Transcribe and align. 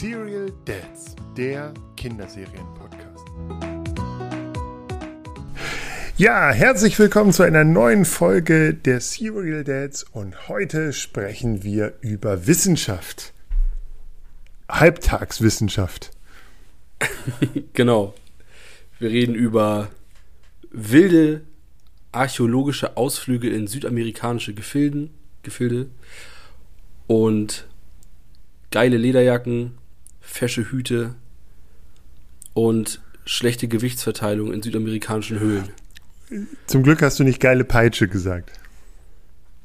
Serial 0.00 0.52
Dads, 0.64 1.16
der 1.36 1.74
Kinderserien-Podcast. 1.96 3.24
Ja, 6.16 6.52
herzlich 6.52 6.96
willkommen 7.00 7.32
zu 7.32 7.42
einer 7.42 7.64
neuen 7.64 8.04
Folge 8.04 8.74
der 8.74 9.00
Serial 9.00 9.64
Dads 9.64 10.04
und 10.04 10.48
heute 10.48 10.92
sprechen 10.92 11.64
wir 11.64 11.94
über 12.00 12.46
Wissenschaft. 12.46 13.32
Halbtagswissenschaft. 14.68 16.12
genau. 17.72 18.14
Wir 19.00 19.10
reden 19.10 19.34
über 19.34 19.88
wilde 20.70 21.40
archäologische 22.12 22.96
Ausflüge 22.96 23.50
in 23.50 23.66
südamerikanische 23.66 24.54
Gefilden, 24.54 25.10
Gefilde 25.42 25.88
und 27.08 27.66
geile 28.70 28.96
Lederjacken, 28.96 29.76
fesche 30.28 30.70
Hüte 30.70 31.14
und 32.54 33.00
schlechte 33.24 33.68
Gewichtsverteilung 33.68 34.52
in 34.52 34.62
südamerikanischen 34.62 35.40
Höhlen. 35.40 35.68
Zum 36.66 36.82
Glück 36.82 37.02
hast 37.02 37.18
du 37.18 37.24
nicht 37.24 37.40
geile 37.40 37.64
Peitsche 37.64 38.08
gesagt. 38.08 38.52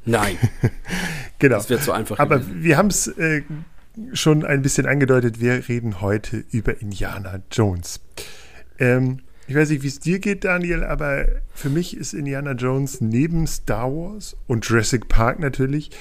Nein. 0.06 0.38
genau. 1.40 1.58
Das 1.58 1.70
wäre 1.70 1.82
zu 1.82 1.92
einfach. 1.92 2.20
Aber 2.20 2.40
gewesen. 2.40 2.64
wir 2.64 2.78
haben 2.78 2.88
es 2.88 3.08
äh, 3.08 3.44
schon 4.14 4.46
ein 4.46 4.62
bisschen 4.62 4.86
angedeutet. 4.86 5.40
Wir 5.40 5.68
reden 5.68 6.02
heute 6.02 6.44
über 6.52 6.82
Indiana 6.82 7.42
Jones. 7.52 8.00
Ähm, 8.80 9.20
ich 9.48 9.56
weiß 9.56 9.70
nicht, 9.70 9.84
wie 9.84 9.88
es 9.88 10.00
dir 10.00 10.20
geht, 10.20 10.46
Daniel, 10.46 10.84
aber 10.84 11.26
für 11.54 11.70
mich 11.70 11.98
ist 11.98 12.14
Indiana 12.14 12.54
Jones 12.54 13.02
neben 13.02 13.46
Star 13.46 13.92
Wars 13.92 14.38
und 14.48 14.66
Jurassic 14.66 15.10
Park 15.10 15.40
natürlich 15.40 15.92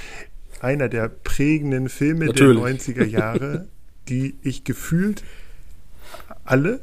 einer 0.60 0.88
der 0.88 1.08
prägenden 1.08 1.88
Filme 1.88 2.26
natürlich. 2.26 2.86
der 2.86 3.04
90er 3.04 3.04
Jahre, 3.04 3.68
die 4.08 4.36
ich 4.42 4.64
gefühlt 4.64 5.22
alle, 6.44 6.80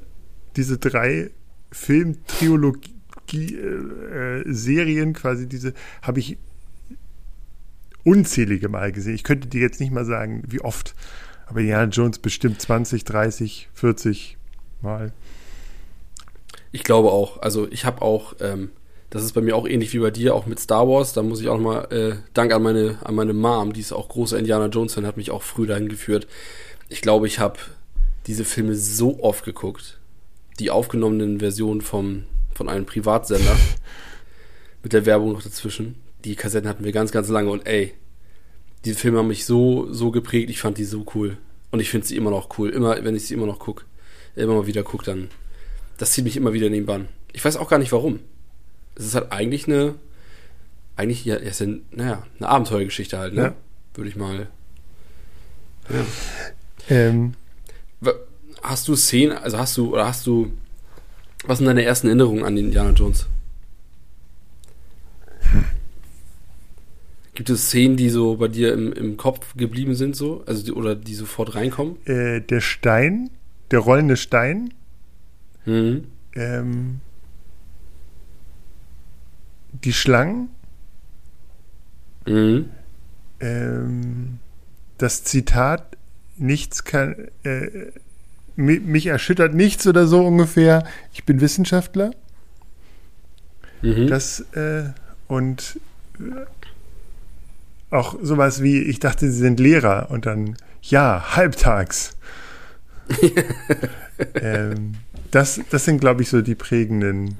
diese 0.56 0.78
drei 0.78 1.31
Filmtriologie, 1.72 2.94
äh, 3.34 5.14
quasi, 5.14 5.48
diese 5.48 5.73
habe 6.02 6.20
ich 6.20 6.38
unzählige 8.03 8.70
Mal 8.70 8.92
gesehen. 8.92 9.14
Ich 9.14 9.23
könnte 9.23 9.48
dir 9.48 9.61
jetzt 9.61 9.80
nicht 9.80 9.92
mal 9.92 10.06
sagen, 10.06 10.44
wie 10.48 10.61
oft, 10.61 10.95
aber 11.45 11.59
Indiana 11.59 11.89
Jones 11.89 12.20
bestimmt 12.20 12.61
20, 12.61 13.03
30, 13.03 13.70
40 13.73 14.38
Mal. 14.81 15.11
Ich 16.72 16.83
glaube 16.83 17.11
auch. 17.11 17.42
Also 17.42 17.67
ich 17.70 17.86
habe 17.86 18.02
auch, 18.02 18.36
ähm, 18.39 18.70
das 19.09 19.23
ist 19.23 19.33
bei 19.33 19.42
mir 19.42 19.56
auch 19.56 19.67
ähnlich 19.67 19.94
wie 19.94 20.00
bei 20.00 20.11
dir, 20.11 20.36
auch 20.36 20.45
mit 20.45 20.59
Star 20.59 20.88
Wars. 20.88 21.14
Da 21.14 21.23
muss 21.23 21.42
ich 21.42 21.50
auch 21.50 21.59
mal 21.59 21.86
äh, 21.92 22.16
Dank 22.33 22.54
an 22.54 22.61
meine 22.61 23.00
an 23.04 23.16
meine 23.16 23.33
Mom, 23.33 23.73
die 23.73 23.80
ist 23.80 23.92
auch 23.92 24.08
großer 24.08 24.38
Indiana 24.38 24.67
Jones 24.67 24.94
Fan, 24.94 25.06
hat 25.06 25.17
mich 25.17 25.31
auch 25.31 25.42
früh 25.42 25.66
dahin 25.66 25.89
geführt. 25.89 26.28
Ich 26.90 27.02
glaube, 27.02 27.28
ich 27.28 27.40
habe 27.40 27.59
diese 28.28 28.45
Filme 28.45 28.76
so 28.76 29.23
oft 29.23 29.45
geguckt, 29.45 30.00
die 30.59 30.72
aufgenommenen 30.72 31.40
Versionen 31.40 31.82
vom 31.82 32.26
von 32.54 32.68
einem 32.68 32.86
Privatsender 32.86 33.56
mit 34.84 34.92
der 34.92 35.06
Werbung 35.06 35.32
noch 35.32 35.42
dazwischen. 35.42 35.95
Die 36.26 36.36
Kassetten 36.36 36.67
hatten 36.67 36.84
wir 36.84 36.92
ganz 36.92 37.12
ganz 37.12 37.30
lange 37.30 37.50
und 37.50 37.66
ey, 37.66 37.94
diese 38.84 38.98
Filme 38.98 39.20
haben 39.20 39.28
mich 39.28 39.45
so 39.45 39.92
so 39.94 40.12
geprägt. 40.12 40.50
Ich 40.50 40.60
fand 40.60 40.78
die 40.78 40.84
so 40.84 41.06
cool 41.16 41.38
und 41.72 41.80
ich 41.80 41.90
finde 41.90 42.06
sie 42.08 42.17
immer 42.17 42.32
noch 42.32 42.58
cool. 42.58 42.70
Immer 42.70 43.04
wenn 43.04 43.16
ich 43.16 43.28
sie 43.28 43.34
immer 43.34 43.45
noch 43.45 43.60
gucke, 43.60 43.86
immer 44.36 44.56
mal 44.56 44.67
wieder 44.67 44.84
gucke, 44.84 45.06
dann 45.06 45.30
das 46.00 46.12
zieht 46.12 46.23
mich 46.23 46.38
immer 46.38 46.54
wieder 46.54 46.67
in 46.67 46.73
den 46.73 46.86
Bann. 46.86 47.10
Ich 47.34 47.44
weiß 47.45 47.58
auch 47.58 47.70
gar 47.70 47.78
nicht 47.78 47.92
warum. 47.92 48.20
Es 48.95 49.06
ist 49.06 49.16
halt 49.16 49.32
eigentlich 49.32 49.67
eine, 49.67 49.95
eigentlich, 50.95 51.23
ja, 51.26 51.36
es 51.36 51.62
ist 51.62 51.70
naja, 51.92 52.26
eine 52.38 52.50
Abenteuergeschichte 52.50 53.17
halt, 53.17 53.34
ne? 53.34 53.42
Ja. 53.42 53.56
Würde 53.94 54.10
ich 54.10 54.16
mal. 54.16 54.48
Ja. 55.90 56.06
Ähm. 56.90 57.34
Hast 58.62 58.88
du 58.90 58.95
Szenen, 58.95 59.38
also 59.38 59.58
hast 59.58 59.78
du, 59.78 59.94
oder 59.94 60.05
hast 60.05 60.27
du, 60.27 60.52
was 61.45 61.60
sind 61.60 61.67
deine 61.67 61.83
ersten 61.83 62.08
Erinnerungen 62.08 62.44
an 62.44 62.55
den 62.55 62.66
Indiana 62.66 62.92
Jones? 62.92 63.27
Hm. 65.52 65.64
Gibt 67.36 67.49
es 67.49 67.67
Szenen, 67.67 67.95
die 67.95 68.10
so 68.10 68.36
bei 68.36 68.49
dir 68.49 68.73
im, 68.73 68.92
im 68.92 69.16
Kopf 69.16 69.55
geblieben 69.55 69.95
sind, 69.95 70.16
so? 70.16 70.44
Also 70.45 70.64
die, 70.66 70.73
oder 70.73 70.94
die 70.95 71.16
sofort 71.16 71.55
reinkommen? 71.55 71.95
Äh, 72.05 72.42
der 72.42 72.60
Stein, 72.60 73.30
der 73.72 73.80
rollende 73.80 74.17
Stein, 74.17 74.73
Mhm. 75.70 76.05
Ähm, 76.33 77.02
die 79.72 79.94
Schlangen. 79.94 80.49
Mhm. 82.26 82.70
Ähm, 83.39 84.39
das 84.98 85.23
Zitat, 85.23 85.98
nichts 86.39 86.83
kann, 86.83 87.16
äh, 87.44 87.92
mich 88.55 89.05
erschüttert 89.05 89.54
nichts 89.54 89.88
oder 89.88 90.05
so 90.08 90.26
ungefähr. 90.26 90.86
Ich 91.14 91.23
bin 91.23 91.39
Wissenschaftler. 91.39 92.11
Mhm. 93.82 94.08
Das, 94.08 94.42
äh, 94.54 94.89
und 95.28 95.80
äh, 96.20 96.45
auch 97.89 98.17
sowas 98.22 98.61
wie, 98.61 98.82
ich 98.82 98.99
dachte, 98.99 99.32
sie 99.32 99.38
sind 99.38 99.60
Lehrer 99.60 100.11
und 100.11 100.26
dann, 100.26 100.58
ja, 100.82 101.36
halbtags. 101.36 102.17
ähm, 104.36 104.95
das, 105.32 105.61
das 105.70 105.86
sind, 105.86 105.99
glaube 105.99 106.22
ich, 106.22 106.30
so 106.30 106.42
die 106.42 106.55
prägenden 106.55 107.38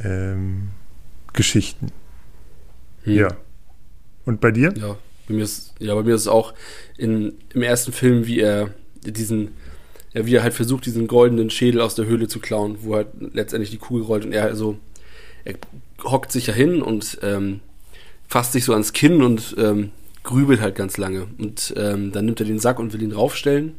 ähm, 0.00 0.68
Geschichten. 1.32 1.92
Hm. 3.04 3.14
Ja. 3.14 3.28
Und 4.24 4.40
bei 4.40 4.50
dir? 4.50 4.74
Ja, 4.76 4.96
bei 5.28 5.34
mir 5.34 5.44
ist, 5.44 5.74
ja, 5.78 5.94
bei 5.94 6.02
mir 6.02 6.14
ist 6.14 6.22
es 6.22 6.28
auch 6.28 6.54
in, 6.96 7.34
im 7.54 7.62
ersten 7.62 7.92
Film, 7.92 8.26
wie 8.26 8.40
er 8.40 8.70
diesen, 9.02 9.52
ja, 10.12 10.26
wie 10.26 10.34
er 10.34 10.42
halt 10.42 10.54
versucht, 10.54 10.86
diesen 10.86 11.06
goldenen 11.06 11.50
Schädel 11.50 11.80
aus 11.80 11.94
der 11.94 12.06
Höhle 12.06 12.28
zu 12.28 12.40
klauen, 12.40 12.78
wo 12.82 12.96
halt 12.96 13.08
letztendlich 13.20 13.70
die 13.70 13.78
Kugel 13.78 14.02
rollt 14.02 14.24
und 14.24 14.32
er 14.32 14.44
also, 14.44 14.78
er 15.44 15.54
hockt 16.04 16.32
sich 16.32 16.46
ja 16.46 16.54
hin 16.54 16.82
und 16.82 17.18
ähm, 17.22 17.60
fasst 18.26 18.52
sich 18.52 18.64
so 18.64 18.72
ans 18.72 18.92
Kinn 18.92 19.22
und 19.22 19.54
ähm, 19.58 19.90
grübelt 20.24 20.60
halt 20.60 20.74
ganz 20.74 20.96
lange. 20.96 21.26
Und 21.38 21.72
ähm, 21.76 22.12
dann 22.12 22.24
nimmt 22.24 22.40
er 22.40 22.46
den 22.46 22.58
Sack 22.58 22.78
und 22.78 22.92
will 22.92 23.02
ihn 23.02 23.12
raufstellen 23.12 23.74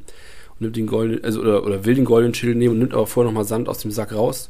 nimmt 0.60 0.76
den 0.76 0.88
goldenen, 0.88 1.24
also 1.24 1.42
oder, 1.42 1.64
oder 1.64 1.86
will 1.86 1.96
den 1.96 2.06
goldenen 2.06 2.34
Schild 2.34 2.58
nehmen 2.58 2.74
und 2.74 2.80
nimmt 2.80 2.94
aber 2.94 3.08
vorher 3.08 3.32
nochmal 3.32 3.46
Sand 3.46 3.70
aus 3.70 3.80
dem 3.80 3.92
Sack 3.92 4.14
raus. 4.14 4.50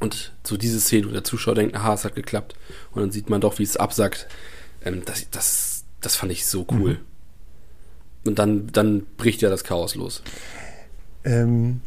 Und 0.00 0.32
so 0.44 0.56
diese 0.56 0.80
Szene, 0.80 1.08
wo 1.08 1.12
der 1.12 1.24
Zuschauer 1.24 1.56
denkt, 1.56 1.74
aha, 1.74 1.94
es 1.94 2.04
hat 2.04 2.14
geklappt. 2.14 2.54
Und 2.92 3.02
dann 3.02 3.10
sieht 3.10 3.30
man 3.30 3.40
doch, 3.40 3.58
wie 3.58 3.64
es 3.64 3.76
absackt. 3.76 4.28
Ähm, 4.84 5.02
das, 5.04 5.28
das, 5.30 5.67
das 6.00 6.16
fand 6.16 6.32
ich 6.32 6.46
so 6.46 6.66
cool. 6.70 6.94
Mhm. 6.94 6.98
Und 8.24 8.38
dann, 8.38 8.66
dann 8.72 9.06
bricht 9.16 9.42
ja 9.42 9.48
das 9.48 9.64
Chaos 9.64 9.94
los. 9.94 10.22
Ähm, 11.24 11.80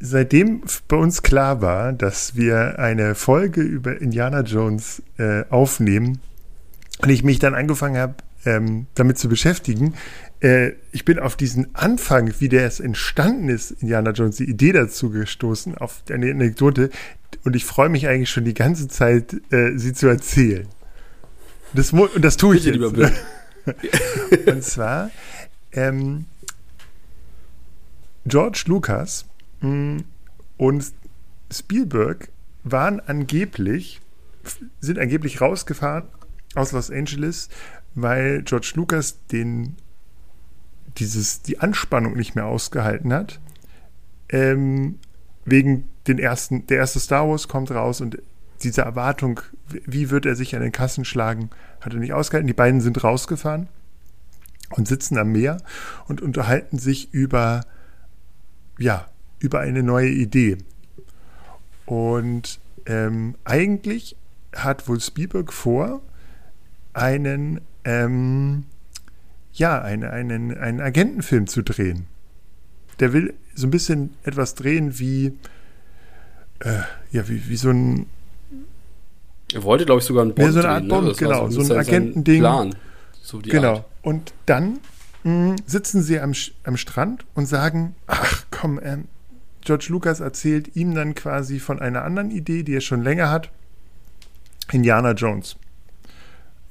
seitdem 0.00 0.62
bei 0.86 0.96
uns 0.96 1.22
klar 1.22 1.60
war, 1.60 1.92
dass 1.92 2.36
wir 2.36 2.78
eine 2.78 3.14
Folge 3.14 3.60
über 3.60 4.00
Indiana 4.00 4.40
Jones 4.40 5.02
äh, 5.18 5.44
aufnehmen 5.50 6.20
und 7.00 7.10
ich 7.10 7.24
mich 7.24 7.38
dann 7.38 7.54
angefangen 7.54 7.96
habe, 7.96 8.14
ähm, 8.44 8.86
damit 8.94 9.18
zu 9.18 9.28
beschäftigen, 9.28 9.94
äh, 10.40 10.72
ich 10.92 11.04
bin 11.04 11.18
auf 11.18 11.36
diesen 11.36 11.74
Anfang, 11.74 12.32
wie 12.38 12.48
der 12.48 12.66
es 12.66 12.80
entstanden 12.80 13.48
ist, 13.48 13.72
Indiana 13.72 14.12
Jones, 14.12 14.36
die 14.36 14.48
Idee 14.48 14.72
dazu 14.72 15.10
gestoßen, 15.10 15.76
auf 15.76 16.02
eine 16.10 16.30
Anekdote. 16.30 16.90
Und 17.44 17.56
ich 17.56 17.64
freue 17.64 17.88
mich 17.88 18.08
eigentlich 18.08 18.30
schon 18.30 18.44
die 18.44 18.54
ganze 18.54 18.88
Zeit, 18.88 19.34
äh, 19.50 19.76
sie 19.76 19.92
zu 19.92 20.06
erzählen. 20.06 20.66
Das, 21.72 21.92
und 21.92 22.24
das 22.24 22.36
tue 22.36 22.56
ich 22.56 22.64
Bitte, 22.64 23.12
jetzt. 23.66 24.46
Und 24.46 24.64
zwar, 24.64 25.10
ähm, 25.72 26.24
George 28.24 28.64
Lucas 28.66 29.26
mm, 29.60 29.98
und 30.56 30.92
Spielberg 31.52 32.28
waren 32.64 33.00
angeblich, 33.00 34.00
sind 34.80 34.98
angeblich 34.98 35.40
rausgefahren 35.40 36.04
aus 36.54 36.72
Los 36.72 36.90
Angeles, 36.90 37.48
weil 37.94 38.42
George 38.42 38.72
Lucas 38.74 39.18
den 39.26 39.76
dieses, 40.96 41.42
die 41.42 41.60
Anspannung 41.60 42.16
nicht 42.16 42.34
mehr 42.34 42.46
ausgehalten 42.46 43.12
hat. 43.12 43.40
Ähm, 44.30 44.98
wegen 45.44 45.88
den 46.06 46.18
ersten, 46.18 46.66
der 46.66 46.78
erste 46.78 47.00
Star 47.00 47.28
Wars 47.28 47.48
kommt 47.48 47.70
raus 47.70 48.00
und 48.00 48.20
diese 48.62 48.82
Erwartung, 48.82 49.40
wie 49.68 50.10
wird 50.10 50.26
er 50.26 50.36
sich 50.36 50.54
an 50.54 50.62
den 50.62 50.72
Kassen 50.72 51.04
schlagen, 51.04 51.50
hat 51.80 51.94
er 51.94 52.00
nicht 52.00 52.12
ausgehalten. 52.12 52.46
Die 52.46 52.54
beiden 52.54 52.80
sind 52.80 53.02
rausgefahren 53.02 53.68
und 54.70 54.88
sitzen 54.88 55.18
am 55.18 55.32
Meer 55.32 55.58
und 56.06 56.20
unterhalten 56.20 56.78
sich 56.78 57.12
über, 57.12 57.64
ja, 58.78 59.06
über 59.38 59.60
eine 59.60 59.82
neue 59.82 60.10
Idee. 60.10 60.58
Und 61.86 62.60
ähm, 62.86 63.36
eigentlich 63.44 64.16
hat 64.54 64.88
wohl 64.88 65.00
Spielberg 65.00 65.52
vor, 65.52 66.00
einen 66.94 67.60
ähm, 67.84 68.64
ja, 69.58 69.80
einen, 69.80 70.04
einen, 70.04 70.56
einen 70.56 70.80
Agentenfilm 70.80 71.46
zu 71.46 71.62
drehen. 71.62 72.06
Der 73.00 73.12
will 73.12 73.34
so 73.54 73.66
ein 73.66 73.70
bisschen 73.70 74.14
etwas 74.22 74.54
drehen 74.54 74.98
wie, 74.98 75.32
äh, 76.60 76.80
ja, 77.10 77.28
wie, 77.28 77.48
wie 77.48 77.56
so 77.56 77.70
ein. 77.70 78.06
Er 79.52 79.62
wollte, 79.62 79.86
glaube 79.86 80.00
ich, 80.00 80.06
sogar 80.06 80.22
einen 80.22 80.34
Bond 80.34 80.46
ja, 80.46 80.52
so 80.52 80.58
eine 80.60 80.68
Art 80.68 80.80
drehen, 80.80 80.88
ne? 80.88 80.94
Bond, 80.94 81.06
ne? 81.08 81.14
genau, 81.14 81.48
so, 81.48 81.62
so 81.62 81.74
ein 81.74 81.80
Agentending. 81.80 82.40
Plan, 82.40 82.74
so 83.22 83.38
genau. 83.38 83.74
Art. 83.76 83.84
Und 84.02 84.32
dann 84.46 84.78
mh, 85.24 85.56
sitzen 85.66 86.02
sie 86.02 86.20
am, 86.20 86.32
am 86.64 86.76
Strand 86.76 87.24
und 87.34 87.46
sagen, 87.46 87.94
ach 88.06 88.44
komm, 88.50 88.78
ähm, 88.82 89.04
George 89.62 89.86
Lucas 89.90 90.20
erzählt 90.20 90.76
ihm 90.76 90.94
dann 90.94 91.14
quasi 91.14 91.58
von 91.58 91.80
einer 91.80 92.04
anderen 92.04 92.30
Idee, 92.30 92.62
die 92.62 92.74
er 92.74 92.80
schon 92.80 93.02
länger 93.02 93.30
hat. 93.30 93.50
Indiana 94.72 95.12
Jones. 95.12 95.56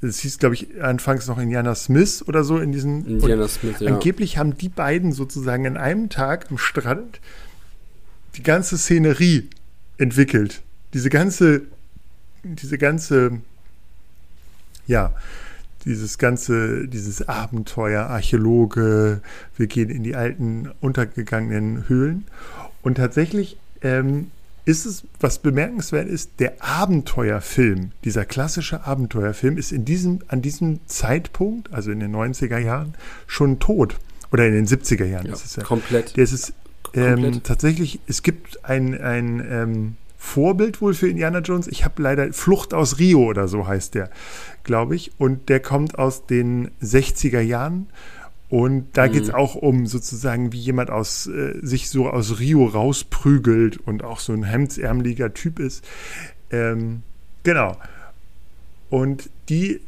Es 0.01 0.19
hieß, 0.19 0.38
glaube 0.38 0.56
ich, 0.56 0.81
anfangs 0.81 1.27
noch 1.27 1.39
Indiana 1.39 1.73
Smith 1.73 2.23
oder 2.27 2.44
so 2.44 2.59
in 2.59 2.71
diesen. 2.71 3.06
Indiana 3.06 3.47
Smith, 3.47 3.80
ja. 3.80 3.91
Angeblich 3.91 4.38
haben 4.38 4.57
die 4.57 4.69
beiden 4.69 5.12
sozusagen 5.12 5.65
an 5.65 5.77
einem 5.77 6.09
Tag 6.09 6.51
am 6.51 6.57
Strand 6.57 7.19
die 8.35 8.44
ganze 8.44 8.77
Szenerie 8.77 9.50
entwickelt. 9.97 10.62
Diese 10.94 11.09
ganze, 11.09 11.63
diese 12.55 12.77
ganze, 12.77 13.39
ja, 14.88 15.13
dieses 15.85 16.17
ganze, 16.17 16.88
dieses 16.88 17.27
Abenteuer, 17.27 18.07
Archäologe, 18.07 19.21
wir 19.55 19.67
gehen 19.67 19.89
in 19.89 20.03
die 20.03 20.15
alten, 20.15 20.69
untergegangenen 20.81 21.88
Höhlen. 21.88 22.25
Und 22.81 22.95
tatsächlich 22.95 23.57
ähm, 23.81 24.31
ist 24.65 24.85
es, 24.85 25.03
was 25.21 25.39
bemerkenswert 25.39 26.09
ist, 26.09 26.31
der 26.39 26.61
Abenteuerfilm, 26.61 27.91
dieser 28.03 28.25
klassische 28.25 28.85
Abenteuerfilm 28.85 29.57
ist 29.57 29.71
in 29.71 29.85
diesem, 29.85 30.19
an 30.27 30.41
diesem 30.41 30.81
Zeitpunkt, 30.88 31.71
also 31.71 31.91
in 31.91 32.01
den 32.01 32.13
90er 32.13 32.57
Jahren, 32.57 32.94
schon 33.27 33.59
tot. 33.59 33.97
Oder 34.29 34.45
in 34.47 34.53
den 34.53 34.67
70er 34.67 35.05
Jahren 35.05 35.27
ja, 35.27 35.33
ist 35.33 35.45
es 35.45 35.55
ja. 35.55 35.63
komplett. 35.63 36.17
Der 36.17 36.23
ist 36.25 36.33
es 36.33 36.53
ähm, 36.94 37.44
tatsächlich, 37.44 38.01
es 38.07 38.23
gibt 38.23 38.65
ein, 38.65 38.99
ein 38.99 39.45
ähm, 39.49 39.95
Vorbild 40.18 40.81
wohl 40.81 40.94
für 40.94 41.08
Indiana 41.10 41.40
Jones. 41.40 41.68
Ich 41.68 41.86
habe 41.86 42.02
leider 42.02 42.34
Flucht 42.34 42.74
aus 42.74 43.00
Rio 43.00 43.24
oder 43.25 43.48
so 43.48 43.68
heißt 43.68 43.96
der, 43.96 44.10
glaube 44.64 44.96
ich. 44.96 45.12
Und 45.19 45.50
der 45.50 45.60
kommt 45.60 45.98
aus 46.00 46.25
den 46.25 46.72
60er 46.81 47.42
Jahren. 47.42 47.88
Und 48.50 48.88
da 48.94 49.08
Mhm. 49.08 49.12
geht 49.12 49.24
es 49.24 49.34
auch 49.34 49.56
um 49.56 49.88
sozusagen, 49.88 50.54
wie 50.54 50.60
jemand 50.60 50.90
aus 50.90 51.28
äh, 51.28 51.60
sich 51.62 51.90
so 51.90 52.10
aus 52.10 52.40
Rio 52.40 52.66
rausprügelt 52.66 53.78
und 53.78 54.04
auch 54.04 54.19
so 54.19 54.34
ein 54.34 54.44
hemdsärmeliger 54.44 55.34
Typ 55.34 55.60
ist. 55.60 55.84
Ähm, 56.50 57.04
genau. 57.44 57.78
Und 58.90 59.30
die 59.50 59.81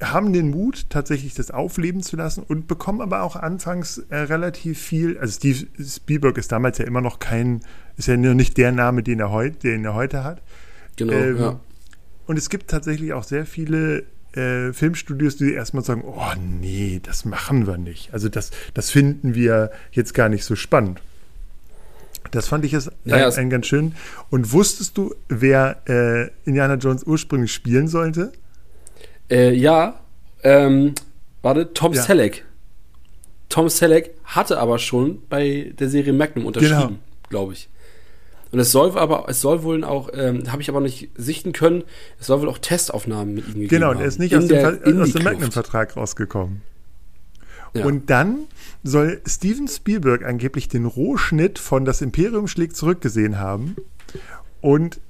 haben 0.00 0.32
den 0.32 0.50
Mut, 0.50 0.86
tatsächlich 0.90 1.34
das 1.34 1.50
aufleben 1.50 2.02
zu 2.02 2.16
lassen 2.16 2.42
und 2.46 2.66
bekommen 2.68 3.00
aber 3.00 3.22
auch 3.22 3.36
anfangs 3.36 3.98
äh, 4.10 4.16
relativ 4.16 4.78
viel. 4.80 5.18
Also 5.18 5.34
Steve 5.38 5.66
Spielberg 5.82 6.36
ist 6.38 6.52
damals 6.52 6.78
ja 6.78 6.84
immer 6.84 7.00
noch 7.00 7.18
kein, 7.18 7.62
ist 7.96 8.08
ja 8.08 8.16
noch 8.16 8.34
nicht 8.34 8.56
der 8.56 8.72
Name, 8.72 9.02
den 9.02 9.20
er 9.20 9.30
heute, 9.30 9.58
den 9.58 9.84
er 9.84 9.94
heute 9.94 10.24
hat. 10.24 10.40
Genau, 10.96 11.12
ähm, 11.12 11.38
ja. 11.38 11.60
Und 12.26 12.38
es 12.38 12.48
gibt 12.50 12.70
tatsächlich 12.70 13.12
auch 13.12 13.24
sehr 13.24 13.46
viele 13.46 14.04
äh, 14.34 14.72
Filmstudios, 14.72 15.36
die 15.36 15.52
erstmal 15.52 15.84
sagen, 15.84 16.02
oh 16.04 16.32
nee, 16.38 17.00
das 17.02 17.24
machen 17.24 17.66
wir 17.66 17.76
nicht. 17.78 18.12
Also 18.12 18.28
das, 18.28 18.50
das 18.72 18.90
finden 18.90 19.34
wir 19.34 19.70
jetzt 19.92 20.14
gar 20.14 20.28
nicht 20.28 20.44
so 20.44 20.56
spannend. 20.56 21.00
Das 22.30 22.48
fand 22.48 22.64
ich 22.64 22.72
jetzt 22.72 22.90
Ja, 23.04 23.26
ein, 23.28 23.32
ein 23.32 23.50
ganz 23.50 23.66
schön. 23.66 23.94
Und 24.30 24.52
wusstest 24.52 24.96
du, 24.96 25.14
wer 25.28 25.82
äh, 25.88 26.30
Indiana 26.46 26.74
Jones 26.74 27.04
ursprünglich 27.04 27.52
spielen 27.52 27.86
sollte? 27.86 28.32
Äh, 29.30 29.52
ja, 29.54 30.00
ähm, 30.42 30.94
warte, 31.42 31.72
Tom 31.74 31.92
Ja. 31.92 32.02
Selleck. 32.02 32.44
Tom 33.50 33.68
Selleck 33.68 34.10
hatte 34.24 34.58
aber 34.58 34.78
schon 34.78 35.22
bei 35.28 35.72
der 35.78 35.88
Serie 35.88 36.12
Magnum 36.12 36.46
unterschrieben, 36.46 36.78
Genau. 36.80 36.98
glaube 37.28 37.52
ich. 37.52 37.68
Und 38.54 38.60
es 38.60 38.70
soll 38.70 38.96
aber, 38.96 39.24
es 39.28 39.40
soll 39.40 39.64
wohl 39.64 39.82
auch, 39.82 40.10
ähm, 40.14 40.52
habe 40.52 40.62
ich 40.62 40.68
aber 40.68 40.80
nicht 40.80 41.08
sichten 41.16 41.50
können, 41.52 41.82
es 42.20 42.28
soll 42.28 42.40
wohl 42.40 42.48
auch 42.48 42.58
Testaufnahmen 42.58 43.34
mit 43.34 43.48
ihm 43.48 43.54
gegeben 43.54 43.68
Genau, 43.68 43.88
haben. 43.88 43.98
der 43.98 44.06
ist 44.06 44.20
nicht 44.20 44.36
aus 44.36 44.46
dem, 44.46 44.48
der- 44.58 44.86
in 44.86 45.02
aus 45.02 45.10
dem. 45.12 45.24
Magnum-Vertrag 45.24 45.96
rausgekommen. 45.96 46.62
Ja. 47.74 47.84
Und 47.84 48.10
dann 48.10 48.44
soll 48.84 49.20
Steven 49.26 49.66
Spielberg 49.66 50.24
angeblich 50.24 50.68
den 50.68 50.84
Rohschnitt 50.86 51.58
von 51.58 51.84
Das 51.84 52.00
Imperium 52.00 52.46
schlägt 52.46 52.76
zurück 52.76 53.00
gesehen 53.00 53.40
haben 53.40 53.74
und 54.60 55.00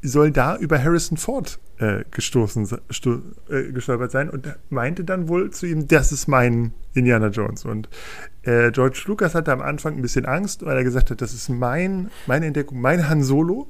soll 0.00 0.30
da 0.30 0.56
über 0.56 0.80
Harrison 0.80 1.16
Ford 1.18 1.58
äh, 1.82 2.04
gestoßen, 2.10 2.68
sto, 2.90 3.20
äh, 3.50 3.72
gestolpert 3.72 4.12
sein 4.12 4.30
und 4.30 4.48
meinte 4.70 5.04
dann 5.04 5.28
wohl 5.28 5.50
zu 5.50 5.66
ihm, 5.66 5.88
das 5.88 6.12
ist 6.12 6.28
mein 6.28 6.72
Indiana 6.94 7.28
Jones. 7.28 7.64
Und 7.64 7.88
äh, 8.42 8.70
George 8.70 9.02
Lucas 9.06 9.34
hatte 9.34 9.52
am 9.52 9.60
Anfang 9.60 9.96
ein 9.96 10.02
bisschen 10.02 10.24
Angst, 10.24 10.64
weil 10.64 10.76
er 10.76 10.84
gesagt 10.84 11.10
hat, 11.10 11.20
das 11.20 11.34
ist 11.34 11.48
mein, 11.48 12.10
meine 12.26 12.46
Entdeckung, 12.46 12.80
mein 12.80 13.08
Han 13.08 13.22
Solo. 13.22 13.68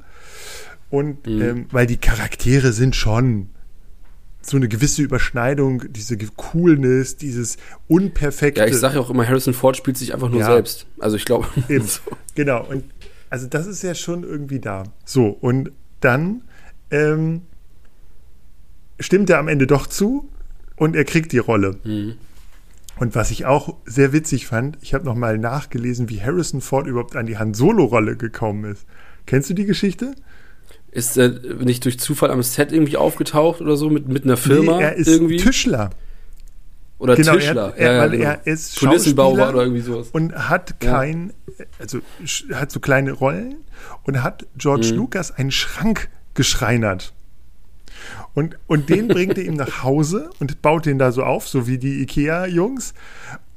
Und 0.91 1.27
Mhm. 1.27 1.43
ähm, 1.43 1.67
weil 1.73 1.87
die 1.87 1.97
Charaktere 1.97 2.73
sind 2.73 2.95
schon 2.95 3.49
so 4.43 4.57
eine 4.57 4.69
gewisse 4.69 5.03
Überschneidung, 5.03 5.85
diese 5.91 6.17
Coolness, 6.19 7.17
dieses 7.17 7.57
unperfekte. 7.89 8.61
ja, 8.61 8.67
ich 8.67 8.77
sage 8.77 8.97
ja 8.97 9.01
auch 9.01 9.09
immer, 9.09 9.27
Harrison 9.27 9.55
Ford 9.55 9.77
spielt 9.77 9.97
sich 9.97 10.13
einfach 10.13 10.29
nur 10.29 10.41
Ja. 10.41 10.47
selbst. 10.47 10.87
Also 10.99 11.17
ich 11.17 11.25
glaube, 11.25 11.47
so. 11.69 12.01
Genau, 12.35 12.65
und 12.69 12.85
also 13.31 13.47
das 13.47 13.67
ist 13.67 13.83
ja 13.83 13.95
schon 13.95 14.25
irgendwie 14.25 14.59
da. 14.59 14.83
So, 15.05 15.29
und 15.29 15.71
dann 16.01 16.43
ähm, 16.91 17.43
stimmt 19.01 19.31
er 19.31 19.39
am 19.39 19.49
Ende 19.49 19.67
doch 19.67 19.87
zu 19.87 20.29
und 20.77 20.97
er 20.97 21.05
kriegt 21.05 21.33
die 21.33 21.39
Rolle. 21.39 21.77
Mhm. 21.85 22.15
Und 22.99 23.15
was 23.15 23.31
ich 23.31 23.47
auch 23.47 23.77
sehr 23.87 24.13
witzig 24.13 24.47
fand, 24.47 24.79
ich 24.83 24.95
habe 24.95 25.05
nochmal 25.05 25.39
nachgelesen, 25.39 26.09
wie 26.09 26.21
Harrison 26.23 26.61
Ford 26.61 26.87
überhaupt 26.87 27.17
an 27.17 27.27
die 27.27 27.39
Han 27.39 27.55
Solo-Rolle 27.55 28.17
gekommen 28.17 28.65
ist. 28.71 28.85
Kennst 29.27 29.51
du 29.51 29.55
die 29.55 29.65
Geschichte? 29.67 30.15
ist 30.95 31.17
er 31.17 31.31
nicht 31.65 31.87
durch 31.87 31.99
Zufall 31.99 32.31
am 32.31 32.43
Set 32.43 32.71
irgendwie 32.71 32.99
aufgetaucht 32.99 33.63
oder 33.63 33.77
so 33.79 33.89
mit, 33.89 34.09
mit 34.09 34.25
einer 34.25 34.37
Firma 34.37 34.77
Nee, 34.77 34.83
er 34.83 34.95
ist 34.95 35.09
irgendwie? 35.09 35.39
Tischler. 35.39 35.89
oder 36.99 37.17
Genau, 37.17 37.33
Tischler. 37.33 37.73
Er, 37.77 37.79
er, 37.79 37.87
ja, 37.87 37.93
ja, 37.95 38.01
weil 38.03 38.11
genau. 38.11 38.25
er 38.25 38.47
ist 38.47 38.79
Kulissenbauer 38.79 39.31
Schauspieler 39.37 39.49
oder 39.55 39.63
irgendwie 39.63 39.81
sowas. 39.81 40.09
und 40.13 40.35
hat 40.51 40.75
Ja. 40.83 40.91
kein, 40.99 41.33
also 41.79 42.01
sch- 42.27 42.53
hat 42.55 42.71
so 42.71 42.79
kleine 42.79 43.13
Rollen 43.13 43.55
und 44.05 44.23
hat 44.23 44.47
George 44.59 44.89
Mhm. 44.93 44.97
Lucas 44.99 45.31
einen 45.31 45.51
Schrank 45.51 46.11
geschreinert. 46.35 47.15
Und, 48.35 48.59
und 48.67 48.89
den 48.89 49.09
bringt 49.09 49.39
er 49.39 49.45
ihm 49.45 49.55
nach 49.55 49.83
Hause 49.83 50.31
und 50.39 50.63
baut 50.63 50.87
den 50.87 50.99
da 50.99 51.13
so 51.13 51.25
auf, 51.25 51.49
so 51.49 51.67
wie 51.67 51.79
die 51.79 52.03
IKEA-Jungs, 52.03 52.95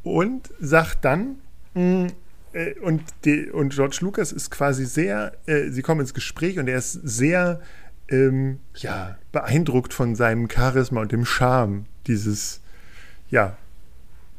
und 0.04 0.50
sagt 0.60 1.06
dann, 1.06 1.38
mh, 1.74 2.08
äh, 2.54 2.74
und, 2.80 3.04
die, 3.26 3.50
und 3.50 3.74
George 3.74 3.98
Lucas 4.02 4.32
ist 4.32 4.50
quasi 4.50 4.86
sehr, 4.86 5.34
äh, 5.46 5.70
sie 5.70 5.82
kommen 5.82 6.02
ins 6.02 6.14
Gespräch 6.14 6.58
und 6.58 6.68
er 6.68 6.78
ist 6.78 6.94
sehr 6.94 7.62
ähm, 8.08 8.60
ja, 8.76 9.18
beeindruckt 9.32 9.94
von 9.94 10.16
seinem 10.16 10.50
Charisma 10.50 11.02
und 11.02 11.12
dem 11.12 11.26
Charme 11.26 11.86
dieses, 12.08 12.62
ja, 13.30 13.58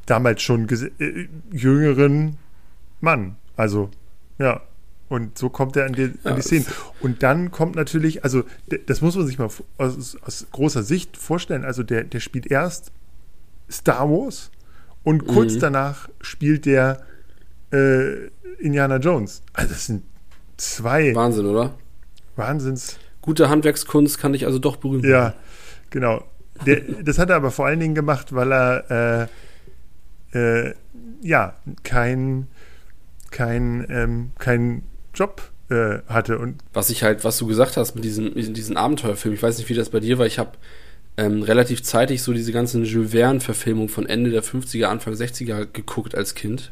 damals 0.07 0.43
schon 0.43 0.69
äh, 0.69 1.29
jüngeren 1.53 2.39
Mann. 3.01 3.37
Also, 3.57 3.91
ja. 4.39 4.63
Und 5.09 5.39
so 5.39 5.49
kommt 5.51 5.77
er 5.77 5.87
an 5.87 5.93
die, 5.93 6.05
an 6.05 6.19
Ja, 6.25 6.33
die 6.35 6.43
Szene. 6.43 6.65
Und 7.01 7.23
dann 7.23 7.51
kommt 7.53 7.77
natürlich, 7.77 8.25
also 8.25 8.43
das 8.87 9.01
muss 9.03 9.15
man 9.17 9.27
sich 9.27 9.39
mal 9.39 9.49
aus, 9.79 10.17
aus 10.23 10.47
großer 10.51 10.83
Sicht 10.83 11.17
vorstellen. 11.17 11.65
Also 11.65 11.83
der, 11.85 12.03
der 12.05 12.21
spielt 12.21 12.47
erst 12.51 12.91
Star 13.71 14.09
Wars 14.11 14.51
und 15.05 15.27
kurz 15.27 15.55
Mhm. 15.55 15.61
danach 15.61 16.09
spielt 16.21 16.67
der 16.67 17.03
äh, 17.73 18.27
Indiana 18.59 18.97
Jones. 18.97 19.43
Also 19.53 19.73
das 19.75 19.87
sind 19.87 20.03
zwei 20.57 21.15
Wahnsinn, 21.15 21.47
oder? 21.47 21.75
Wahnsinns. 22.35 22.99
Gute 23.23 23.49
Handwerkskunst 23.49 24.19
kann 24.19 24.33
dich 24.33 24.47
also 24.47 24.59
doch 24.59 24.77
berühmt 24.77 25.05
Ja, 25.05 25.35
genau. 25.91 26.25
Der, 26.65 26.81
das 26.81 27.19
hat 27.19 27.31
er 27.31 27.37
aber 27.37 27.51
vor 27.51 27.67
allen 27.67 27.81
Dingen 27.81 27.95
gemacht, 27.95 28.35
weil 28.35 28.53
er 28.53 29.29
äh, 30.33 30.39
äh, 30.69 30.75
ja 31.23 31.55
kein 31.83 32.47
kein 33.31 33.87
ähm, 33.91 34.31
kein 34.39 34.83
Job 35.17 35.51
äh, 35.71 35.99
hatte 36.07 36.39
und 36.39 36.57
Was 36.73 36.91
ich 36.91 37.03
halt, 37.03 37.25
was 37.25 37.39
du 37.39 37.47
gesagt 37.47 37.77
hast 37.77 37.95
mit 37.95 38.05
diesen, 38.05 38.35
mit 38.35 38.57
diesen 38.57 38.77
Abenteuerfilmen, 38.77 39.37
ich 39.37 39.43
weiß 39.43 39.59
nicht, 39.59 39.69
wie 39.69 39.75
das 39.75 39.91
bei 39.91 40.01
dir 40.01 40.19
war, 40.19 40.27
ich 40.27 40.39
habe 40.39 40.53
ähm, 41.17 41.43
relativ 41.43 41.83
zeitig 41.83 42.23
so 42.23 42.33
diese 42.33 42.53
ganzen 42.53 42.85
Jules 42.85 43.13
Verne-Verfilmungen 43.13 43.89
von 43.89 44.07
Ende 44.07 44.31
der 44.31 44.45
50er, 44.45 44.85
Anfang 44.85 45.15
60er 45.15 45.67
geguckt 45.73 46.15
als 46.15 46.35
Kind. 46.35 46.71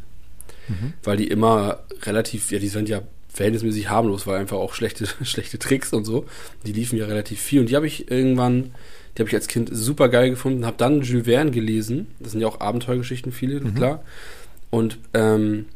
Weil 1.03 1.17
die 1.17 1.29
immer 1.29 1.81
relativ, 2.03 2.51
ja, 2.53 2.59
die 2.59 2.69
sind 2.69 2.89
ja 2.89 3.03
verhältnismäßig 3.29 3.91
harmlos, 3.91 4.27
weil 4.27 4.39
einfach 4.39 4.59
auch 4.59 4.75
schlechte, 4.75 5.07
schlechte 5.25 5.59
Tricks 5.59 5.93
und 5.93 6.05
so. 6.05 6.27
Die 6.67 6.73
liefen 6.73 6.99
ja 6.99 7.07
relativ 7.07 7.41
viel 7.41 7.61
und 7.61 7.71
die 7.71 7.77
habe 7.77 7.87
ich 7.87 8.11
irgendwann, 8.11 8.75
die 9.17 9.23
habe 9.23 9.29
ich 9.29 9.35
als 9.35 9.49
Kind 9.49 9.71
super 9.73 10.09
geil 10.09 10.31
gefunden, 10.31 10.67
habe 10.67 10.77
dann 10.77 11.03
Jules 11.03 11.27
Verne 11.27 11.51
gelesen. 11.51 12.09
Das 12.21 12.33
sind 12.33 12.41
ja 12.41 12.47
auch 12.47 12.61
Abenteuergeschichten, 12.61 13.33
viele, 13.33 13.61
klar. 13.61 14.05
Und 14.71 14.99
ähm, 15.15 15.67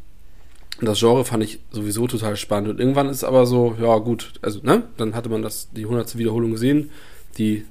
das 0.87 1.01
Genre 1.01 1.25
fand 1.25 1.43
ich 1.43 1.61
sowieso 1.71 2.07
total 2.07 2.37
spannend. 2.37 2.71
Und 2.71 2.81
irgendwann 2.81 3.09
ist 3.09 3.25
aber 3.25 3.47
so, 3.47 3.77
ja 3.81 3.99
gut, 3.99 4.33
also, 4.43 4.61
ne, 4.63 4.85
dann 4.97 5.15
hatte 5.15 5.29
man 5.29 5.43
das, 5.43 5.69
die 5.73 5.87
hundertste 5.87 6.19
Wiederholung 6.19 6.53
gesehen, 6.53 6.91
die, 7.37 7.65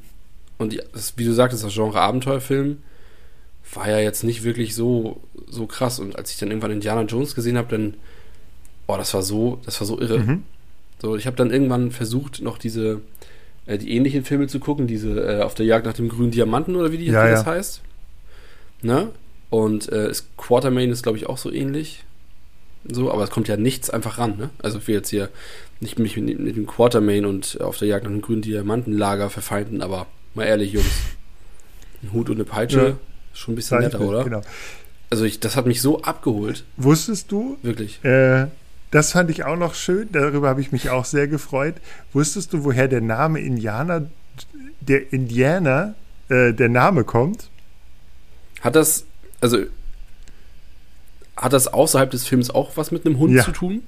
und 0.57 0.73
die, 0.73 0.81
das, 0.93 1.13
wie 1.17 1.23
du 1.23 1.33
sagtest, 1.33 1.63
das 1.63 1.73
Genre 1.73 1.99
Abenteuerfilm 1.99 2.77
war 3.73 3.89
ja 3.89 3.99
jetzt 3.99 4.23
nicht 4.23 4.43
wirklich 4.43 4.75
so, 4.75 5.21
so 5.47 5.67
krass. 5.67 5.99
Und 5.99 6.17
als 6.17 6.31
ich 6.31 6.37
dann 6.37 6.49
irgendwann 6.49 6.71
Indiana 6.71 7.01
Jones 7.03 7.35
gesehen 7.35 7.57
habe, 7.57 7.69
dann, 7.69 7.95
oh, 8.87 8.97
das 8.97 9.13
war 9.13 9.23
so, 9.23 9.59
das 9.65 9.79
war 9.79 9.87
so 9.87 9.99
irre. 9.99 10.19
Mhm. 10.19 10.43
So, 11.01 11.15
ich 11.15 11.27
habe 11.27 11.35
dann 11.35 11.51
irgendwann 11.51 11.91
versucht, 11.91 12.41
noch 12.41 12.57
diese, 12.57 13.01
äh, 13.65 13.77
die 13.77 13.91
ähnlichen 13.91 14.25
Filme 14.25 14.47
zu 14.47 14.59
gucken, 14.59 14.87
diese 14.87 15.39
äh, 15.39 15.41
auf 15.41 15.53
der 15.53 15.65
Jagd 15.65 15.85
nach 15.85 15.93
dem 15.93 16.09
grünen 16.09 16.31
Diamanten 16.31 16.75
oder 16.75 16.91
wie, 16.91 16.97
die, 16.97 17.05
Ja, 17.05 17.23
wie 17.23 17.29
ja. 17.29 17.31
das 17.31 17.45
heißt. 17.45 17.81
Ne? 18.81 19.11
Und 19.49 19.91
äh, 19.91 20.09
ist 20.09 20.35
Quartermain 20.37 20.91
ist, 20.91 21.03
glaube 21.03 21.17
ich, 21.17 21.27
auch 21.27 21.37
so 21.37 21.51
ähnlich. 21.51 22.03
So, 22.91 23.11
aber 23.11 23.23
es 23.23 23.29
kommt 23.29 23.47
ja 23.47 23.57
nichts 23.57 23.89
einfach 23.89 24.17
ran, 24.17 24.37
ne? 24.37 24.49
Also 24.61 24.77
ich 24.79 24.87
will 24.87 24.95
jetzt 24.95 25.09
hier 25.09 25.29
nicht 25.79 25.99
mich 25.99 26.17
mit, 26.17 26.39
mit 26.39 26.55
dem 26.55 26.65
Quartermain 26.67 27.25
und 27.25 27.59
auf 27.61 27.77
der 27.77 27.87
Jagd 27.87 28.05
nach 28.05 28.11
einem 28.11 28.21
grünen 28.21 28.41
Diamantenlager 28.41 29.29
verfeinden, 29.29 29.81
aber 29.81 30.07
mal 30.33 30.45
ehrlich, 30.45 30.73
Jungs. 30.73 30.87
Ein 32.03 32.13
Hut 32.13 32.29
und 32.29 32.35
eine 32.35 32.45
Peitsche, 32.45 32.87
Ja. 32.89 32.97
schon 33.33 33.53
ein 33.53 33.55
bisschen 33.55 33.79
netter, 33.79 33.99
oder? 34.01 34.23
Genau. 34.23 34.41
Also 35.09 35.25
ich, 35.25 35.39
das 35.39 35.55
hat 35.55 35.65
mich 35.65 35.81
so 35.81 36.01
abgeholt, 36.01 36.63
Wusstest 36.77 37.31
du, 37.31 37.57
wirklich. 37.63 38.03
äh, 38.03 38.47
das 38.91 39.11
fand 39.13 39.29
ich 39.29 39.43
auch 39.45 39.55
noch 39.57 39.73
schön, 39.75 40.07
darüber 40.11 40.47
habe 40.49 40.61
ich 40.61 40.71
mich 40.71 40.89
auch 40.89 41.05
sehr 41.05 41.27
gefreut. 41.27 41.75
Wusstest 42.13 42.53
du, 42.53 42.63
woher 42.63 42.87
der 42.87 43.01
Name 43.01 43.39
Indianer, 43.39 44.07
der 44.81 45.11
Indianer, 45.11 45.95
äh, 46.29 46.53
der 46.53 46.69
Name 46.69 47.03
kommt? 47.03 47.49
Hat 48.61 48.75
das, 48.75 49.05
also 49.41 49.59
hat 51.37 51.53
das 51.53 51.67
außerhalb 51.67 52.09
des 52.11 52.27
Films 52.27 52.49
auch 52.49 52.75
was 52.75 52.91
mit 52.91 53.05
einem 53.05 53.19
Hund 53.19 53.33
Ja. 53.33 53.43
zu 53.43 53.51
tun? 53.51 53.83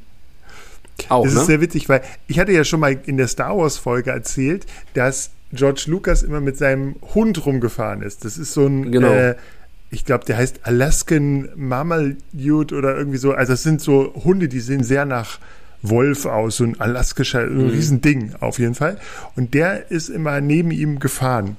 Auch, 1.09 1.23
Das 1.23 1.33
ne? 1.33 1.39
ist 1.41 1.45
sehr 1.47 1.61
witzig, 1.61 1.89
weil 1.89 2.01
ich 2.27 2.39
hatte 2.39 2.51
ja 2.51 2.63
schon 2.63 2.79
mal 2.79 2.97
in 3.05 3.17
der 3.17 3.27
Star 3.27 3.57
Wars 3.57 3.77
Folge 3.77 4.11
erzählt, 4.11 4.65
dass 4.93 5.31
George 5.53 5.85
Lucas 5.87 6.23
immer 6.23 6.41
mit 6.41 6.57
seinem 6.57 6.95
Hund 7.15 7.45
rumgefahren 7.45 8.01
ist. 8.01 8.23
Das 8.25 8.37
ist 8.37 8.53
so 8.53 8.67
ein, 8.67 8.91
Genau. 8.91 9.11
äh, 9.11 9.35
ich 9.91 10.05
glaube, 10.05 10.25
der 10.25 10.37
heißt 10.37 10.59
Alaskan 10.63 11.49
Mammaliute 11.55 12.75
oder 12.75 12.95
irgendwie 12.95 13.17
so. 13.17 13.31
Also 13.33 13.53
das 13.53 13.63
sind 13.63 13.81
so 13.81 14.13
Hunde, 14.23 14.47
die 14.47 14.59
sehen 14.59 14.83
sehr 14.83 15.05
nach 15.05 15.39
Wolf 15.81 16.25
aus, 16.25 16.57
so 16.57 16.65
ein 16.65 16.79
alaskischer, 16.79 17.47
so 17.47 17.53
ein 17.53 17.63
Mhm. 17.67 17.69
Riesending 17.71 18.35
auf 18.41 18.59
jeden 18.59 18.75
Fall. 18.75 18.97
Und 19.35 19.53
der 19.53 19.89
ist 19.89 20.09
immer 20.09 20.41
neben 20.41 20.69
ihm 20.71 20.99
gefahren. 20.99 21.55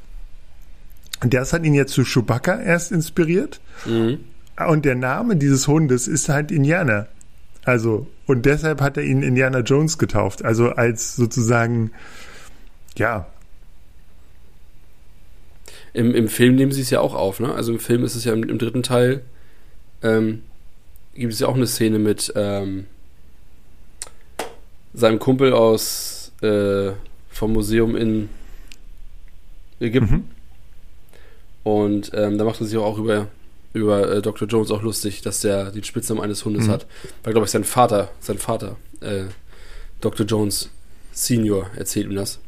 Und 1.23 1.35
das 1.35 1.53
hat 1.53 1.65
ihn 1.65 1.75
jetzt 1.75 1.93
zu 1.93 2.05
Chewbacca 2.05 2.61
erst 2.61 2.93
inspiriert. 2.93 3.61
mhm. 3.87 4.19
Und 4.57 4.85
der 4.85 4.95
Name 4.95 5.37
dieses 5.37 5.69
Hundes 5.69 6.09
ist 6.09 6.29
halt 6.29 6.51
Indianer. 6.51 7.09
Also, 7.65 8.07
und 8.27 8.47
deshalb 8.47 8.81
hat 8.81 8.97
er 8.97 9.05
ihn 9.05 9.23
Indiana 9.23 9.61
Jones 9.61 9.99
getauft. 9.99 10.45
Also 10.45 10.71
als 10.71 11.17
sozusagen, 11.17 11.93
ja, 12.97 13.27
Im, 15.93 16.15
Im 16.15 16.29
Film 16.29 16.55
nehmen 16.55 16.73
sie 16.73 16.83
es 16.83 16.91
ja 16.91 17.01
auch 17.01 17.15
auf, 17.15 17.41
ne? 17.41 17.53
Also 17.53 17.73
im 17.73 17.81
Film 17.81 18.05
ist 18.05 18.15
es 18.15 18.25
ja 18.25 18.33
im, 18.33 18.45
im 18.45 18.59
dritten 18.59 18.83
Teil, 18.83 19.23
ähm, 20.03 20.43
gibt 21.15 21.33
es 21.33 21.41
ja 21.41 21.49
auch 21.49 21.57
eine 21.57 21.67
Szene 21.67 21.99
mit 21.99 22.33
ähm, 22.37 22.87
seinem 24.95 25.19
Kumpel 25.19 25.53
aus 25.53 26.33
äh, 26.43 26.93
vom 27.29 27.53
Museum 27.53 27.97
in 27.97 28.29
Ägypten. 29.81 30.15
Mhm. 30.15 30.25
Und 31.65 32.13
ähm, 32.15 32.39
da 32.39 32.45
macht 32.45 32.61
er 32.61 32.67
sich 32.67 32.79
auch 32.79 32.99
über, 32.99 33.27
über 33.73 34.11
äh, 34.11 34.23
Dr. 34.23 34.49
Jones 34.49 34.71
auch 34.71 34.83
lustig, 34.83 35.23
dass 35.23 35.41
der 35.41 35.71
den 35.71 35.85
Spitznamen 35.85 36.23
eines 36.23 36.45
Hundes 36.45 36.67
Mhm. 36.67 36.71
hat. 36.73 36.87
Weil, 37.23 37.33
glaube 37.33 37.45
ich, 37.47 37.51
sein 37.51 37.65
Vater, 37.65 38.11
sein 38.21 38.39
Vater, 38.39 38.77
äh, 39.01 39.25
Dr. 40.01 40.27
Jones 40.27 40.71
Senior, 41.13 41.71
erzählt 41.77 42.07
ihm 42.07 42.17
das. 42.17 42.39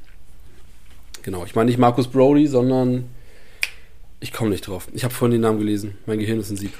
Genau, 1.22 1.44
ich 1.44 1.54
meine 1.54 1.70
nicht 1.70 1.78
Marcus 1.78 2.08
Brody, 2.08 2.46
sondern 2.48 3.04
ich 4.20 4.32
komme 4.32 4.50
nicht 4.50 4.66
drauf. 4.66 4.88
Ich 4.92 5.04
habe 5.04 5.14
vorhin 5.14 5.32
den 5.32 5.40
Namen 5.42 5.58
gelesen. 5.58 5.96
Mein 6.06 6.18
Gehirn 6.18 6.40
ist 6.40 6.50
ein 6.50 6.56
Sieb. 6.56 6.72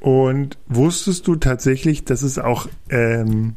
Und 0.00 0.56
wusstest 0.66 1.26
du 1.26 1.36
tatsächlich, 1.36 2.04
dass 2.04 2.22
es 2.22 2.38
auch 2.38 2.68
ähm, 2.90 3.56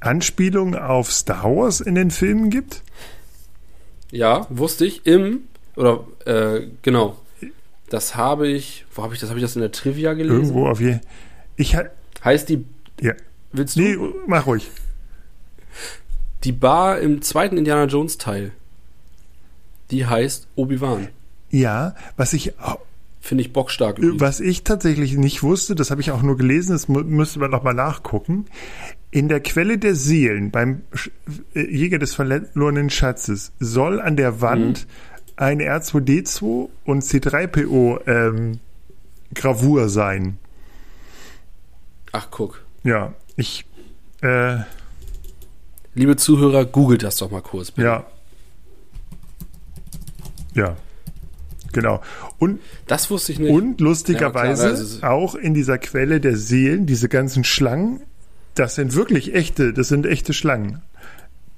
Anspielungen 0.00 0.74
auf 0.74 1.10
Star 1.12 1.44
Wars 1.44 1.80
in 1.80 1.94
den 1.94 2.10
Filmen 2.10 2.50
gibt? 2.50 2.82
Ja, 4.10 4.46
wusste 4.50 4.84
ich 4.84 5.06
im 5.06 5.44
oder 5.76 6.04
äh, 6.26 6.66
genau. 6.82 7.16
Das 7.92 8.16
habe 8.16 8.48
ich. 8.48 8.86
Wo 8.94 9.02
habe 9.02 9.12
ich 9.12 9.20
das? 9.20 9.28
Habe 9.28 9.38
ich 9.38 9.44
das 9.44 9.54
in 9.54 9.60
der 9.60 9.70
Trivia 9.70 10.14
gelesen? 10.14 10.34
Irgendwo 10.40 10.66
auf 10.66 10.80
je. 10.80 10.98
Ich 11.56 11.76
ha- 11.76 11.90
Heißt 12.24 12.48
die. 12.48 12.64
Ja. 13.00 13.12
Willst 13.52 13.76
du? 13.76 13.80
Nee, 13.82 13.96
mach 14.26 14.46
ruhig. 14.46 14.70
Die 16.44 16.52
Bar 16.52 17.00
im 17.00 17.20
zweiten 17.20 17.58
Indiana 17.58 17.84
Jones 17.84 18.16
Teil. 18.16 18.52
Die 19.90 20.06
heißt 20.06 20.48
Obi-Wan. 20.56 21.08
Ja, 21.50 21.94
was 22.16 22.32
ich 22.32 22.54
Finde 23.20 23.42
ich 23.42 23.52
bockstark. 23.52 23.98
übrigens. 23.98 24.20
Was 24.22 24.40
ich 24.40 24.64
tatsächlich 24.64 25.16
nicht 25.18 25.42
wusste, 25.42 25.74
das 25.74 25.90
habe 25.90 26.00
ich 26.00 26.10
auch 26.12 26.22
nur 26.22 26.36
gelesen, 26.38 26.72
das 26.72 26.88
müsste 26.88 27.38
man 27.40 27.50
noch 27.50 27.62
mal 27.62 27.74
nachgucken. 27.74 28.46
In 29.10 29.28
der 29.28 29.40
Quelle 29.40 29.76
der 29.76 29.94
Seelen 29.94 30.50
beim 30.50 30.80
äh, 31.54 31.60
Jäger 31.70 31.98
des 31.98 32.14
verlorenen 32.14 32.88
Schatzes 32.88 33.52
soll 33.60 34.00
an 34.00 34.16
der 34.16 34.40
Wand 34.40 34.86
eine 35.36 35.64
R2D2 35.64 36.68
und 36.84 37.02
C3PO 37.02 38.06
ähm, 38.06 38.60
Gravur 39.34 39.88
sein. 39.88 40.38
Ach, 42.12 42.28
guck. 42.30 42.64
Ja, 42.84 43.14
ich 43.36 43.64
äh, 44.22 44.58
Liebe 45.94 46.16
Zuhörer, 46.16 46.64
googelt 46.64 47.02
das 47.02 47.16
doch 47.16 47.30
mal 47.30 47.42
kurz. 47.42 47.70
bitte. 47.70 47.86
ja 47.86 48.06
ja 50.54 50.76
genau 51.72 52.02
und 52.38 52.60
Das 52.86 53.10
wusste 53.10 53.32
ich 53.32 53.38
nicht. 53.38 53.50
Und 53.50 53.80
lustigerweise 53.80 54.64
Ja, 54.64 54.68
also 54.70 55.02
auch 55.06 55.34
in 55.34 55.54
dieser 55.54 55.78
Quelle 55.78 56.20
der 56.20 56.36
Seelen, 56.36 56.84
diese 56.86 57.08
ganzen 57.08 57.44
Schlangen, 57.44 58.00
das 58.54 58.74
sind 58.74 58.94
wirklich 58.94 59.34
echte, 59.34 59.72
das 59.72 59.88
sind 59.88 60.04
echte 60.04 60.34
Schlangen. 60.34 60.82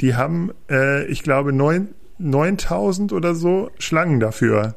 Die 0.00 0.14
haben, 0.14 0.52
äh, 0.70 1.04
ich 1.06 1.22
glaube, 1.24 1.52
neun- 1.52 1.88
9000 2.18 3.12
oder 3.12 3.34
so 3.34 3.70
Schlangen 3.78 4.20
dafür 4.20 4.74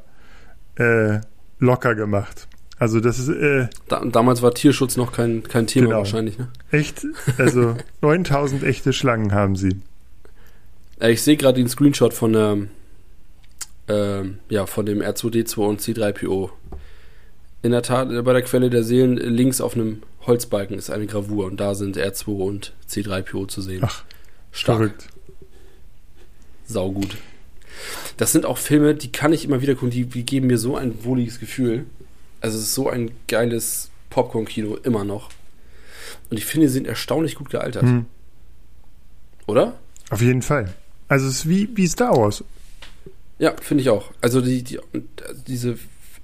äh, 0.75 1.19
locker 1.59 1.95
gemacht. 1.95 2.47
Also 2.79 2.99
das 2.99 3.17
ist 3.17 3.29
äh, 3.29 3.67
Da, 3.87 4.03
damals 4.05 4.41
war 4.41 4.53
Tierschutz 4.53 4.97
noch 4.97 5.11
kein, 5.11 5.43
kein 5.43 5.65
Thema 5.67 5.87
Genau. 5.87 5.97
wahrscheinlich. 5.99 6.37
Ne? 6.37 6.49
echt, 6.71 7.05
also 7.37 7.75
9000 8.01 8.63
echte 8.63 8.93
Schlangen 8.93 9.33
haben 9.33 9.55
sie. 9.55 9.77
Ich 10.99 11.21
sehe 11.21 11.37
gerade 11.37 11.59
den 11.59 11.67
Screenshot 11.69 12.13
von 12.13 12.33
der, 12.33 12.57
ähm, 13.87 14.39
ja, 14.49 14.65
von 14.65 14.85
dem 14.85 15.01
R2D2 15.01 15.57
und 15.59 15.81
C3PO. 15.81 16.49
In 17.63 17.71
der 17.71 17.81
Tat, 17.83 18.09
bei 18.23 18.33
der 18.33 18.41
Quelle 18.43 18.69
der 18.69 18.83
Seelen 18.83 19.17
links 19.17 19.59
auf 19.61 19.75
einem 19.75 20.03
Holzbalken 20.27 20.77
ist 20.77 20.89
eine 20.89 21.07
Gravur 21.07 21.45
und 21.45 21.59
da 21.59 21.73
sind 21.75 21.97
R2 21.97 22.27
und 22.27 22.73
C3PO 22.89 23.47
zu 23.47 23.61
sehen. 23.61 23.81
Ach, 23.83 24.03
Stark, 24.51 24.77
Verrückt. 24.77 25.07
saugut. 26.65 27.17
Das 28.17 28.31
sind 28.31 28.45
auch 28.45 28.57
Filme, 28.57 28.95
die 28.95 29.11
kann 29.11 29.33
ich 29.33 29.45
immer 29.45 29.61
wieder 29.61 29.75
gucken, 29.75 29.91
die, 29.91 30.05
die 30.05 30.23
geben 30.23 30.47
mir 30.47 30.57
so 30.57 30.75
ein 30.75 31.03
wohliges 31.03 31.39
Gefühl. 31.39 31.85
Also 32.41 32.57
es 32.57 32.65
ist 32.65 32.73
so 32.73 32.89
ein 32.89 33.11
geiles 33.27 33.89
Popcorn-Kino, 34.09 34.77
immer 34.83 35.03
noch. 35.03 35.29
Und 36.29 36.37
ich 36.37 36.45
finde, 36.45 36.67
sie 36.67 36.73
sind 36.73 36.87
erstaunlich 36.87 37.35
gut 37.35 37.49
gealtert. 37.49 37.83
Hm. 37.83 38.05
Oder? 39.45 39.77
Auf 40.09 40.21
jeden 40.21 40.41
Fall. 40.41 40.73
Also 41.07 41.27
es 41.27 41.37
ist 41.37 41.49
wie, 41.49 41.69
wie 41.75 41.87
Star 41.87 42.15
Wars. 42.15 42.43
Ja, 43.39 43.55
finde 43.61 43.81
ich 43.81 43.89
auch. 43.89 44.11
Also 44.21 44.41
die, 44.41 44.63
die, 44.63 44.79
diese, 45.47 45.77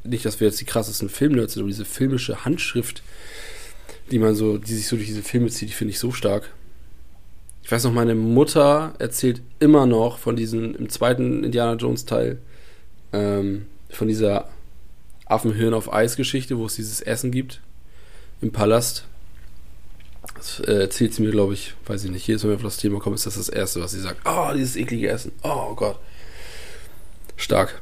nicht, 0.03 0.25
dass 0.25 0.39
wir 0.39 0.47
jetzt 0.47 0.59
die 0.59 0.65
krassesten 0.65 1.09
Filmnerds 1.09 1.53
sind, 1.53 1.61
aber 1.61 1.69
diese 1.69 1.85
filmische 1.85 2.43
Handschrift, 2.43 3.03
die 4.11 4.19
man 4.19 4.35
so, 4.35 4.57
die 4.57 4.73
sich 4.73 4.87
so 4.87 4.95
durch 4.95 5.07
diese 5.07 5.23
Filme 5.23 5.49
zieht, 5.49 5.69
die 5.69 5.73
finde 5.73 5.91
ich 5.91 5.99
so 5.99 6.11
stark. 6.11 6.51
Ich 7.63 7.71
weiß 7.71 7.85
noch, 7.85 7.93
meine 7.93 8.13
Mutter 8.13 8.93
erzählt 8.99 9.41
immer 9.59 9.85
noch 9.85 10.17
von 10.17 10.35
diesen, 10.35 10.75
im 10.75 10.89
zweiten 10.89 11.43
Indiana 11.45 11.75
Jones 11.75 12.05
Teil, 12.05 12.39
ähm, 13.13 13.67
von 13.89 14.09
dieser 14.09 14.49
Affenhirn 15.25 15.73
auf 15.73 15.91
Eis 15.91 16.17
Geschichte, 16.17 16.57
wo 16.57 16.65
es 16.65 16.75
dieses 16.75 16.99
Essen 17.01 17.31
gibt 17.31 17.61
im 18.41 18.51
Palast. 18.51 19.05
Das 20.35 20.59
äh, 20.59 20.81
erzählt 20.81 21.13
sie 21.13 21.21
mir, 21.23 21.31
glaube 21.31 21.53
ich, 21.53 21.73
weiß 21.85 22.03
ich 22.03 22.11
nicht, 22.11 22.27
jedes 22.27 22.43
Mal, 22.43 22.49
wenn 22.51 22.59
wir 22.59 22.65
auf 22.65 22.73
das 22.73 22.77
Thema 22.77 22.99
kommen, 22.99 23.15
ist 23.15 23.25
das 23.25 23.35
das 23.35 23.49
Erste, 23.49 23.81
was 23.81 23.91
sie 23.91 24.01
sagt. 24.01 24.21
Oh, 24.25 24.51
dieses 24.53 24.75
eklige 24.75 25.07
Essen. 25.09 25.31
Oh 25.43 25.73
Gott. 25.73 25.99
Stark. 27.37 27.81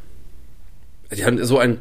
Die 1.12 1.26
haben 1.26 1.44
so 1.44 1.58
ein. 1.58 1.80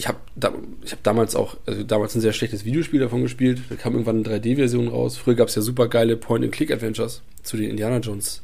Ich 0.00 0.08
habe 0.08 0.16
da, 0.34 0.54
ich 0.82 0.92
hab 0.92 1.02
damals 1.02 1.36
auch, 1.36 1.58
also 1.66 1.82
damals 1.82 2.14
ein 2.14 2.22
sehr 2.22 2.32
schlechtes 2.32 2.64
Videospiel 2.64 3.00
davon 3.00 3.20
gespielt. 3.20 3.60
Da 3.68 3.76
kam 3.76 3.92
irgendwann 3.92 4.24
eine 4.24 4.38
3D-Version 4.38 4.88
raus. 4.88 5.18
Früher 5.18 5.34
gab 5.34 5.48
es 5.48 5.56
ja 5.56 5.60
super 5.60 5.88
geile 5.88 6.16
Point-and-Click-Adventures 6.16 7.20
zu 7.42 7.58
den 7.58 7.68
Indiana 7.68 7.98
Jones 7.98 8.42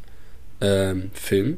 ähm, 0.60 1.10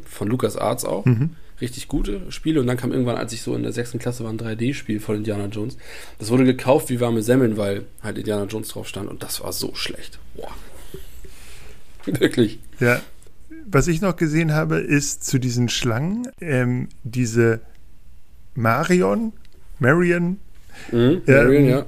von 0.05 0.28
Lucas 0.28 0.57
Arts 0.57 0.85
auch. 0.85 1.05
Mhm. 1.05 1.31
Richtig 1.61 1.88
gute 1.88 2.31
Spiele. 2.31 2.61
Und 2.61 2.69
dann 2.69 2.76
kam 2.76 2.93
irgendwann, 2.93 3.17
als 3.17 3.33
ich 3.33 3.43
so 3.43 3.57
in 3.57 3.64
der 3.64 3.73
sechsten 3.73 3.99
Klasse 3.99 4.23
war, 4.23 4.31
ein 4.31 4.38
3D-Spiel 4.38 5.00
von 5.00 5.17
Indiana 5.17 5.47
Jones. 5.47 5.76
Das 6.21 6.31
wurde 6.31 6.45
gekauft 6.45 6.90
wie 6.90 7.00
warme 7.00 7.23
Semmeln, 7.23 7.57
weil 7.57 7.83
halt 8.00 8.19
Indiana 8.19 8.45
Jones 8.45 8.69
drauf 8.69 8.87
stand. 8.87 9.11
Und 9.11 9.25
das 9.25 9.43
war 9.43 9.52
so 9.52 9.75
schlecht. 9.75 10.21
Boah. 10.37 10.52
Wirklich. 12.21 12.61
Ja. 12.78 13.02
Was 13.67 13.88
ich 13.88 14.00
noch 14.00 14.14
gesehen 14.14 14.52
habe, 14.55 14.78
ist 14.78 15.25
zu 15.25 15.40
diesen 15.40 15.69
Schlangen 15.69 16.28
ähm, 16.40 16.88
diese 17.02 17.62
Marion, 18.55 19.33
Marion 19.78 20.38
Mhm. 20.92 21.23
Marion, 21.26 21.64
ähm, 21.64 21.68
ja. 21.68 21.87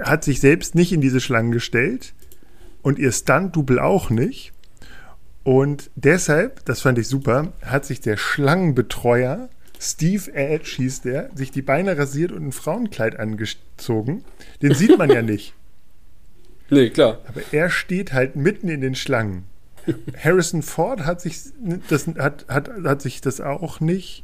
hat 0.00 0.24
sich 0.24 0.40
selbst 0.40 0.74
nicht 0.74 0.92
in 0.92 1.00
diese 1.00 1.20
Schlangen 1.20 1.52
gestellt 1.52 2.14
und 2.82 2.98
ihr 2.98 3.12
Stunt-Double 3.12 3.78
auch 3.78 4.10
nicht. 4.10 4.52
Und 5.44 5.90
deshalb, 5.94 6.64
das 6.64 6.80
fand 6.80 6.98
ich 6.98 7.08
super, 7.08 7.52
hat 7.64 7.84
sich 7.84 8.00
der 8.00 8.16
Schlangenbetreuer 8.16 9.48
Steve 9.80 10.32
Edge 10.32 10.74
hieß 10.76 11.00
der, 11.00 11.30
sich 11.34 11.50
die 11.50 11.62
Beine 11.62 11.98
rasiert 11.98 12.30
und 12.30 12.46
ein 12.46 12.52
Frauenkleid 12.52 13.18
angezogen. 13.18 14.24
Den 14.62 14.74
sieht 14.74 14.96
man 14.96 15.10
ja 15.10 15.22
nicht. 15.22 15.54
Nee, 16.70 16.90
klar. 16.90 17.18
Aber 17.26 17.40
er 17.50 17.68
steht 17.68 18.12
halt 18.12 18.36
mitten 18.36 18.68
in 18.68 18.80
den 18.80 18.94
Schlangen. 18.94 19.44
Harrison 20.16 20.62
Ford 20.62 21.00
hat 21.04 21.20
sich 21.20 21.40
das, 21.88 22.06
hat, 22.06 22.46
hat, 22.46 22.70
hat 22.84 23.02
sich 23.02 23.20
das 23.20 23.40
auch 23.40 23.80
nicht 23.80 24.22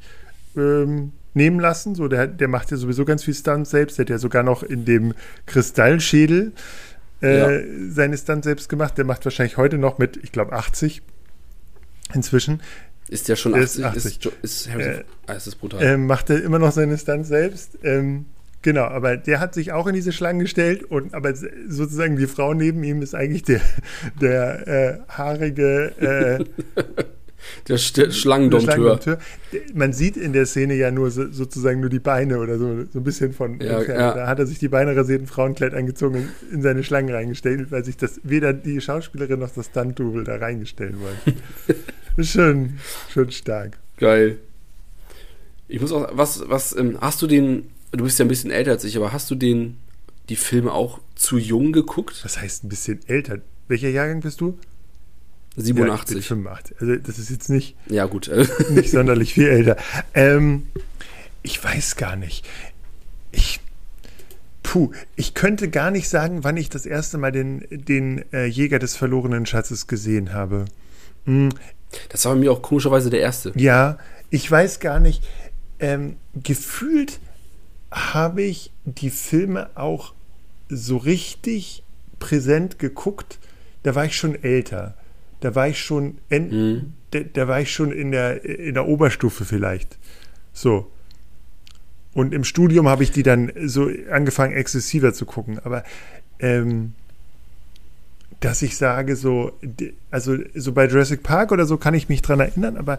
ähm, 0.58 1.12
nehmen 1.34 1.60
lassen. 1.60 1.94
So, 1.94 2.08
der, 2.08 2.26
der 2.26 2.48
macht 2.48 2.70
ja 2.70 2.76
sowieso 2.76 3.04
ganz 3.04 3.24
viel 3.24 3.34
Stunts 3.34 3.70
selbst. 3.70 3.98
Der 3.98 4.04
hat 4.04 4.10
ja 4.10 4.18
sogar 4.18 4.42
noch 4.42 4.62
in 4.62 4.84
dem 4.84 5.14
Kristallschädel 5.46 6.52
äh, 7.22 7.38
ja. 7.38 7.90
seine 7.90 8.16
Stunts 8.16 8.44
selbst 8.44 8.68
gemacht. 8.68 8.98
Der 8.98 9.04
macht 9.04 9.24
wahrscheinlich 9.24 9.56
heute 9.56 9.78
noch 9.78 9.98
mit, 9.98 10.18
ich 10.22 10.32
glaube, 10.32 10.52
80 10.52 11.02
inzwischen. 12.14 12.60
Ist 13.08 13.28
der 13.28 13.36
schon 13.36 13.54
80? 13.54 13.64
Ist, 13.64 13.84
80. 13.84 14.04
ist, 14.04 14.32
ist, 14.42 14.70
Harrison, 14.70 14.92
äh, 14.92 15.04
ah, 15.26 15.32
ist 15.32 15.46
das 15.46 15.54
brutal. 15.54 15.82
Äh, 15.82 15.96
macht 15.96 16.28
er 16.30 16.42
immer 16.42 16.58
noch 16.58 16.72
seine 16.72 16.98
Stunts 16.98 17.28
selbst. 17.28 17.78
Ähm, 17.82 18.26
Genau, 18.60 18.84
aber 18.84 19.16
der 19.16 19.38
hat 19.38 19.54
sich 19.54 19.70
auch 19.70 19.86
in 19.86 19.94
diese 19.94 20.10
Schlangen 20.10 20.40
gestellt 20.40 20.82
und 20.82 21.14
aber 21.14 21.32
sozusagen 21.68 22.16
die 22.16 22.26
Frau 22.26 22.54
neben 22.54 22.82
ihm 22.82 23.02
ist 23.02 23.14
eigentlich 23.14 23.44
der, 23.44 23.60
der 24.20 24.66
äh, 24.66 24.98
haarige 25.08 26.44
der, 27.68 27.78
der 27.97 28.11
Schlangendompteur. 28.11 29.18
Man 29.75 29.92
sieht 29.92 30.16
in 30.16 30.33
der 30.33 30.47
Szene 30.47 30.75
ja 30.75 30.90
nur 30.90 31.11
so, 31.11 31.30
sozusagen 31.30 31.80
nur 31.80 31.90
die 31.90 31.99
Beine 31.99 32.38
oder 32.38 32.59
so, 32.59 32.85
so 32.92 32.99
ein 32.99 33.04
bisschen 33.04 33.33
von 33.33 33.61
ja, 33.61 33.83
ja. 33.83 34.14
Da 34.14 34.26
hat 34.26 34.38
er 34.38 34.47
sich 34.47 34.59
die 34.59 34.68
Beine 34.68 34.97
rasierten 34.97 35.26
Frauenkleid 35.26 35.75
angezogen 35.75 36.16
und 36.16 36.52
in 36.52 36.62
seine 36.62 36.83
Schlangen 36.83 37.14
reingestellt, 37.14 37.71
weil 37.71 37.85
sich 37.85 37.97
das 37.97 38.21
weder 38.25 38.52
die 38.52 38.80
Schauspielerin 38.80 39.40
noch 39.40 39.50
das 39.50 39.66
Stunt-Double 39.66 40.25
da 40.25 40.37
reingestellt 40.37 40.95
wollten. 41.00 41.40
schon, 42.23 42.78
schon 43.12 43.30
stark. 43.30 43.78
Geil. 43.99 44.38
Ich 45.68 45.80
muss 45.80 45.92
auch, 45.92 46.09
was, 46.12 46.49
was, 46.49 46.75
ähm, 46.76 46.99
hast 47.00 47.21
du 47.21 47.26
den 47.26 47.64
du 47.92 48.04
bist 48.04 48.18
ja 48.18 48.25
ein 48.25 48.28
bisschen 48.28 48.50
älter 48.50 48.73
als 48.73 48.85
ich, 48.85 48.97
aber 48.97 49.12
hast 49.12 49.30
du 49.30 49.35
den, 49.35 49.76
die 50.28 50.37
Filme 50.37 50.73
auch 50.73 51.00
zu 51.14 51.38
jung 51.38 51.73
geguckt? 51.73 52.21
Was 52.25 52.40
heißt 52.40 52.64
ein 52.64 52.68
bisschen 52.68 53.00
älter? 53.07 53.38
Welcher 53.68 53.88
Jahrgang 53.88 54.21
bist 54.21 54.40
du? 54.40 54.59
87. 55.62 56.16
Ja, 56.16 56.22
85. 56.22 56.80
Also 56.80 56.96
das 56.96 57.18
ist 57.18 57.30
jetzt 57.30 57.50
nicht, 57.50 57.76
ja, 57.88 58.06
gut. 58.06 58.30
nicht 58.70 58.90
sonderlich 58.90 59.34
viel 59.34 59.48
älter. 59.48 59.76
Ähm, 60.14 60.68
ich 61.42 61.62
weiß 61.62 61.96
gar 61.96 62.16
nicht. 62.16 62.46
Ich, 63.32 63.60
puh, 64.62 64.92
ich 65.16 65.34
könnte 65.34 65.68
gar 65.68 65.90
nicht 65.90 66.08
sagen, 66.08 66.44
wann 66.44 66.56
ich 66.56 66.68
das 66.68 66.86
erste 66.86 67.18
Mal 67.18 67.32
den, 67.32 67.64
den 67.70 68.24
äh, 68.32 68.46
Jäger 68.46 68.78
des 68.78 68.96
verlorenen 68.96 69.46
Schatzes 69.46 69.86
gesehen 69.86 70.32
habe. 70.32 70.66
Hm. 71.24 71.50
Das 72.10 72.24
war 72.24 72.34
bei 72.34 72.40
mir 72.40 72.52
auch 72.52 72.62
komischerweise 72.62 73.10
der 73.10 73.20
erste. 73.20 73.52
Ja, 73.56 73.98
ich 74.30 74.50
weiß 74.50 74.80
gar 74.80 75.00
nicht. 75.00 75.24
Ähm, 75.80 76.16
gefühlt 76.34 77.20
habe 77.90 78.42
ich 78.42 78.72
die 78.84 79.10
Filme 79.10 79.70
auch 79.74 80.12
so 80.68 80.98
richtig 80.98 81.82
präsent 82.18 82.78
geguckt. 82.78 83.38
Da 83.84 83.94
war 83.94 84.04
ich 84.04 84.16
schon 84.16 84.42
älter. 84.42 84.98
Da 85.40 85.54
war 85.54 85.68
ich 85.68 85.80
schon, 85.80 86.18
in, 86.28 86.50
mhm. 86.50 86.92
da, 87.11 87.21
da, 87.21 87.49
war 87.49 87.61
ich 87.61 87.73
schon 87.73 87.92
in 87.92 88.11
der, 88.11 88.45
in 88.45 88.75
der 88.75 88.87
Oberstufe 88.87 89.45
vielleicht. 89.45 89.99
So. 90.52 90.90
Und 92.14 92.35
im 92.35 92.45
Studium 92.45 92.88
habe 92.88 93.02
ich 93.04 93.12
die 93.12 93.23
dann 93.23 93.52
so 93.64 93.90
angefangen, 94.11 94.54
exzessiver 94.54 95.12
zu 95.12 95.26
gucken. 95.26 95.61
Aber 95.62 95.85
ähm, 96.40 96.95
dass 98.40 98.62
ich 98.62 98.76
sage, 98.76 99.16
so, 99.16 99.52
also 100.11 100.37
so 100.54 100.73
bei 100.73 100.87
Jurassic 100.87 101.23
Park 101.23 101.52
oder 101.52 101.66
so 101.66 101.76
kann 101.76 101.95
ich 101.95 102.09
mich 102.09 102.23
dran 102.23 102.40
erinnern, 102.40 102.76
aber 102.76 102.99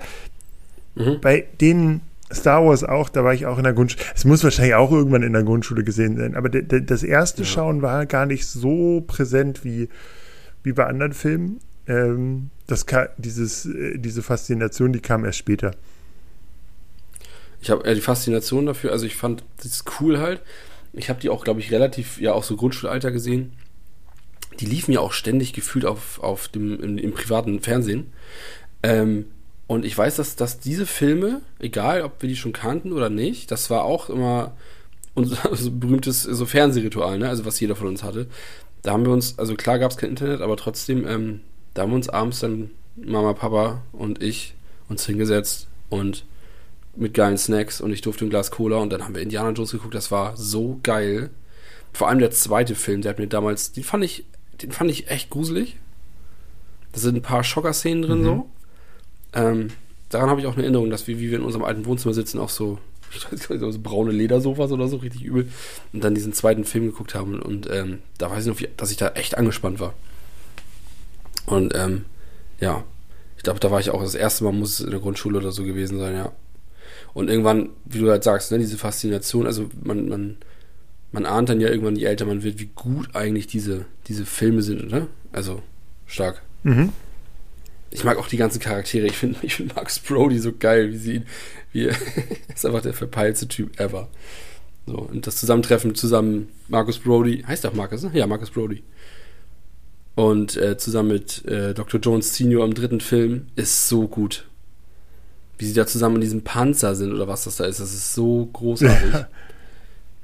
mhm. 0.96 1.20
bei 1.22 1.46
den 1.62 2.02
Star 2.32 2.66
Wars 2.66 2.84
auch, 2.84 3.10
da 3.10 3.24
war 3.24 3.34
ich 3.34 3.46
auch 3.46 3.58
in 3.58 3.64
der 3.64 3.74
Grundschule. 3.74 4.04
Es 4.16 4.26
muss 4.26 4.44
wahrscheinlich 4.44 4.76
auch 4.76 4.92
irgendwann 4.92 5.24
in 5.24 5.34
der 5.34 5.44
Grundschule 5.44 5.84
gesehen 5.84 6.18
sein, 6.18 6.36
aber 6.36 6.50
das 6.50 7.04
erste 7.04 7.42
ja. 7.42 7.48
Schauen 7.48 7.82
war 7.82 8.06
gar 8.06 8.26
nicht 8.26 8.46
so 8.46 9.02
präsent 9.08 9.64
wie, 9.64 9.90
wie 10.64 10.74
bei 10.74 10.86
anderen 10.86 11.14
Filmen. 11.14 11.60
Ähm, 11.90 12.52
das 12.68 12.86
dieses, 13.18 13.66
äh, 13.66 13.98
diese 13.98 14.22
Faszination, 14.22 14.94
die 14.94 15.00
kam 15.00 15.26
erst 15.26 15.40
später. 15.40 15.72
Ich 17.62 17.72
habe 17.72 17.84
äh, 17.84 17.96
die 17.96 18.02
Faszination 18.02 18.68
dafür, 18.68 18.92
also 18.92 19.06
ich 19.06 19.16
fand 19.16 19.44
das 19.62 19.84
cool 20.00 20.20
halt. 20.20 20.42
Ich 20.94 21.10
habe 21.10 21.20
die 21.20 21.30
auch, 21.30 21.44
glaube 21.44 21.60
ich, 21.60 21.72
relativ, 21.72 22.22
ja, 22.22 22.34
auch 22.34 22.44
so 22.44 22.56
Grundschulalter 22.56 23.12
gesehen. 23.12 23.54
Die 24.60 24.66
liefen 24.66 24.92
ja 24.92 25.00
auch 25.00 25.14
ständig 25.14 25.54
gefühlt 25.54 25.86
auf, 25.86 26.20
auf 26.22 26.48
dem, 26.48 26.80
im, 26.82 26.98
im 26.98 27.12
privaten 27.12 27.60
Fernsehen. 27.60 28.14
Ähm, 28.84 29.26
und 29.68 29.86
ich 29.86 29.98
weiß, 29.98 30.16
dass, 30.16 30.36
dass 30.36 30.60
diese 30.60 30.86
Filme, 30.86 31.42
egal 31.60 32.02
ob 32.04 32.22
wir 32.22 32.30
die 32.30 32.36
schon 32.36 32.54
kannten 32.54 32.92
oder 32.92 33.10
nicht, 33.10 33.52
das 33.52 33.70
war 33.70 33.84
auch 33.84 34.10
immer 34.10 34.56
unser 35.16 35.38
so 35.56 35.72
berühmtes 35.72 36.24
so 36.24 36.46
Fernsehritual, 36.46 37.18
ne? 37.18 37.30
also 37.30 37.46
was 37.46 37.60
jeder 37.60 37.76
von 37.76 37.88
uns 37.88 38.04
hatte. 38.04 38.28
Da 38.82 38.92
haben 38.92 39.06
wir 39.06 39.12
uns, 39.12 39.38
also 39.38 39.56
klar 39.56 39.80
gab 39.80 39.92
es 39.92 39.98
kein 39.98 40.12
Internet, 40.12 40.42
aber 40.42 40.56
trotzdem, 40.56 41.06
ähm, 41.08 41.42
da 41.80 41.84
haben 41.84 41.92
wir 41.92 41.96
uns 41.96 42.10
abends 42.10 42.42
dann 42.42 42.72
Mama, 42.98 43.32
Papa 43.32 43.84
und 43.94 44.22
ich 44.22 44.54
uns 44.90 45.06
hingesetzt 45.06 45.70
und 45.88 46.26
mit 46.94 47.14
geilen 47.14 47.38
Snacks 47.38 47.80
und 47.80 47.94
ich 47.94 48.02
durfte 48.02 48.26
ein 48.26 48.30
Glas 48.30 48.52
Cola 48.52 48.80
und 48.80 48.92
dann 48.92 49.06
haben 49.06 49.16
wir 49.16 49.22
Indiana 49.22 49.52
Jones 49.52 49.72
geguckt, 49.72 49.96
das 49.96 50.12
war 50.12 50.36
so 50.36 50.82
geil. 50.84 51.30
Vor 51.94 52.10
allem 52.10 52.20
der 52.20 52.32
zweite 52.32 52.76
Film, 52.76 53.02
der 53.02 53.12
hat 53.12 53.20
mir 53.20 53.28
damals, 53.28 53.72
den 53.72 53.86
fand 53.86 54.04
ich, 54.04 54.26
den 54.62 54.74
fand 54.74 54.92
ich 54.92 55.10
echt 55.10 55.30
gruselig. 55.30 55.78
Da 56.92 57.00
sind 57.00 57.16
ein 57.16 57.22
paar 57.22 57.46
Schocker-Szenen 57.46 58.02
drin 58.02 58.20
mhm. 58.20 58.26
so. 58.26 58.50
Ähm, 59.32 59.68
daran 60.10 60.30
habe 60.30 60.42
ich 60.42 60.48
auch 60.48 60.56
eine 60.56 60.64
Erinnerung, 60.64 60.90
dass 60.90 61.08
wir, 61.08 61.18
wie 61.18 61.32
wir 61.32 61.38
in 61.38 61.46
unserem 61.46 61.64
alten 61.64 61.86
Wohnzimmer 61.86 62.14
sitzen, 62.14 62.40
auch 62.40 62.50
so, 62.50 62.78
ich 63.16 63.24
weiß 63.24 63.52
nicht, 63.52 63.62
so 63.62 63.80
braune 63.82 64.12
Ledersofas 64.12 64.74
oder 64.74 64.90
so, 64.90 64.98
richtig 64.98 65.24
übel, 65.24 65.50
und 65.94 66.04
dann 66.04 66.14
diesen 66.14 66.34
zweiten 66.34 66.66
Film 66.66 66.88
geguckt 66.88 67.16
haben. 67.16 67.42
Und 67.42 67.70
ähm, 67.72 68.00
da 68.18 68.30
weiß 68.30 68.46
ich 68.46 68.52
noch, 68.52 68.70
dass 68.76 68.92
ich 68.92 68.98
da 68.98 69.12
echt 69.12 69.38
angespannt 69.38 69.80
war. 69.80 69.94
Und 71.46 71.74
ähm, 71.76 72.06
ja, 72.60 72.84
ich 73.38 73.44
glaube, 73.44 73.60
da 73.60 73.72
war 73.72 73.80
ich 73.80 73.90
auch 73.90 74.02
das 74.02 74.16
erste 74.16 74.44
Mal, 74.44 74.54
muss 74.54 74.80
es 74.80 74.86
in 74.86 74.92
der 74.92 75.00
Grundschule 75.00 75.38
oder 75.38 75.52
so 75.52 75.64
gewesen 75.64 76.00
sein, 76.00 76.16
ja. 76.16 76.32
Und 77.14 77.30
irgendwann, 77.30 77.70
wie 77.86 78.00
du 78.00 78.10
halt 78.10 78.24
sagst, 78.24 78.52
ne, 78.52 78.60
diese 78.60 78.78
Faszination, 78.78 79.48
also 79.48 79.70
man, 79.82 80.10
man, 80.10 80.38
man 81.12 81.26
ahnt 81.26 81.50
dann 81.50 81.62
ja 81.62 81.70
irgendwann, 81.70 81.96
je 81.96 82.06
älter 82.06 82.26
man 82.26 82.44
wird, 82.44 82.60
wie 82.60 82.70
gut 82.76 83.16
eigentlich 83.16 83.48
diese, 83.48 83.86
diese 84.08 84.26
Filme 84.26 84.62
sind, 84.62 84.92
ne? 84.92 85.08
Also 85.32 85.62
stark. 86.06 86.42
Mhm 86.64 86.92
ich 87.92 88.04
mag 88.04 88.18
auch 88.18 88.28
die 88.28 88.38
ganzen 88.38 88.60
Charaktere. 88.60 89.08
Ich 89.08 89.18
finde 89.18 89.40
ich 89.42 89.56
find 89.56 89.76
Marcus 89.76 90.00
Brody 90.00 90.40
so 90.40 90.54
geil, 90.54 90.92
wie 90.92 90.98
sie 90.98 91.14
ihn, 91.16 91.26
wie 91.72 91.86
er 91.88 91.96
ist 92.54 92.66
einfach 92.66 92.82
der 92.82 92.94
verpeilste 92.94 93.48
Typ 93.48 93.80
ever. 93.80 94.10
So, 94.86 94.98
und 94.98 95.28
das 95.28 95.38
Zusammentreffen 95.38 95.96
zusammen 95.96 96.50
Marcus 96.68 97.00
Brody, 97.00 97.44
heißt 97.48 97.66
auch 97.66 97.74
Marcus, 97.74 98.04
ne? 98.04 98.12
Ja, 98.14 98.28
Marcus 98.28 98.50
Brody. 98.50 98.84
Und 100.16 100.58
äh, 100.58 100.78
zusammen 100.78 101.10
mit 101.10 101.46
äh, 101.46 101.74
Dr. 101.74 102.00
Jones 102.00 102.36
Senior 102.36 102.66
im 102.66 102.74
dritten 102.74 103.00
Film 103.00 103.48
ist 103.56 103.88
so 103.88 104.08
gut. 104.08 104.48
Wie 105.58 105.66
sie 105.66 105.74
da 105.74 105.88
zusammen 105.88 106.16
in 106.16 106.22
diesem 106.22 106.44
Panzer 106.44 106.96
sind 106.96 107.14
oder 107.14 107.28
was 107.28 107.46
das 107.46 107.58
da 107.58 107.66
ist, 107.66 107.80
das 107.80 107.94
ist 107.94 108.14
so 108.14 108.50
großartig. 108.54 109.14
Ja. 109.14 109.28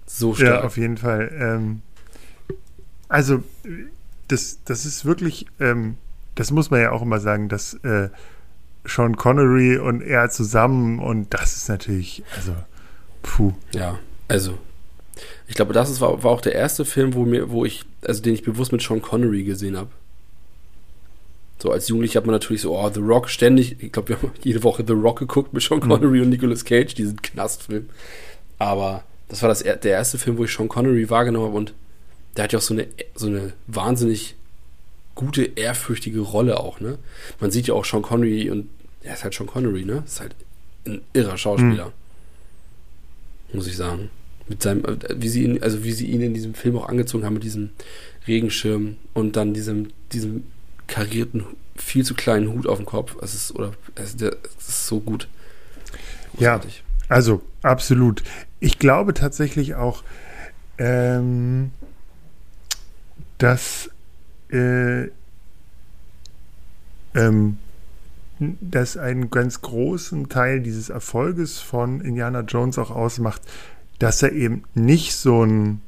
So 0.08 0.36
stark. 0.36 0.62
Ja, 0.62 0.63
auf 0.63 0.78
jeden 0.78 0.98
Fall. 0.98 1.32
Ähm, 1.36 1.82
also, 3.10 3.43
das, 4.28 4.60
das 4.63 4.86
ist 4.86 5.04
wirklich 5.04 5.48
ähm, 5.60 5.98
das 6.36 6.52
muss 6.52 6.69
man 6.69 6.82
ja 6.82 6.91
auch 6.91 7.02
immer 7.02 7.19
sagen, 7.19 7.50
dass 7.50 7.74
äh, 7.76 8.10
Sean 8.84 9.15
Connery 9.15 9.78
und 9.78 10.02
er 10.02 10.30
zusammen 10.30 11.00
und 11.00 11.34
das 11.34 11.56
ist 11.56 11.69
natürlich, 11.69 12.24
also, 12.36 12.54
puh. 13.24 13.54
Ja, 13.74 13.98
also, 14.28 14.58
ich 15.47 15.56
glaube, 15.56 15.73
das 15.73 15.89
ist, 15.89 16.01
war, 16.01 16.23
war 16.23 16.32
auch 16.32 16.41
der 16.41 16.54
erste 16.54 16.86
Film, 16.86 17.13
wo 17.13 17.23
mir, 17.23 17.49
wo 17.49 17.65
ich, 17.65 17.84
also 18.06 18.21
den 18.21 18.34
ich 18.34 18.43
bewusst 18.43 18.71
mit 18.71 18.82
Sean 18.82 19.01
Connery 19.01 19.43
gesehen 19.43 19.78
habe. 19.78 19.89
So 21.60 21.71
als 21.71 21.88
Jugendlicher 21.88 22.19
hat 22.19 22.25
man 22.25 22.36
natürlich 22.36 22.62
so, 22.62 22.78
oh, 22.78 22.89
The 22.93 22.99
Rock 22.99 23.30
ständig, 23.30 23.82
ich 23.82 23.91
glaube, 23.91 24.10
wir 24.10 24.17
haben 24.17 24.32
jede 24.43 24.63
Woche 24.63 24.84
The 24.86 24.93
Rock 24.93 25.19
geguckt 25.19 25.54
mit 25.54 25.63
Sean 25.63 25.80
mhm. 25.80 25.89
Connery 25.89 26.17
mhm. 26.17 26.23
und 26.23 26.30
Nicolas 26.30 26.65
Cage, 26.65 26.93
diesen 26.93 27.21
Knastfilm. 27.21 27.89
Aber 28.60 29.04
das 29.30 29.41
war 29.41 29.49
das, 29.49 29.60
der 29.60 29.84
erste 29.84 30.17
Film, 30.17 30.38
wo 30.38 30.43
ich 30.43 30.54
Sean 30.54 30.67
Connery 30.67 31.10
wahrgenommen 31.10 31.47
habe 31.47 31.58
und 31.58 31.73
der 32.36 32.43
hat 32.43 32.54
ja 32.54 32.60
auch 32.60 32.63
so 32.63 32.73
eine, 32.73 32.88
so 33.15 33.28
eine 33.28 33.54
wahnsinnig 33.67 34.36
gute, 35.15 35.43
ehrfürchtige 35.43 36.19
Rolle 36.19 36.60
auch, 36.60 36.82
ne? 36.82 36.97
Man 37.39 37.49
sieht 37.49 37.67
ja 37.67 37.73
auch 37.73 37.86
Sean 37.86 38.01
Connery 38.01 38.49
und 38.49 38.69
er 39.01 39.13
ist 39.13 39.23
halt 39.23 39.34
Sean 39.34 39.47
Connery, 39.47 39.86
ne? 39.86 40.04
Ist 40.06 40.19
halt 40.19 40.36
ein 40.86 41.01
irrer 41.13 41.38
Schauspieler. 41.38 41.86
Mhm. 41.86 43.56
Muss 43.56 43.67
ich 43.67 43.78
sagen. 43.78 44.10
Mit 44.48 44.62
seinem, 44.62 44.84
wie 45.16 45.28
sie 45.28 45.44
ihn, 45.44 45.64
also 45.64 45.84
wie 45.84 45.92
sie 45.92 46.06
ihn 46.08 46.22
in 46.22 46.34
diesem 46.34 46.54
Film 46.54 46.78
auch 46.78 46.88
angezogen 46.88 47.26
haben, 47.26 47.34
mit 47.34 47.44
diesem 47.44 47.72
Regenschirm 48.28 48.98
und 49.14 49.36
dann 49.36 49.54
diesem, 49.54 49.88
diesem 50.12 50.44
karierten, 50.88 51.46
viel 51.76 52.06
zu 52.06 52.14
kleinen 52.14 52.52
Hut 52.52 52.68
auf 52.68 52.78
dem 52.78 52.86
Kopf. 52.86 53.16
Es 53.22 53.34
ist, 53.34 53.56
oder, 53.56 53.72
es 53.96 54.14
ist 54.14 54.88
so 54.88 55.00
gut. 55.00 55.28
Großartig. 56.36 56.84
Ja, 57.10 57.16
also, 57.16 57.42
absolut. 57.62 58.24
Ich 58.60 58.80
glaube 58.80 59.14
tatsächlich 59.14 59.76
auch, 59.76 60.04
ähm, 60.78 61.72
dass 63.38 63.90
äh, 64.50 65.10
ähm, 67.16 67.58
dass 68.40 68.98
einen 68.98 69.30
ganz 69.30 69.62
großen 69.62 70.28
Teil 70.28 70.60
dieses 70.60 70.90
Erfolges 70.90 71.60
von 71.60 72.02
Indiana 72.02 72.42
Jones 72.42 72.78
auch 72.78 72.92
ausmacht, 72.92 73.42
dass 74.00 74.22
er 74.24 74.32
eben 74.34 74.64
nicht 74.74 75.14
so 75.16 75.44
ein 75.44 75.82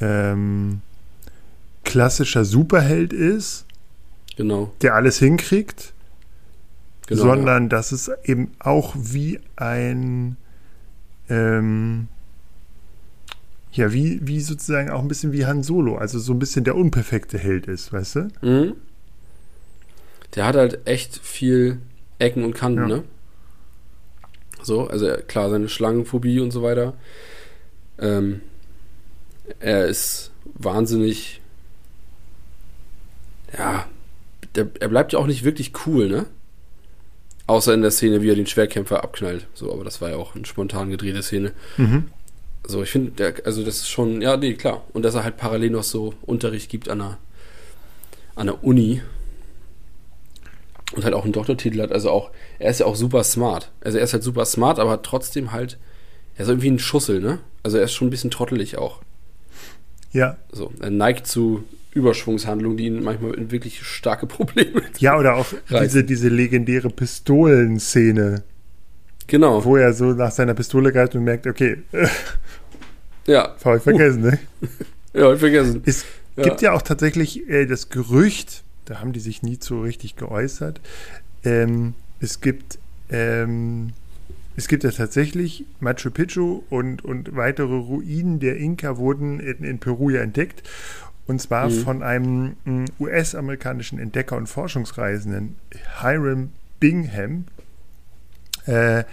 ähm, 0.00 0.80
klassischer 1.84 2.44
Superheld 2.44 3.12
ist, 3.12 3.64
Genau. 4.36 4.72
der 4.82 4.94
alles 4.94 5.18
hinkriegt, 5.18 5.94
genau 7.06 7.22
sondern 7.22 7.68
dass 7.70 7.92
es 7.92 8.10
eben 8.24 8.50
auch 8.58 8.94
wie 8.98 9.40
ein 9.56 10.36
ähm, 11.30 12.08
ja, 13.72 13.92
wie, 13.92 14.20
wie 14.26 14.40
sozusagen 14.40 14.90
auch 14.90 15.00
ein 15.02 15.08
bisschen 15.08 15.32
wie 15.32 15.44
Han 15.46 15.62
Solo, 15.62 15.96
also 15.96 16.18
so 16.18 16.32
ein 16.32 16.38
bisschen 16.38 16.64
der 16.64 16.76
unperfekte 16.76 17.38
Held 17.38 17.66
ist, 17.66 17.92
weißt 17.92 18.14
du? 18.16 18.20
ja. 18.20 18.28
mhm. 18.42 18.72
Der 20.34 20.44
hat 20.46 20.56
halt 20.56 20.86
echt 20.86 21.16
viel 21.18 21.78
Ecken 22.18 22.44
und 22.44 22.54
Kanten, 22.54 22.80
Ja. 22.80 22.86
ne? 22.96 23.04
So, 24.66 24.88
also 24.88 25.06
klar, 25.28 25.48
seine 25.48 25.68
Schlangenphobie 25.68 26.40
und 26.40 26.50
so 26.50 26.60
weiter. 26.60 26.94
Ähm, 28.00 28.40
er 29.60 29.86
ist 29.86 30.32
wahnsinnig. 30.44 31.40
Ja, 33.56 33.86
der, 34.56 34.66
er 34.80 34.88
bleibt 34.88 35.12
ja 35.12 35.20
auch 35.20 35.28
nicht 35.28 35.44
wirklich 35.44 35.72
cool, 35.86 36.08
ne? 36.08 36.26
Außer 37.46 37.72
in 37.74 37.82
der 37.82 37.92
Szene, 37.92 38.22
wie 38.22 38.30
er 38.30 38.34
den 38.34 38.48
Schwerkämpfer 38.48 39.04
abknallt. 39.04 39.46
So, 39.54 39.72
aber 39.72 39.84
das 39.84 40.00
war 40.00 40.10
ja 40.10 40.16
auch 40.16 40.34
eine 40.34 40.46
spontan 40.46 40.90
gedrehte 40.90 41.22
Szene. 41.22 41.52
Mhm. 41.76 42.08
So, 42.66 42.82
ich 42.82 42.90
finde, 42.90 43.34
also 43.44 43.62
das 43.62 43.76
ist 43.76 43.88
schon, 43.88 44.20
ja, 44.20 44.36
nee, 44.36 44.54
klar. 44.54 44.82
Und 44.92 45.04
dass 45.04 45.14
er 45.14 45.22
halt 45.22 45.36
parallel 45.36 45.70
noch 45.70 45.84
so 45.84 46.14
Unterricht 46.22 46.68
gibt 46.68 46.88
an 46.88 46.98
der, 46.98 47.18
an 48.34 48.48
der 48.48 48.64
Uni. 48.64 49.00
Und 50.94 51.04
halt 51.04 51.14
auch 51.14 51.24
einen 51.24 51.32
Doktortitel 51.32 51.80
hat. 51.82 51.90
Also 51.92 52.10
auch, 52.10 52.30
er 52.58 52.70
ist 52.70 52.80
ja 52.80 52.86
auch 52.86 52.94
super 52.96 53.24
smart. 53.24 53.72
Also 53.80 53.98
er 53.98 54.04
ist 54.04 54.12
halt 54.12 54.22
super 54.22 54.44
smart, 54.44 54.78
aber 54.78 54.90
hat 54.92 55.02
trotzdem 55.02 55.50
halt, 55.52 55.78
er 56.36 56.42
ist 56.44 56.48
irgendwie 56.48 56.70
ein 56.70 56.78
Schussel, 56.78 57.20
ne? 57.20 57.40
Also 57.64 57.78
er 57.78 57.84
ist 57.84 57.92
schon 57.92 58.06
ein 58.06 58.10
bisschen 58.10 58.30
trottelig 58.30 58.78
auch. 58.78 59.00
Ja. 60.12 60.36
So, 60.52 60.72
er 60.80 60.90
neigt 60.90 61.26
zu 61.26 61.64
Überschwungshandlungen, 61.92 62.76
die 62.76 62.86
ihn 62.86 63.02
manchmal 63.02 63.34
in 63.34 63.50
wirklich 63.50 63.82
starke 63.82 64.26
Probleme. 64.28 64.82
Ja, 64.98 65.18
oder 65.18 65.34
auch 65.36 65.46
Reißen. 65.68 65.82
diese, 65.84 66.04
diese 66.04 66.28
legendäre 66.28 66.88
Pistolenszene, 66.88 68.42
Genau. 69.26 69.64
wo 69.64 69.76
er 69.76 69.92
so 69.92 70.12
nach 70.12 70.30
seiner 70.30 70.54
Pistole 70.54 70.92
greift 70.92 71.16
und 71.16 71.24
merkt, 71.24 71.46
okay, 71.48 71.78
äh, 71.92 72.06
Ja, 73.26 73.56
habe 73.64 73.78
ich 73.78 73.82
vergessen, 73.82 74.22
ne? 74.22 74.38
ja, 75.14 75.24
hab 75.26 75.34
ich 75.34 75.40
vergessen. 75.40 75.82
Es 75.84 76.04
Ja. 76.36 76.44
gibt 76.44 76.62
ja 76.62 76.72
auch 76.74 76.82
tatsächlich 76.82 77.48
äh, 77.48 77.66
das 77.66 77.88
Gerücht, 77.88 78.62
da 78.86 79.00
haben 79.00 79.12
die 79.12 79.20
sich 79.20 79.42
nie 79.42 79.58
so 79.60 79.82
richtig 79.82 80.16
geäußert. 80.16 80.80
Ähm, 81.44 81.94
es 82.20 82.40
gibt 82.40 82.78
ähm, 83.10 83.92
es 84.56 84.68
gibt 84.68 84.84
ja 84.84 84.90
tatsächlich 84.90 85.64
Machu 85.80 86.10
Picchu 86.10 86.62
und, 86.70 87.04
und 87.04 87.36
weitere 87.36 87.74
Ruinen 87.74 88.40
der 88.40 88.56
Inka 88.56 88.96
wurden 88.96 89.38
in, 89.38 89.62
in 89.62 89.78
Peru 89.78 90.08
ja 90.10 90.22
entdeckt. 90.22 90.62
Und 91.26 91.42
zwar 91.42 91.68
Mhm. 91.68 91.72
von 91.72 92.02
einem 92.02 92.56
mm, 92.64 92.84
US-amerikanischen 92.98 93.98
Entdecker 93.98 94.36
und 94.36 94.46
Forschungsreisenden, 94.46 95.56
Hiram 96.00 96.50
Bingham. 96.80 97.44
Äh, 98.66 99.04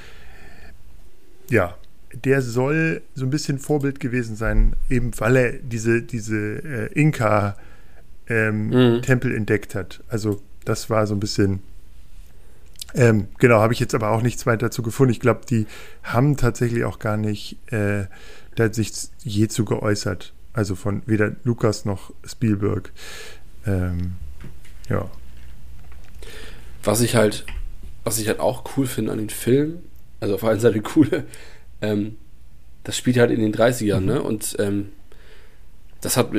ja, 1.50 1.76
der 2.14 2.42
soll 2.42 3.02
so 3.16 3.26
ein 3.26 3.30
bisschen 3.30 3.60
Vorbild 3.60 4.00
gewesen 4.00 4.36
sein, 4.36 4.74
eben 4.90 5.12
weil 5.20 5.36
er 5.36 5.52
diese, 5.54 6.02
diese 6.04 6.38
äh, 6.38 6.94
Inka 6.94 7.58
ähm, 8.28 8.70
Mhm. 8.70 9.02
Tempel 9.02 9.36
entdeckt 9.36 9.76
hat. 9.76 10.04
Also 10.08 10.42
das 10.66 10.90
war 10.90 11.08
so 11.08 11.14
ein 11.16 11.20
bisschen 11.20 11.62
ähm, 12.96 13.28
genau, 13.40 13.60
habe 13.60 13.74
ich 13.74 13.80
jetzt 13.80 13.96
aber 13.96 14.12
auch 14.12 14.22
nichts 14.22 14.46
weiter 14.46 14.68
dazu 14.68 14.84
gefunden. 14.84 15.12
Ich 15.12 15.20
glaube, 15.20 15.42
die 15.50 15.66
haben 16.04 16.38
tatsächlich 16.38 16.84
auch 16.84 17.00
gar 17.00 17.18
nicht 17.18 17.58
äh, 17.72 18.06
da 18.56 18.72
sich 18.72 18.92
je 19.24 19.48
zu 19.48 19.66
geäußert. 19.66 20.34
Also 20.54 20.76
von 20.76 21.02
weder 21.08 21.36
Lukas 21.44 21.86
noch 21.86 22.14
Spielberg. 22.24 22.92
Ähm, 23.66 24.14
ja. 24.90 25.10
Was 26.84 27.02
ich 27.02 27.16
halt, 27.16 27.46
was 28.04 28.20
ich 28.20 28.28
halt 28.28 28.40
auch 28.40 28.64
cool 28.78 28.86
finde 28.86 29.12
an 29.12 29.18
den 29.18 29.32
Filmen, 29.32 29.82
also 30.20 30.36
auf 30.36 30.42
der 30.42 30.52
einen 30.52 30.60
Seite 30.60 30.82
coole, 30.82 31.24
ähm, 31.82 32.18
das 32.84 32.98
spielt 32.98 33.18
halt 33.18 33.32
in 33.32 33.40
den 33.40 33.54
30ern, 33.56 34.02
ne? 34.02 34.22
Und 34.22 34.56
ähm, 34.60 34.90
das 36.04 36.18
hat 36.18 36.32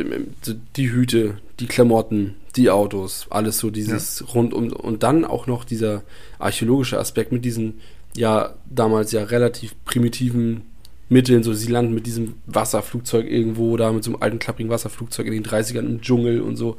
die 0.76 0.92
Hüte, 0.92 1.38
die 1.58 1.66
Klamotten, 1.66 2.34
die 2.54 2.68
Autos, 2.68 3.26
alles 3.30 3.58
so 3.58 3.70
dieses 3.70 4.34
rundum 4.34 4.70
und 4.72 5.02
dann 5.02 5.24
auch 5.24 5.46
noch 5.46 5.64
dieser 5.64 6.02
archäologische 6.38 6.98
Aspekt 6.98 7.32
mit 7.32 7.46
diesen 7.46 7.80
ja 8.14 8.54
damals 8.68 9.10
ja 9.12 9.24
relativ 9.24 9.74
primitiven 9.86 10.66
Mitteln, 11.08 11.42
so 11.42 11.54
sie 11.54 11.72
landen 11.72 11.94
mit 11.94 12.04
diesem 12.04 12.34
Wasserflugzeug 12.44 13.26
irgendwo 13.26 13.78
da 13.78 13.90
mit 13.90 14.04
so 14.04 14.10
einem 14.10 14.22
alten 14.22 14.38
klapprigen 14.38 14.70
Wasserflugzeug 14.70 15.26
in 15.28 15.32
den 15.32 15.44
30ern 15.44 15.86
im 15.86 16.02
Dschungel 16.02 16.42
und 16.42 16.56
so. 16.56 16.76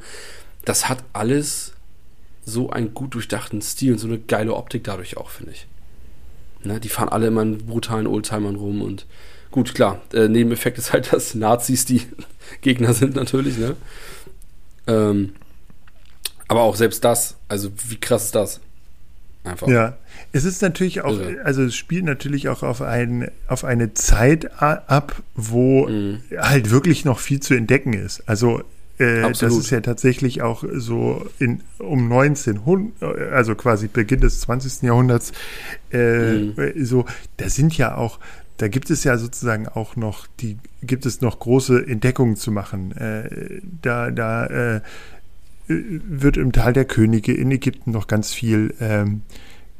Das 0.64 0.88
hat 0.88 1.02
alles 1.12 1.72
so 2.44 2.70
einen 2.70 2.94
gut 2.94 3.14
durchdachten 3.14 3.62
Stil 3.62 3.94
und 3.94 3.98
so 3.98 4.06
eine 4.06 4.20
geile 4.20 4.54
Optik 4.54 4.84
dadurch 4.84 5.16
auch, 5.16 5.30
finde 5.30 5.52
ich. 5.52 5.66
Ne, 6.62 6.78
die 6.78 6.88
fahren 6.88 7.08
alle 7.08 7.26
immer 7.26 7.42
in 7.42 7.58
brutalen 7.66 8.06
Oldtimern 8.06 8.54
rum 8.54 8.80
und 8.80 9.06
gut, 9.50 9.74
klar, 9.74 10.00
äh, 10.12 10.28
Nebeneffekt 10.28 10.78
ist 10.78 10.92
halt, 10.92 11.12
dass 11.12 11.34
Nazis 11.34 11.84
die 11.84 12.02
Gegner 12.60 12.92
sind 12.94 13.16
natürlich, 13.16 13.58
ne? 13.58 13.76
Ähm, 14.86 15.34
aber 16.48 16.62
auch 16.62 16.76
selbst 16.76 17.04
das, 17.04 17.36
also 17.48 17.70
wie 17.88 17.96
krass 17.98 18.26
ist 18.26 18.34
das? 18.34 18.60
Einfach. 19.44 19.68
Ja, 19.68 19.96
es 20.32 20.44
ist 20.44 20.60
natürlich 20.62 21.02
auch, 21.02 21.18
Irre. 21.18 21.44
also 21.44 21.62
es 21.62 21.74
spielt 21.76 22.04
natürlich 22.04 22.48
auch 22.48 22.62
auf, 22.62 22.82
ein, 22.82 23.30
auf 23.48 23.64
eine 23.64 23.94
Zeit 23.94 24.60
ab, 24.60 25.22
wo 25.34 25.86
Mhm. 25.88 26.22
halt 26.36 26.70
wirklich 26.70 27.04
noch 27.04 27.18
viel 27.20 27.40
zu 27.40 27.54
entdecken 27.54 27.92
ist. 27.92 28.22
Also 28.28 28.62
äh, 28.98 29.22
das 29.22 29.42
ist 29.42 29.70
ja 29.70 29.80
tatsächlich 29.80 30.42
auch 30.42 30.64
so 30.72 31.26
in, 31.38 31.60
um 31.78 32.10
1900, 32.10 33.32
also 33.32 33.54
quasi 33.54 33.88
Beginn 33.88 34.20
des 34.20 34.40
20. 34.40 34.82
Jahrhunderts, 34.82 35.32
äh, 35.92 36.38
Mhm. 36.38 36.72
so, 36.84 37.04
da 37.36 37.48
sind 37.48 37.76
ja 37.76 37.94
auch, 37.96 38.18
da 38.58 38.68
gibt 38.68 38.90
es 38.90 39.04
ja 39.04 39.18
sozusagen 39.18 39.68
auch 39.68 39.96
noch, 39.96 40.26
die 40.40 40.58
gibt 40.82 41.06
es 41.06 41.20
noch 41.20 41.38
große 41.38 41.86
Entdeckungen 41.86 42.36
zu 42.36 42.50
machen. 42.50 42.92
Äh, 42.96 43.60
da, 43.82 44.10
da 44.10 44.46
äh, 44.46 44.80
wird 45.68 46.36
im 46.36 46.52
Tal 46.52 46.72
der 46.72 46.84
Könige 46.84 47.34
in 47.34 47.50
Ägypten 47.50 47.90
noch 47.90 48.06
ganz 48.06 48.32
viel 48.32 48.74
ähm, 48.80 49.22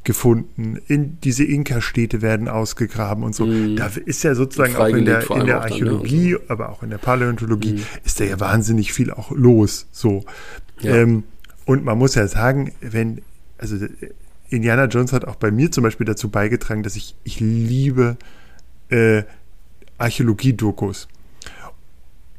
gefunden. 0.03 0.79
In 0.87 1.19
diese 1.21 1.43
Inka-Städte 1.43 2.21
werden 2.21 2.47
ausgegraben 2.47 3.23
und 3.23 3.35
so. 3.35 3.45
Mhm. 3.45 3.75
Da 3.75 3.91
ist 4.05 4.23
ja 4.23 4.35
sozusagen 4.35 4.75
auch 4.75 4.87
in 4.87 5.05
der, 5.05 5.21
in 5.21 5.27
der 5.27 5.31
auch 5.31 5.37
dann, 5.37 5.45
ne, 5.45 5.61
Archäologie, 5.61 6.35
und 6.35 6.49
aber 6.49 6.69
auch 6.69 6.83
in 6.83 6.89
der 6.89 6.97
Paläontologie 6.97 7.73
Mhm. 7.73 7.81
ist 8.05 8.19
da 8.19 8.23
ja 8.23 8.39
wahnsinnig 8.39 8.93
viel 8.93 9.11
auch 9.11 9.31
los. 9.31 9.87
So. 9.91 10.23
Ja. 10.81 10.95
Ähm, 10.95 11.23
und 11.65 11.83
man 11.83 11.97
muss 11.97 12.15
ja 12.15 12.27
sagen, 12.27 12.71
wenn, 12.79 13.21
also 13.57 13.75
Indiana 14.49 14.85
Jones 14.85 15.11
hat 15.11 15.25
auch 15.25 15.35
bei 15.35 15.51
mir 15.51 15.71
zum 15.71 15.83
Beispiel 15.83 16.05
dazu 16.05 16.29
beigetragen, 16.29 16.83
dass 16.83 16.95
ich, 16.95 17.15
ich 17.23 17.39
liebe 17.39 18.17
äh, 18.89 19.23
Archäologie-Dokus. 19.97 21.07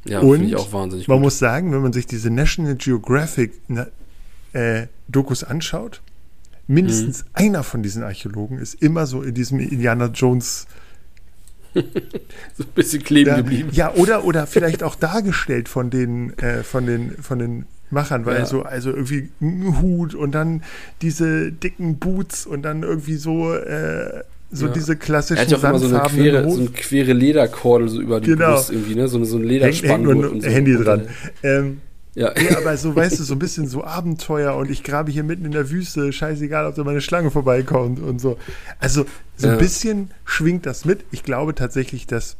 Ja, 0.05 0.19
Und 0.21 0.31
finde 0.39 0.47
ich 0.47 0.55
auch 0.55 0.71
wahnsinnig 0.71 1.07
Man 1.07 1.17
gut. 1.17 1.23
muss 1.25 1.39
sagen, 1.39 1.71
wenn 1.71 1.81
man 1.81 1.93
sich 1.93 2.05
diese 2.07 2.29
National 2.29 2.75
Geographic 2.75 3.53
äh, 4.53 4.87
Dokus 5.07 5.43
anschaut, 5.43 6.01
mindestens 6.67 7.23
Mhm. 7.23 7.29
einer 7.33 7.63
von 7.63 7.83
diesen 7.83 8.03
Archäologen 8.03 8.59
ist 8.59 8.75
immer 8.81 9.05
so 9.05 9.21
in 9.21 9.33
diesem 9.33 9.59
Indiana 9.59 10.05
Jones 10.07 10.67
so 11.75 11.81
ein 12.63 12.69
bisschen 12.73 13.03
kleben 13.03 13.29
ja, 13.29 13.37
geblieben. 13.37 13.69
ja 13.73 13.93
oder 13.93 14.23
oder 14.25 14.47
vielleicht 14.47 14.81
auch 14.81 14.95
dargestellt 14.95 15.69
von 15.69 15.89
den 15.91 16.35
äh, 16.39 16.63
von 16.63 16.85
den 16.87 17.11
von 17.21 17.37
den 17.37 17.65
Machern, 17.91 18.25
weil 18.25 18.39
Ja. 18.39 18.45
so 18.45 18.63
also 18.63 18.89
irgendwie 18.91 19.29
ein 19.41 19.79
Hut 19.81 20.15
und 20.15 20.31
dann 20.31 20.63
diese 21.01 21.51
dicken 21.51 21.97
Boots 21.99 22.45
und 22.47 22.63
dann 22.63 22.81
irgendwie 22.83 23.15
so 23.17 23.53
äh, 23.53 24.23
so 24.51 24.65
Ja. 24.67 24.71
diese 24.73 24.93
Er 24.93 24.95
klassischen 24.97 25.41
hat 25.41 25.51
ja 25.51 25.57
auch 25.57 25.63
immer 25.63 25.79
so 25.79 25.87
eine 25.95 26.07
quere, 26.09 26.49
so 26.51 26.59
eine 26.59 26.69
quere 26.69 27.13
Lederkordel 27.13 27.89
so 27.89 28.01
über 28.01 28.19
die 28.19 28.27
Genau. 28.31 28.53
Brust 28.53 28.71
irgendwie, 28.71 28.95
ne? 28.95 29.07
So, 29.07 29.17
eine- 29.17 29.25
so 29.25 29.37
ein 29.37 29.41
hängt, 29.47 29.51
hängt 29.63 29.73
Lederspanngurt 29.81 30.17
ein 30.25 30.31
und 30.31 30.41
so. 30.41 30.49
Handy 30.49 30.75
dran. 30.75 31.07
Ähm, 31.43 31.81
Ja. 32.15 32.33
Ja, 32.37 32.57
aber 32.57 32.75
so, 32.75 32.95
weißt 32.95 33.19
du, 33.19 33.23
so 33.23 33.35
ein 33.35 33.39
bisschen 33.45 33.67
so 33.67 33.83
Abenteuer 33.83 34.55
und 34.55 34.69
ich 34.71 34.83
grabe 34.83 35.11
hier 35.11 35.23
mitten 35.23 35.45
in 35.45 35.51
der 35.51 35.69
Wüste, 35.69 36.11
scheißegal, 36.11 36.65
ob 36.65 36.75
da 36.75 36.83
meine 36.83 37.01
Schlange 37.01 37.29
vorbeikommt 37.31 37.99
und 37.99 38.19
so. 38.19 38.37
Also, 38.79 39.05
so 39.37 39.47
ein 39.47 39.53
Ja. 39.53 39.59
bisschen 39.59 40.09
schwingt 40.25 40.65
das 40.65 40.83
mit. 40.85 41.05
Ich 41.11 41.23
glaube 41.23 41.53
tatsächlich, 41.53 42.07
dass 42.07 42.35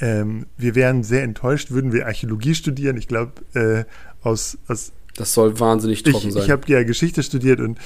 ähm, 0.00 0.46
wir 0.56 0.74
wären 0.74 1.02
sehr 1.02 1.22
enttäuscht, 1.24 1.70
würden 1.70 1.92
wir 1.92 2.06
Archäologie 2.06 2.54
studieren. 2.54 2.96
Ich 2.96 3.08
glaube, 3.08 3.32
äh, 3.54 3.84
aus, 4.22 4.58
aus 4.68 4.92
Das 5.16 5.34
soll 5.34 5.58
wahnsinnig 5.60 6.06
ich, 6.06 6.12
trocken 6.12 6.30
sein. 6.30 6.42
ich 6.42 6.50
habe 6.50 6.62
ja 6.68 6.82
Geschichte 6.84 7.22
studiert 7.22 7.60
und 7.60 7.78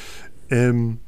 ähm, 0.51 0.99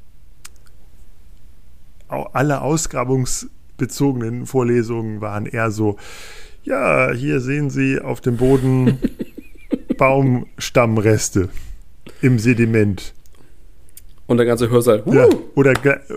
alle 2.08 2.62
ausgrabungsbezogenen 2.62 4.46
Vorlesungen 4.46 5.20
waren 5.20 5.46
eher 5.46 5.70
so, 5.70 5.96
ja, 6.62 7.12
hier 7.12 7.40
sehen 7.40 7.70
Sie 7.70 8.00
auf 8.00 8.20
dem 8.20 8.36
Boden 8.36 8.98
Baumstammreste 9.98 11.48
im 12.20 12.38
Sediment. 12.38 13.14
Und 14.26 14.38
der 14.38 14.46
ganze 14.46 14.68
Hörsaal. 14.68 15.04
Ja, 15.06 15.28
oder, 15.54 15.72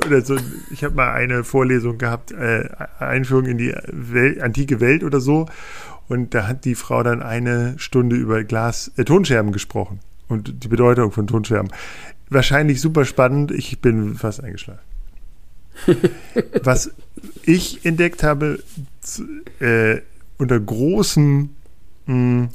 oder 0.08 0.22
so, 0.22 0.36
ich 0.72 0.84
habe 0.84 0.96
mal 0.96 1.14
eine 1.14 1.44
Vorlesung 1.44 2.00
gehabt, 2.00 2.32
äh, 2.32 2.68
Einführung 2.98 3.46
in 3.46 3.60
die 3.60 3.74
Welt, 3.88 4.42
antike 4.42 4.80
Welt 4.80 5.04
oder 5.04 5.20
so. 5.20 5.46
Und 6.08 6.34
da 6.34 6.48
hat 6.48 6.66
die 6.66 6.74
Frau 6.74 7.04
dann 7.04 7.22
eine 7.22 7.76
Stunde 7.78 8.16
über 8.16 8.44
Glas, 8.44 8.92
äh, 8.98 9.04
Tonscherben 9.04 9.52
gesprochen 9.52 10.00
und 10.28 10.64
die 10.64 10.68
Bedeutung 10.68 11.12
von 11.12 11.28
Tonscherben. 11.28 11.72
Wahrscheinlich 12.30 12.82
super 12.82 13.06
spannend. 13.06 13.52
Ich 13.52 13.80
bin 13.80 14.16
fast 14.16 14.44
eingeschlafen. 14.44 14.89
Was 16.64 16.92
ich 17.44 17.86
entdeckt 17.86 18.24
habe, 18.24 18.64
äh, 19.60 19.98
unter 20.38 20.60
großem 20.60 21.50
mh, 22.06 22.14
hm, 22.14 22.50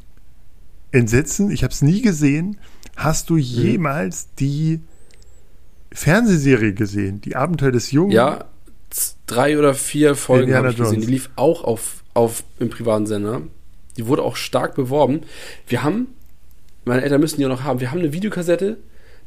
Entsetzen, 0.93 1.51
ich 1.51 1.65
habe 1.65 1.73
es 1.73 1.83
nie 1.83 2.03
gesehen, 2.03 2.57
hast 2.97 3.31
du 3.31 3.35
mhm. 3.35 3.41
jemals 3.41 4.29
die 4.39 4.81
Fernsehserie 5.93 6.73
gesehen, 6.73 7.21
die 7.21 7.37
Abenteuer 7.37 7.73
des 7.73 7.91
Jungen? 7.91 8.13
Ja, 8.13 8.45
drei 9.27 9.59
oder 9.59 9.75
vier 9.75 10.15
Folgen 10.15 10.55
habe 10.55 10.71
ich 10.71 10.77
gesehen. 10.77 11.01
Die 11.01 11.07
lief 11.07 11.31
auch 11.37 11.65
auf, 11.65 12.05
auf 12.15 12.45
im 12.59 12.71
privaten 12.71 13.07
Sender. 13.07 13.43
Die 13.97 14.07
wurde 14.07 14.23
auch 14.23 14.37
stark 14.37 14.75
beworben. 14.75 15.23
Wir 15.67 15.83
haben, 15.83 16.09
meine 16.85 17.03
Eltern 17.03 17.21
müssen 17.21 17.39
die 17.39 17.47
auch 17.47 17.51
noch 17.51 17.65
haben, 17.65 17.81
wir 17.81 17.91
haben 17.91 18.01
eine 18.01 18.13
Videokassette, 18.13 18.79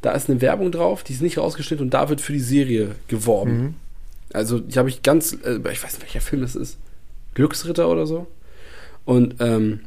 da 0.02 0.12
ist 0.12 0.30
eine 0.30 0.40
Werbung 0.40 0.70
drauf, 0.72 1.02
die 1.02 1.12
ist 1.12 1.22
nicht 1.22 1.38
rausgeschnitten 1.38 1.86
und 1.86 1.94
da 1.94 2.08
wird 2.08 2.20
für 2.20 2.32
die 2.32 2.40
Serie 2.40 2.94
geworben. 3.08 3.58
Mhm. 3.58 3.74
Also, 4.32 4.58
die 4.58 4.78
habe 4.78 4.88
ich 4.88 5.02
ganz, 5.02 5.36
äh, 5.44 5.56
ich 5.56 5.82
weiß 5.82 5.94
nicht, 5.94 6.02
welcher 6.02 6.20
Film 6.20 6.42
das 6.42 6.54
ist. 6.54 6.78
Glücksritter 7.34 7.88
oder 7.88 8.06
so. 8.06 8.26
Und, 9.04 9.36
ähm, 9.40 9.80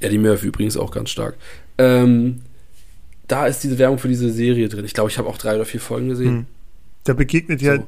ja, 0.00 0.08
die 0.08 0.18
Murphy 0.18 0.46
übrigens 0.46 0.76
auch 0.76 0.90
ganz 0.90 1.10
stark. 1.10 1.36
Ähm, 1.78 2.40
da 3.28 3.46
ist 3.46 3.64
diese 3.64 3.78
Werbung 3.78 3.98
für 3.98 4.08
diese 4.08 4.30
Serie 4.30 4.68
drin. 4.68 4.84
Ich 4.84 4.94
glaube, 4.94 5.10
ich 5.10 5.18
habe 5.18 5.28
auch 5.28 5.38
drei 5.38 5.56
oder 5.56 5.64
vier 5.64 5.80
Folgen 5.80 6.08
gesehen. 6.08 6.28
Hm. 6.28 6.46
Da 7.04 7.14
begegnet 7.14 7.60
so. 7.60 7.66
ja 7.66 7.78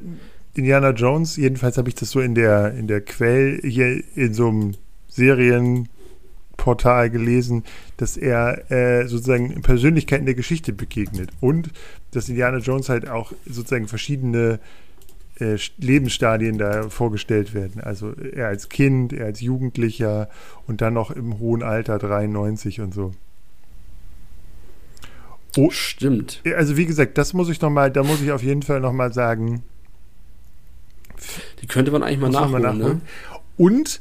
Indiana 0.55 0.91
Jones, 0.91 1.37
jedenfalls 1.37 1.79
habe 1.79 1.89
ich 1.89 1.95
das 1.95 2.11
so 2.11 2.21
in 2.21 2.35
der, 2.35 2.75
in 2.75 2.87
der 2.87 3.03
Quell 3.03 3.61
hier 3.63 4.03
in 4.15 4.35
so 4.35 4.49
einem 4.49 4.75
Serienportal 5.09 7.11
gelesen, 7.11 7.65
dass 7.99 8.17
er 8.17 8.71
äh, 8.71 9.07
sozusagen 9.07 9.61
Persönlichkeiten 9.63 10.27
der 10.27 10.35
Geschichte 10.35 10.73
begegnet 10.73 11.31
und 11.41 11.71
dass 12.13 12.29
Indiana 12.29 12.59
Jones 12.59 12.89
halt 12.89 13.09
auch 13.09 13.33
sozusagen 13.45 13.89
verschiedene 13.89 14.59
äh, 15.39 15.57
Lebensstadien 15.79 16.59
da 16.59 16.89
vorgestellt 16.89 17.55
werden. 17.55 17.81
Also 17.81 18.13
er 18.13 18.49
als 18.49 18.69
Kind, 18.69 19.13
er 19.13 19.27
als 19.27 19.41
Jugendlicher 19.41 20.29
und 20.67 20.81
dann 20.81 20.95
noch 20.95 21.11
im 21.11 21.39
hohen 21.39 21.63
Alter 21.63 21.99
93 21.99 22.81
und 22.81 22.95
so. 22.95 23.13
Oh, 25.57 25.71
stimmt. 25.71 26.43
Also 26.57 26.77
wie 26.77 26.87
gesagt, 26.87 27.17
das 27.19 27.33
muss 27.33 27.49
ich 27.49 27.61
noch 27.61 27.71
mal, 27.71 27.91
da 27.91 28.03
muss 28.03 28.21
ich 28.21 28.31
auf 28.33 28.43
jeden 28.43 28.63
Fall 28.63 28.81
noch 28.81 28.93
mal 28.93 29.13
sagen. 29.13 29.63
Die 31.63 31.67
könnte 31.67 31.91
man 31.91 32.03
eigentlich 32.03 32.21
mal 32.21 32.31
nachholen, 32.31 32.53
mal 32.53 32.61
nachholen. 32.61 32.97
Ne? 32.97 33.01
Und 33.57 34.01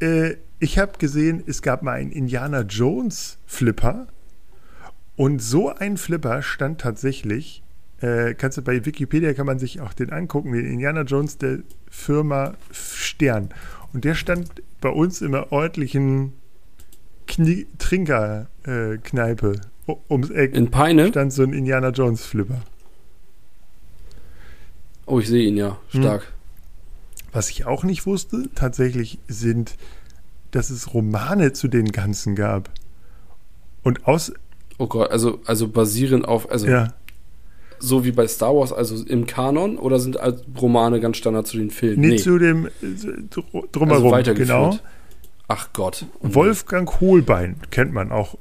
äh, 0.00 0.34
ich 0.58 0.78
habe 0.78 0.98
gesehen, 0.98 1.42
es 1.46 1.62
gab 1.62 1.82
mal 1.82 1.92
einen 1.92 2.10
Indiana 2.10 2.62
Jones 2.62 3.38
Flipper 3.46 4.08
und 5.16 5.40
so 5.40 5.70
ein 5.70 5.96
Flipper 5.96 6.42
stand 6.42 6.80
tatsächlich 6.80 7.62
äh, 8.00 8.34
kannst 8.34 8.58
du 8.58 8.62
bei 8.62 8.84
Wikipedia 8.84 9.32
kann 9.32 9.46
man 9.46 9.58
sich 9.58 9.80
auch 9.80 9.94
den 9.94 10.12
angucken, 10.12 10.52
den 10.52 10.66
Indiana 10.66 11.00
Jones 11.02 11.38
der 11.38 11.60
Firma 11.88 12.54
Stern. 12.70 13.48
Und 13.92 14.04
der 14.04 14.14
stand 14.14 14.50
bei 14.80 14.90
uns 14.90 15.22
in 15.22 15.32
der 15.32 15.52
örtlichen 15.52 16.34
Trinkerkneipe 17.78 19.52
äh, 19.86 19.92
ums 20.10 20.30
Eck. 20.30 20.54
In 20.54 20.70
Peine? 20.70 21.08
Stand 21.08 21.32
so 21.32 21.42
ein 21.42 21.52
Indiana 21.52 21.88
Jones 21.90 22.24
Flipper. 22.26 22.60
Oh, 25.06 25.18
ich 25.20 25.28
sehe 25.28 25.48
ihn 25.48 25.56
ja. 25.56 25.78
Hm. 25.90 26.02
Stark. 26.02 26.22
Hm. 26.22 26.30
Was 27.32 27.48
ich 27.50 27.64
auch 27.64 27.82
nicht 27.84 28.04
wusste, 28.06 28.50
tatsächlich 28.54 29.18
sind, 29.28 29.76
dass 30.50 30.70
es 30.70 30.92
Romane 30.92 31.52
zu 31.52 31.68
den 31.68 31.92
Ganzen 31.92 32.34
gab. 32.34 32.70
Und 33.82 34.06
aus. 34.06 34.32
Oh 34.78 34.86
Gott, 34.86 35.10
also, 35.10 35.40
also 35.46 35.68
basierend 35.68 36.28
auf. 36.28 36.50
Also 36.50 36.66
ja 36.66 36.92
so 37.78 38.04
wie 38.04 38.12
bei 38.12 38.26
Star 38.26 38.54
Wars, 38.54 38.72
also 38.72 39.04
im 39.04 39.26
Kanon, 39.26 39.78
oder 39.78 39.98
sind 39.98 40.18
Romane 40.60 41.00
ganz 41.00 41.16
Standard 41.16 41.46
zu 41.46 41.56
den 41.56 41.70
Filmen? 41.70 42.00
Nee, 42.00 42.08
nee. 42.08 42.16
zu 42.16 42.38
dem 42.38 42.66
äh, 42.66 42.70
drumherum, 43.72 44.12
also 44.12 44.34
genau. 44.34 44.78
Ach 45.48 45.68
Gott. 45.72 46.06
Wolfgang 46.20 47.00
Hohlbein 47.00 47.56
kennt 47.70 47.92
man 47.92 48.10
auch. 48.10 48.36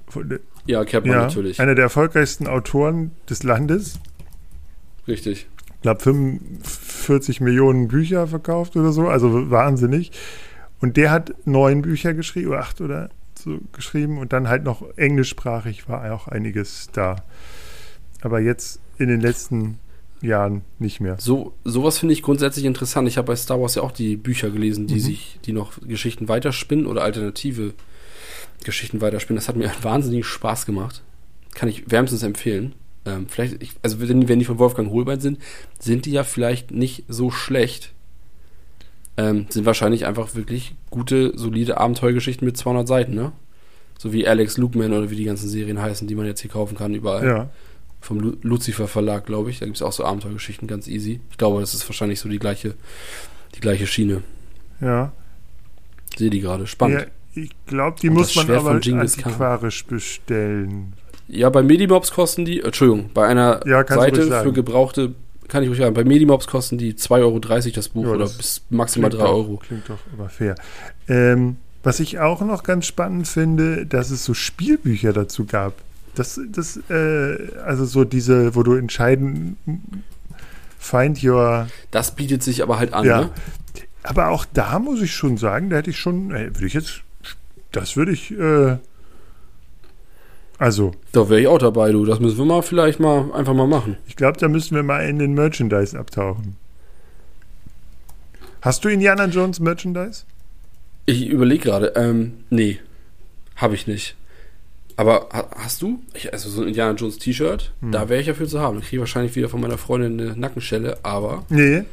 Ja, 0.65 0.83
kennt 0.85 1.05
man 1.05 1.15
ja, 1.15 1.21
natürlich. 1.23 1.59
Einer 1.59 1.75
der 1.75 1.83
erfolgreichsten 1.83 2.47
Autoren 2.47 3.11
des 3.29 3.43
Landes. 3.43 3.99
Richtig. 5.07 5.47
Ich 5.67 5.81
glaube, 5.81 6.01
45 6.01 7.41
Millionen 7.41 7.87
Bücher 7.87 8.25
verkauft 8.25 8.75
oder 8.75 8.91
so, 8.91 9.07
also 9.07 9.51
wahnsinnig. 9.51 10.11
Und 10.81 10.97
der 10.97 11.11
hat 11.11 11.33
neun 11.45 11.83
Bücher 11.83 12.15
geschrieben, 12.15 12.49
oder 12.49 12.59
acht 12.59 12.81
oder 12.81 13.09
so 13.37 13.59
geschrieben 13.71 14.17
und 14.17 14.33
dann 14.33 14.47
halt 14.47 14.63
noch 14.63 14.83
englischsprachig 14.97 15.87
war 15.87 16.11
auch 16.11 16.27
einiges 16.27 16.89
da. 16.91 17.17
Aber 18.21 18.39
jetzt 18.39 18.79
in 18.97 19.07
den 19.07 19.21
letzten 19.21 19.79
Jahren 20.21 20.61
nicht 20.79 20.99
mehr. 20.99 21.17
So, 21.19 21.53
sowas 21.63 21.99
finde 21.99 22.13
ich 22.13 22.21
grundsätzlich 22.21 22.65
interessant. 22.65 23.07
Ich 23.07 23.17
habe 23.17 23.27
bei 23.27 23.35
Star 23.35 23.61
Wars 23.61 23.75
ja 23.75 23.81
auch 23.81 23.91
die 23.91 24.15
Bücher 24.15 24.49
gelesen, 24.49 24.87
die 24.87 24.95
mhm. 24.95 24.99
sich, 24.99 25.39
die 25.45 25.53
noch 25.53 25.73
Geschichten 25.81 26.27
weiterspinnen 26.27 26.85
oder 26.85 27.03
alternative 27.03 27.73
Geschichten 28.63 29.01
weiterspinnen. 29.01 29.37
Das 29.37 29.47
hat 29.47 29.55
mir 29.55 29.71
wahnsinnig 29.81 30.25
Spaß 30.25 30.65
gemacht. 30.65 31.01
Kann 31.53 31.69
ich 31.69 31.89
wärmstens 31.89 32.23
empfehlen. 32.23 32.73
Ähm, 33.05 33.27
vielleicht, 33.29 33.61
ich, 33.61 33.71
also 33.81 33.99
wenn, 33.99 34.27
wenn 34.27 34.39
die 34.39 34.45
von 34.45 34.59
Wolfgang 34.59 34.91
Holbein 34.91 35.19
sind, 35.19 35.39
sind 35.79 36.05
die 36.05 36.11
ja 36.11 36.23
vielleicht 36.23 36.71
nicht 36.71 37.03
so 37.07 37.29
schlecht. 37.29 37.93
Ähm, 39.17 39.45
sind 39.49 39.65
wahrscheinlich 39.65 40.05
einfach 40.05 40.35
wirklich 40.35 40.75
gute, 40.89 41.37
solide 41.37 41.77
Abenteuergeschichten 41.77 42.45
mit 42.45 42.57
200 42.57 42.87
Seiten, 42.87 43.13
ne? 43.13 43.31
So 43.97 44.11
wie 44.11 44.27
Alex 44.27 44.57
Lukeman 44.57 44.91
oder 44.91 45.09
wie 45.09 45.15
die 45.15 45.23
ganzen 45.23 45.47
Serien 45.47 45.81
heißen, 45.81 46.05
die 46.05 46.15
man 46.15 46.25
jetzt 46.25 46.41
hier 46.41 46.51
kaufen 46.51 46.75
kann 46.75 46.93
überall. 46.93 47.25
Ja 47.25 47.49
vom 48.05 48.19
Lu 48.19 48.33
Lucifer 48.43 48.87
Verlag, 48.87 49.25
glaube 49.25 49.49
ich. 49.49 49.59
Da 49.59 49.65
gibt 49.65 49.77
es 49.77 49.81
auch 49.81 49.91
so 49.91 50.05
Abenteuergeschichten, 50.05 50.67
ganz 50.67 50.87
easy. 50.87 51.19
Ich 51.31 51.37
glaube, 51.37 51.59
das 51.59 51.73
ist 51.73 51.87
wahrscheinlich 51.89 52.19
so 52.19 52.29
die 52.29 52.39
gleiche, 52.39 52.75
die 53.55 53.59
gleiche 53.59 53.87
Schiene. 53.87 54.21
Ja. 54.79 55.11
Sehe 56.15 56.29
die 56.29 56.39
gerade. 56.39 56.67
Spannend. 56.67 57.07
Ja, 57.33 57.43
ich 57.43 57.49
glaube, 57.65 57.99
die 57.99 58.09
muss 58.09 58.35
man 58.35 58.49
aber 58.51 58.71
antiquarisch 58.71 59.85
bestellen. 59.85 60.93
Ja, 61.27 61.49
bei 61.49 61.63
Medimobs 61.63 62.11
kosten 62.11 62.45
die, 62.45 62.61
Entschuldigung, 62.61 63.09
bei 63.13 63.25
einer 63.25 63.65
ja, 63.65 63.85
Seite 63.87 64.27
für 64.43 64.53
gebrauchte, 64.53 65.15
kann 65.47 65.63
ich 65.63 65.69
ruhig 65.69 65.79
sagen, 65.79 65.95
bei 65.95 66.03
Medimobs 66.03 66.45
kosten 66.45 66.77
die 66.77 66.93
2,30 66.93 67.21
Euro 67.21 67.39
das 67.39 67.89
Buch 67.89 68.03
ja, 68.03 68.11
oder 68.11 68.25
bis 68.25 68.61
maximal 68.69 69.09
3 69.09 69.23
Euro. 69.23 69.57
Klingt 69.57 69.89
doch 69.89 69.97
aber 70.13 70.29
fair. 70.29 70.55
Ähm, 71.07 71.57
was 71.81 71.99
ich 71.99 72.19
auch 72.19 72.41
noch 72.41 72.61
ganz 72.61 72.85
spannend 72.85 73.27
finde, 73.27 73.87
dass 73.87 74.11
es 74.11 74.23
so 74.23 74.35
Spielbücher 74.35 75.13
dazu 75.13 75.45
gab. 75.45 75.73
Das, 76.15 76.39
das, 76.49 76.79
äh, 76.89 77.51
also 77.65 77.85
so 77.85 78.03
diese, 78.03 78.55
wo 78.55 78.63
du 78.63 78.73
entscheiden, 78.73 79.57
find 80.79 81.23
your. 81.23 81.67
Das 81.91 82.15
bietet 82.15 82.43
sich 82.43 82.63
aber 82.63 82.79
halt 82.79 82.93
an, 82.93 83.05
ja. 83.05 83.21
ne? 83.21 83.29
Aber 84.03 84.29
auch 84.29 84.45
da 84.53 84.79
muss 84.79 85.01
ich 85.01 85.13
schon 85.13 85.37
sagen, 85.37 85.69
da 85.69 85.77
hätte 85.77 85.89
ich 85.89 85.99
schon, 85.99 86.31
äh, 86.31 86.53
würde 86.53 86.67
ich 86.67 86.73
jetzt, 86.73 87.01
das 87.71 87.97
würde 87.97 88.11
ich, 88.11 88.31
äh, 88.31 88.77
also. 90.57 90.91
Da 91.11 91.29
wäre 91.29 91.41
ich 91.41 91.47
auch 91.47 91.57
dabei, 91.57 91.91
du. 91.91 92.05
Das 92.05 92.19
müssen 92.19 92.37
wir 92.37 92.45
mal 92.45 92.61
vielleicht 92.61 92.99
mal 92.99 93.31
einfach 93.33 93.53
mal 93.53 93.67
machen. 93.67 93.97
Ich 94.07 94.15
glaube, 94.15 94.39
da 94.39 94.47
müssen 94.47 94.75
wir 94.75 94.83
mal 94.83 95.07
in 95.07 95.19
den 95.19 95.33
Merchandise 95.33 95.97
abtauchen. 95.97 96.55
Hast 98.61 98.83
du 98.83 98.89
Indiana 98.89 99.25
Jones 99.25 99.59
Merchandise? 99.59 100.23
Ich 101.05 101.27
überlege 101.27 101.65
gerade. 101.65 101.93
Ähm, 101.95 102.33
nee, 102.49 102.79
habe 103.57 103.75
ich 103.75 103.85
nicht. 103.85 104.15
Aber 104.97 105.27
hast 105.57 105.81
du? 105.81 106.01
Ich, 106.13 106.31
also 106.31 106.49
so 106.49 106.61
ein 106.61 106.69
Indiana 106.69 106.97
Jones 106.97 107.17
T-Shirt, 107.17 107.73
hm. 107.81 107.91
da 107.91 108.07
wäre 108.07 108.21
ich 108.21 108.27
ja 108.27 108.33
für 108.33 108.47
zu 108.47 108.61
haben. 108.61 108.79
Ich 108.79 108.89
kriege 108.89 109.01
wahrscheinlich 109.01 109.35
wieder 109.35 109.49
von 109.49 109.59
meiner 109.59 109.77
Freundin 109.77 110.19
eine 110.19 110.37
Nackenschelle, 110.37 110.97
aber. 111.03 111.43
Nee. 111.49 111.83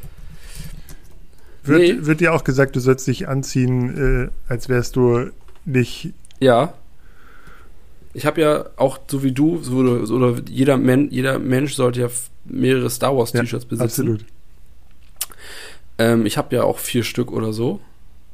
Wird, 1.65 1.81
nee. 1.81 1.95
wird 1.99 2.19
dir 2.19 2.33
auch 2.33 2.43
gesagt, 2.43 2.75
du 2.75 2.79
sollst 2.79 3.07
dich 3.07 3.27
anziehen, 3.27 4.29
äh, 4.47 4.51
als 4.51 4.69
wärst 4.69 4.95
du 4.95 5.31
nicht. 5.65 6.13
Ja. 6.39 6.73
Ich 8.13 8.25
habe 8.25 8.41
ja 8.41 8.65
auch, 8.77 8.99
so 9.07 9.23
wie 9.23 9.31
du, 9.31 9.59
so, 9.63 9.77
oder 9.77 10.35
jeder, 10.49 10.77
Men, 10.77 11.09
jeder 11.09 11.39
Mensch 11.39 11.73
sollte 11.73 12.01
ja 12.01 12.09
mehrere 12.45 12.89
Star 12.89 13.17
Wars 13.17 13.31
T-Shirts 13.31 13.65
ja, 13.65 13.69
besitzen. 13.69 13.83
Absolut. 13.83 14.25
Ähm, 15.97 16.25
ich 16.25 16.37
habe 16.37 16.55
ja 16.55 16.63
auch 16.63 16.79
vier 16.79 17.03
Stück 17.03 17.31
oder 17.31 17.53
so. 17.53 17.79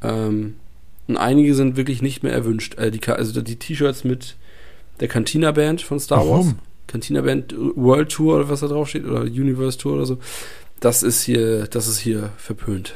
Ähm, 0.02 0.56
und 1.08 1.18
einige 1.18 1.56
sind 1.56 1.78
wirklich 1.78 2.02
nicht 2.02 2.24
mehr 2.24 2.34
erwünscht. 2.34 2.78
Äh, 2.78 2.92
die, 2.92 3.02
also 3.08 3.42
die 3.42 3.56
T-Shirts 3.56 4.04
mit 4.04 4.36
der 5.00 5.08
Cantina 5.08 5.52
Band 5.52 5.82
von 5.82 6.00
Star 6.00 6.20
Warum? 6.20 6.48
Wars. 6.48 6.56
Cantina 6.88 7.22
Band 7.22 7.54
World 7.58 8.10
Tour 8.12 8.38
oder 8.38 8.50
was 8.50 8.62
da 8.62 8.68
drauf 8.68 8.90
steht 8.90 9.06
oder 9.06 9.22
Universe 9.22 9.78
Tour 9.78 9.94
oder 9.94 10.06
so. 10.06 10.18
Das 10.80 11.04
ist 11.04 11.22
hier, 11.22 11.68
das 11.68 11.88
ist 11.88 12.00
hier 12.00 12.32
verpönt. 12.38 12.96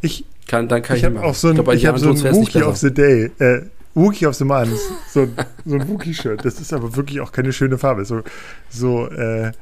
Ich, 0.00 0.24
kann, 0.46 0.68
dann 0.68 0.82
kann 0.82 0.96
ich, 0.96 1.02
ich 1.02 1.06
habe 1.06 1.22
auch 1.22 1.34
so 1.34 1.48
ein, 1.48 1.56
ich 1.72 1.86
hab 1.86 1.98
so 1.98 2.10
ein 2.10 2.34
Wookie 2.34 2.62
of 2.62 2.76
the 2.76 2.92
Day, 2.92 3.30
äh, 3.38 3.62
Wookie 3.94 4.26
of 4.26 4.34
the 4.34 4.44
Month, 4.44 4.78
so, 5.10 5.28
so 5.64 5.74
ein 5.74 5.88
Wookie-Shirt. 5.88 6.44
Das 6.44 6.60
ist 6.60 6.72
aber 6.72 6.94
wirklich 6.94 7.20
auch 7.20 7.32
keine 7.32 7.52
schöne 7.52 7.78
Farbe. 7.78 8.04
So, 8.04 8.22
so, 8.70 9.08
äh, 9.08 9.52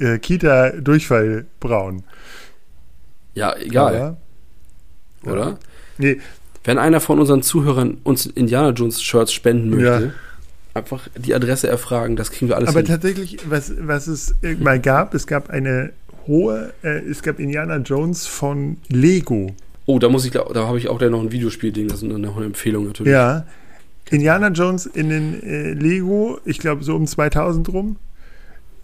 äh, 0.00 0.18
Kita 0.18 0.70
Durchfall 0.70 1.46
braun. 1.60 2.02
Ja, 3.34 3.56
egal. 3.56 4.16
Oder? 5.24 5.58
Nee, 5.98 6.20
Wenn 6.64 6.78
einer 6.78 7.00
von 7.00 7.18
unseren 7.18 7.42
Zuhörern 7.42 7.98
uns 8.04 8.26
Indiana 8.26 8.70
Jones 8.70 9.02
Shirts 9.02 9.32
spenden 9.32 9.70
möchte, 9.70 9.84
Ja. 10.06 10.12
einfach 10.74 11.08
die 11.16 11.34
Adresse 11.34 11.68
erfragen, 11.68 12.16
das 12.16 12.30
kriegen 12.30 12.48
wir 12.48 12.56
alles 12.56 12.68
aber 12.68 12.80
hin. 12.80 12.86
tatsächlich, 12.86 13.38
was, 13.48 13.72
was 13.80 14.06
es 14.06 14.34
mal 14.60 14.78
gab, 14.80 15.14
es 15.14 15.26
gab 15.26 15.48
eine 15.50 15.90
hohe, 16.26 16.72
äh, 16.82 16.98
es 17.00 17.22
gab 17.22 17.38
Indiana 17.40 17.76
Jones 17.78 18.26
von 18.26 18.76
Lego. 18.88 19.54
Oh, 19.86 19.98
da 19.98 20.08
muss 20.08 20.24
ich, 20.26 20.32
da 20.32 20.44
habe 20.54 20.78
ich 20.78 20.88
auch 20.88 20.98
gleich 20.98 21.10
noch 21.10 21.20
ein 21.22 21.32
Videospiel-Ding, 21.32 21.88
das 21.88 22.02
ist 22.02 22.08
noch 22.08 22.36
eine 22.36 22.46
Empfehlung 22.46 22.86
natürlich. 22.86 23.12
Ja. 23.12 23.46
Indiana 24.10 24.48
Jones 24.48 24.86
in 24.86 25.08
den 25.08 25.42
äh, 25.42 25.72
Lego, 25.72 26.38
ich 26.44 26.58
glaube 26.58 26.84
so 26.84 26.94
um 26.94 27.06
2000 27.06 27.68
rum, 27.70 27.96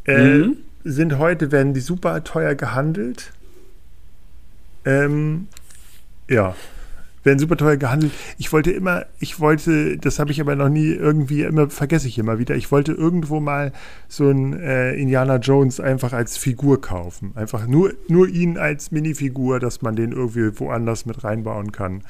äh, 0.07 0.39
Mhm. 0.39 0.57
sind 0.85 1.19
heute, 1.19 1.53
werden 1.53 1.75
die 1.75 1.81
super 1.81 2.25
teuer 2.25 2.55
gehandelt. 2.55 3.33
Ähm, 4.85 5.49
ja, 6.29 6.55
werden 7.27 7.39
super 7.39 7.57
teuer 7.57 7.77
gehandelt. 7.77 8.12
Ich 8.39 8.53
wollte 8.53 8.71
immer, 8.71 9.05
ich 9.21 9.39
wollte, 9.39 9.99
das 9.99 10.19
habe 10.19 10.31
ich 10.31 10.41
aber 10.41 10.57
noch 10.57 10.71
nie 10.71 10.89
irgendwie, 10.89 11.43
immer 11.43 11.69
vergesse 11.69 12.09
ich 12.09 12.19
immer 12.19 12.39
wieder, 12.39 12.55
ich 12.55 12.73
wollte 12.73 12.93
irgendwo 12.93 13.41
mal 13.41 13.73
so 14.09 14.31
ein 14.31 14.59
äh, 14.59 14.95
Indiana 14.95 15.37
Jones 15.37 15.81
einfach 15.81 16.15
als 16.15 16.39
Figur 16.39 16.81
kaufen. 16.81 17.33
Einfach 17.35 17.67
nur, 17.67 17.93
nur 18.09 18.29
ihn 18.29 18.57
als 18.57 18.91
Minifigur, 18.93 19.61
dass 19.61 19.83
man 19.83 19.97
den 19.97 20.12
irgendwie 20.12 20.59
woanders 20.59 21.05
mit 21.05 21.25
reinbauen 21.25 21.73
kann. 21.73 22.03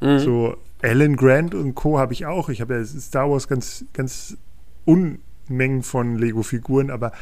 Mhm. 0.00 0.18
So 0.20 0.56
Alan 0.82 1.16
Grant 1.16 1.54
und 1.54 1.74
Co. 1.74 1.98
habe 1.98 2.12
ich 2.12 2.26
auch. 2.26 2.48
Ich 2.48 2.60
habe 2.60 2.74
ja 2.74 2.84
Star 2.84 3.30
Wars 3.30 3.48
ganz, 3.48 3.84
ganz 3.92 4.36
Unmengen 4.84 5.82
von 5.82 6.16
Lego-Figuren, 6.16 6.90
aber 6.90 7.12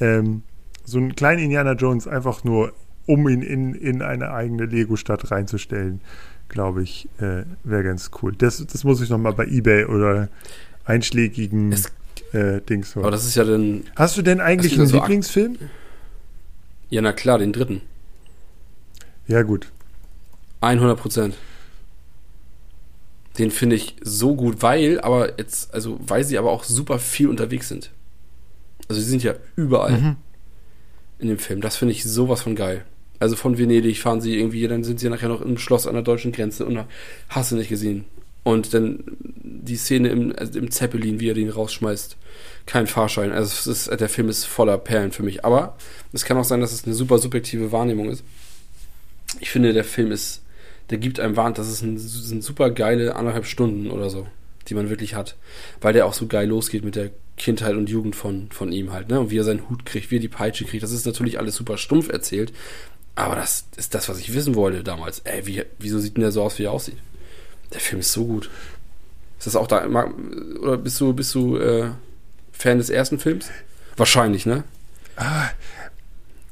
ähm, 0.00 0.42
so 0.84 0.98
einen 0.98 1.14
kleinen 1.14 1.42
Indiana 1.42 1.72
Jones 1.72 2.06
einfach 2.06 2.44
nur, 2.44 2.72
um 3.06 3.28
ihn 3.28 3.42
in, 3.42 3.74
in 3.74 4.02
eine 4.02 4.32
eigene 4.32 4.66
Lego-Stadt 4.66 5.30
reinzustellen, 5.30 6.00
glaube 6.52 6.82
ich, 6.84 7.08
äh, 7.18 7.42
wäre 7.64 7.82
ganz 7.82 8.10
cool. 8.22 8.32
Das, 8.36 8.64
das 8.64 8.84
muss 8.84 9.00
ich 9.00 9.10
nochmal 9.10 9.32
bei 9.32 9.46
Ebay 9.46 9.86
oder 9.86 10.28
einschlägigen 10.84 11.72
Es- 11.72 11.90
äh, 12.32 12.60
Dings 12.60 12.92
Aber 12.96 13.04
holen. 13.04 13.12
das 13.12 13.26
ist 13.26 13.34
ja 13.34 13.42
dann, 13.44 13.84
Hast 13.96 14.16
du 14.16 14.22
denn 14.22 14.40
eigentlich 14.40 14.78
einen 14.78 14.86
so 14.86 14.96
Lieblingsfilm? 14.98 15.56
ja 16.90 17.02
na 17.02 17.12
klar, 17.12 17.38
den 17.38 17.52
dritten. 17.52 17.80
Ja, 19.26 19.42
gut. 19.42 19.72
100 20.60 20.98
Prozent. 20.98 21.34
Den 23.38 23.50
finde 23.50 23.76
ich 23.76 23.96
so 24.02 24.34
gut, 24.36 24.60
weil, 24.62 25.00
aber 25.00 25.38
jetzt, 25.38 25.72
also, 25.72 25.98
weil 26.06 26.22
sie 26.24 26.36
aber 26.38 26.50
auch 26.52 26.64
super 26.64 26.98
viel 26.98 27.28
unterwegs 27.28 27.68
sind. 27.68 27.90
Also, 28.88 29.00
sie 29.00 29.08
sind 29.08 29.22
ja 29.22 29.34
überall 29.56 29.92
Mhm. 29.98 30.16
in 31.18 31.28
dem 31.28 31.38
Film. 31.38 31.62
Das 31.62 31.76
finde 31.76 31.92
ich 31.92 32.04
sowas 32.04 32.42
von 32.42 32.54
geil. 32.56 32.84
Also, 33.22 33.36
von 33.36 33.56
Venedig 33.56 34.00
fahren 34.00 34.20
sie 34.20 34.36
irgendwie, 34.36 34.66
dann 34.66 34.82
sind 34.82 34.98
sie 34.98 35.08
nachher 35.08 35.28
noch 35.28 35.42
im 35.42 35.56
Schloss 35.56 35.86
an 35.86 35.94
der 35.94 36.02
deutschen 36.02 36.32
Grenze 36.32 36.66
und 36.66 36.84
hast 37.28 37.52
du 37.52 37.56
nicht 37.56 37.68
gesehen. 37.68 38.04
Und 38.42 38.74
dann 38.74 39.04
die 39.16 39.76
Szene 39.76 40.08
im, 40.08 40.34
also 40.36 40.58
im 40.58 40.72
Zeppelin, 40.72 41.20
wie 41.20 41.30
er 41.30 41.34
den 41.34 41.48
rausschmeißt. 41.48 42.16
Kein 42.66 42.88
Fahrschein. 42.88 43.30
Also, 43.30 43.70
ist, 43.70 43.88
der 43.88 44.08
Film 44.08 44.28
ist 44.28 44.44
voller 44.44 44.76
Perlen 44.76 45.12
für 45.12 45.22
mich. 45.22 45.44
Aber 45.44 45.76
es 46.12 46.24
kann 46.24 46.36
auch 46.36 46.44
sein, 46.44 46.60
dass 46.60 46.72
es 46.72 46.84
eine 46.84 46.94
super 46.94 47.18
subjektive 47.18 47.70
Wahrnehmung 47.70 48.10
ist. 48.10 48.24
Ich 49.38 49.50
finde, 49.50 49.72
der 49.72 49.84
Film 49.84 50.10
ist, 50.10 50.42
der 50.90 50.98
gibt 50.98 51.20
einem 51.20 51.36
Warnt, 51.36 51.58
das 51.58 51.68
ist 51.68 51.82
ein, 51.82 51.98
sind 51.98 52.42
super 52.42 52.70
geile 52.70 53.14
anderthalb 53.14 53.46
Stunden 53.46 53.90
oder 53.90 54.10
so, 54.10 54.26
die 54.68 54.74
man 54.74 54.90
wirklich 54.90 55.14
hat. 55.14 55.36
Weil 55.80 55.92
der 55.92 56.06
auch 56.06 56.12
so 56.12 56.26
geil 56.26 56.48
losgeht 56.48 56.84
mit 56.84 56.96
der 56.96 57.12
Kindheit 57.36 57.76
und 57.76 57.88
Jugend 57.88 58.14
von, 58.14 58.50
von 58.50 58.72
ihm 58.72 58.92
halt, 58.92 59.08
ne? 59.08 59.20
Und 59.20 59.30
wie 59.30 59.38
er 59.38 59.44
seinen 59.44 59.68
Hut 59.68 59.86
kriegt, 59.86 60.10
wie 60.10 60.16
er 60.16 60.20
die 60.20 60.28
Peitsche 60.28 60.64
kriegt. 60.64 60.82
Das 60.82 60.92
ist 60.92 61.06
natürlich 61.06 61.38
alles 61.38 61.56
super 61.56 61.78
stumpf 61.78 62.08
erzählt. 62.08 62.52
Aber 63.14 63.36
das 63.36 63.64
ist 63.76 63.94
das, 63.94 64.08
was 64.08 64.18
ich 64.18 64.32
wissen 64.34 64.54
wollte 64.54 64.82
damals. 64.82 65.20
Ey, 65.20 65.46
wie, 65.46 65.62
wieso 65.78 65.98
sieht 65.98 66.16
denn 66.16 66.22
der 66.22 66.32
so 66.32 66.42
aus, 66.42 66.58
wie 66.58 66.64
er 66.64 66.72
aussieht? 66.72 66.96
Der 67.72 67.80
Film 67.80 68.00
ist 68.00 68.12
so 68.12 68.24
gut. 68.24 68.50
Ist 69.38 69.46
das 69.46 69.56
auch 69.56 69.66
da, 69.66 69.84
oder 69.86 70.78
bist 70.78 71.00
du, 71.00 71.12
bist 71.12 71.34
du 71.34 71.56
äh, 71.58 71.90
Fan 72.52 72.78
des 72.78 72.90
ersten 72.90 73.18
Films? 73.18 73.50
Wahrscheinlich, 73.96 74.46
ne? 74.46 74.64
Ah, 75.16 75.50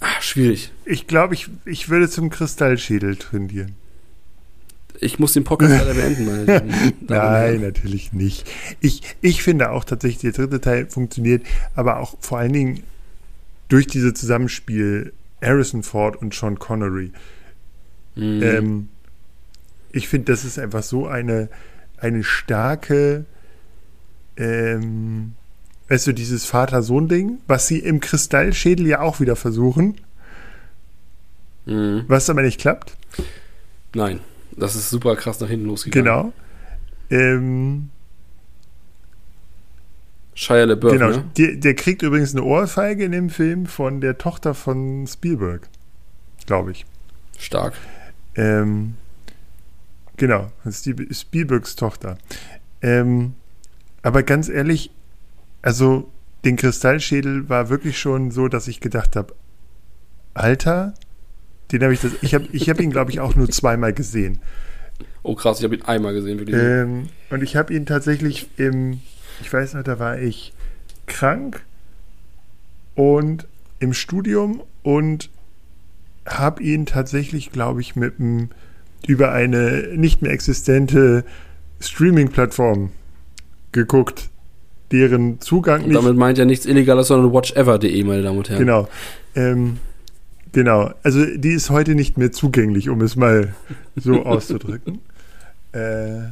Ah, 0.02 0.20
schwierig. 0.22 0.72
ich 0.86 1.06
glaube, 1.06 1.34
ich, 1.34 1.48
ich 1.66 1.90
würde 1.90 2.08
zum 2.08 2.30
Kristallschädel 2.30 3.16
tendieren. 3.16 3.74
Ich 4.98 5.18
muss 5.18 5.34
den 5.34 5.44
Podcast 5.44 5.72
leider 5.72 5.92
beenden, 5.94 6.24
meine 6.26 6.44
Damen. 6.46 6.92
Nein, 7.06 7.60
natürlich 7.60 8.12
nicht. 8.14 8.48
Ich, 8.80 9.02
ich 9.20 9.42
finde 9.42 9.70
auch 9.70 9.84
tatsächlich, 9.84 10.20
der 10.20 10.32
dritte 10.46 10.60
Teil 10.60 10.86
funktioniert, 10.86 11.44
aber 11.74 11.98
auch 11.98 12.16
vor 12.20 12.38
allen 12.38 12.52
Dingen 12.54 12.82
durch 13.68 13.86
dieses 13.86 14.14
Zusammenspiel 14.14 15.12
Harrison 15.42 15.83
Ford 15.83 16.16
und 16.16 16.35
Sean 16.35 16.59
Connery. 16.59 17.12
Mhm. 18.14 18.42
Ähm, 18.42 18.88
ich 19.92 20.09
finde, 20.09 20.33
das 20.33 20.44
ist 20.44 20.59
einfach 20.59 20.83
so 20.83 21.07
eine, 21.07 21.48
eine 21.96 22.22
starke, 22.24 23.24
ähm, 24.37 25.33
weißt 25.88 26.07
du, 26.09 26.12
dieses 26.12 26.44
Vater-Sohn-Ding, 26.44 27.38
was 27.46 27.66
sie 27.66 27.79
im 27.79 28.00
Kristallschädel 28.00 28.87
ja 28.87 29.00
auch 29.00 29.20
wieder 29.20 29.37
versuchen, 29.37 29.96
Mhm. 31.66 32.05
was 32.09 32.31
aber 32.31 32.42
nicht 32.42 32.61
klappt. 32.61 32.96
Nein, 33.94 34.20
das 34.57 34.76
ist 34.76 34.88
super 34.90 35.14
krass 35.16 35.40
nach 35.40 35.48
hinten 35.48 35.66
losgegangen. 35.66 36.05
Genau. 36.05 36.33
Ähm, 37.11 37.90
Shia 40.34 40.64
LaBeouf, 40.64 40.92
genau. 40.92 41.08
ne? 41.10 41.24
Der, 41.36 41.56
der 41.56 41.74
kriegt 41.74 42.02
übrigens 42.02 42.34
eine 42.34 42.44
Ohrfeige 42.44 43.04
in 43.04 43.12
dem 43.12 43.30
Film 43.30 43.66
von 43.66 44.00
der 44.00 44.18
Tochter 44.18 44.54
von 44.54 45.06
Spielberg, 45.06 45.68
glaube 46.46 46.70
ich. 46.70 46.86
Stark. 47.38 47.74
Ähm, 48.36 48.94
genau, 50.16 50.50
Spielbergs 51.10 51.76
Tochter. 51.76 52.16
Ähm, 52.82 53.34
aber 54.02 54.22
ganz 54.22 54.48
ehrlich, 54.48 54.90
also 55.62 56.10
den 56.44 56.56
Kristallschädel 56.56 57.48
war 57.48 57.68
wirklich 57.68 57.98
schon 57.98 58.30
so, 58.30 58.48
dass 58.48 58.68
ich 58.68 58.80
gedacht 58.80 59.16
habe, 59.16 59.34
Alter, 60.32 60.94
den 61.72 61.82
habe 61.82 61.92
ich 61.92 62.00
das, 62.00 62.12
ich 62.22 62.34
habe 62.34 62.46
ich 62.52 62.70
hab 62.70 62.80
ihn 62.80 62.90
glaube 62.90 63.10
ich 63.10 63.20
auch 63.20 63.34
nur 63.34 63.50
zweimal 63.50 63.92
gesehen. 63.92 64.40
Oh 65.22 65.34
krass, 65.34 65.58
ich 65.58 65.64
habe 65.64 65.76
ihn 65.76 65.82
einmal 65.82 66.14
gesehen, 66.14 66.38
wirklich. 66.38 66.56
Ähm, 66.56 67.08
und 67.30 67.42
ich 67.42 67.56
habe 67.56 67.74
ihn 67.74 67.84
tatsächlich 67.84 68.48
im, 68.56 69.00
ich 69.40 69.53
weiß 69.53 69.74
noch, 69.74 69.83
da 69.83 69.98
war 69.98 70.18
ich 70.18 70.53
krank 71.07 71.62
und 72.94 73.46
im 73.79 73.94
Studium 73.94 74.62
und 74.83 75.31
habe 76.26 76.62
ihn 76.62 76.87
tatsächlich, 76.87 77.50
glaube 77.50 77.81
ich, 77.81 77.96
mit 77.96 78.18
dem, 78.18 78.50
über 79.07 79.33
eine 79.33 79.88
nicht 79.96 80.22
mehr 80.22 80.33
existente 80.33 81.24
Streaming-Plattform 81.81 82.90
geguckt, 83.72 84.29
deren 84.92 85.40
Zugang 85.40 85.83
und 85.83 85.88
nicht 85.88 85.96
damit 85.96 86.16
meint 86.16 86.38
ja 86.38 86.44
nichts 86.44 86.66
Illegales, 86.66 87.09
sondern 87.09 87.33
watchever.de, 87.33 88.05
meine 88.05 88.22
Damen 88.22 88.38
und 88.38 88.50
Herren. 88.50 88.59
Genau. 88.61 88.88
Ähm, 89.35 89.79
genau. 90.53 90.90
Also 91.03 91.24
die 91.24 91.50
ist 91.53 91.70
heute 91.70 91.94
nicht 91.94 92.18
mehr 92.18 92.33
zugänglich, 92.33 92.88
um 92.88 93.00
es 93.00 93.16
mal 93.16 93.55
so 93.96 94.24
auszudrücken. 94.24 95.00
Äh, 95.72 96.31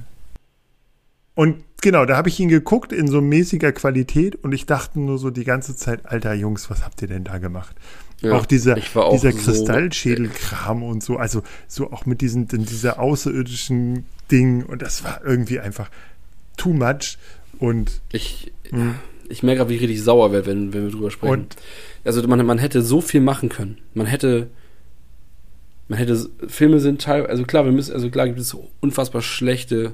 und 1.38 1.62
genau, 1.81 2.05
da 2.05 2.16
habe 2.16 2.29
ich 2.29 2.40
ihn 2.40 2.48
geguckt 2.48 2.92
in 2.92 3.07
so 3.07 3.20
mäßiger 3.20 3.70
Qualität 3.70 4.35
und 4.42 4.51
ich 4.53 4.66
dachte 4.66 4.98
nur 4.98 5.18
so 5.18 5.31
die 5.31 5.44
ganze 5.44 5.77
Zeit, 5.77 6.05
alter 6.07 6.35
Jungs, 6.35 6.68
was 6.68 6.85
habt 6.85 7.01
ihr 7.01 7.07
denn 7.07 7.22
da 7.22 7.38
gemacht? 7.38 7.77
Ja, 8.20 8.33
auch 8.33 8.44
dieser, 8.44 8.77
auch 8.96 9.12
dieser 9.12 9.31
so- 9.31 9.38
Kristallschädelkram 9.38 10.83
und 10.83 11.05
so, 11.05 11.16
also 11.16 11.42
so 11.68 11.92
auch 11.92 12.07
mit 12.07 12.20
diesen, 12.20 12.48
dieser 12.48 12.98
außerirdischen 12.98 14.05
Ding 14.33 14.64
und 14.64 14.83
das 14.83 15.05
war 15.05 15.20
irgendwie 15.24 15.61
einfach 15.61 15.88
too 16.57 16.72
much 16.72 17.18
und 17.61 18.00
Ich, 18.10 18.50
mh, 18.73 18.96
ich 19.29 19.44
merke 19.44 19.58
gerade, 19.58 19.71
wie 19.71 19.75
ich 19.77 19.81
richtig 19.83 20.02
sauer 20.02 20.33
werde, 20.33 20.46
wenn, 20.46 20.73
wenn 20.73 20.85
wir 20.87 20.90
drüber 20.90 21.12
sprechen. 21.12 21.33
Und- 21.33 21.56
also 22.04 22.27
man, 22.27 22.44
man 22.44 22.58
hätte 22.58 22.83
so 22.83 23.00
viel 23.00 23.21
machen 23.21 23.48
können. 23.50 23.79
Man 23.94 24.06
hätte, 24.06 24.48
man 25.88 25.98
hätte, 25.98 26.29
Filme 26.48 26.81
sind 26.81 27.02
teilweise, 27.02 27.31
also 27.31 27.44
klar, 27.44 27.65
wir 27.65 27.73
müssen, 27.73 27.92
also 27.94 28.10
klar 28.10 28.27
gibt 28.27 28.40
es 28.40 28.56
unfassbar 28.81 29.23
schlechte 29.23 29.92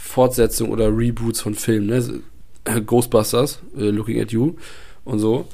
Fortsetzungen 0.00 0.72
oder 0.72 0.88
Reboots 0.96 1.40
von 1.40 1.54
Filmen, 1.54 1.86
ne? 1.86 2.20
Ghostbusters, 2.86 3.60
äh, 3.76 3.84
Looking 3.90 4.20
at 4.20 4.30
You 4.32 4.54
und 5.04 5.18
so. 5.18 5.46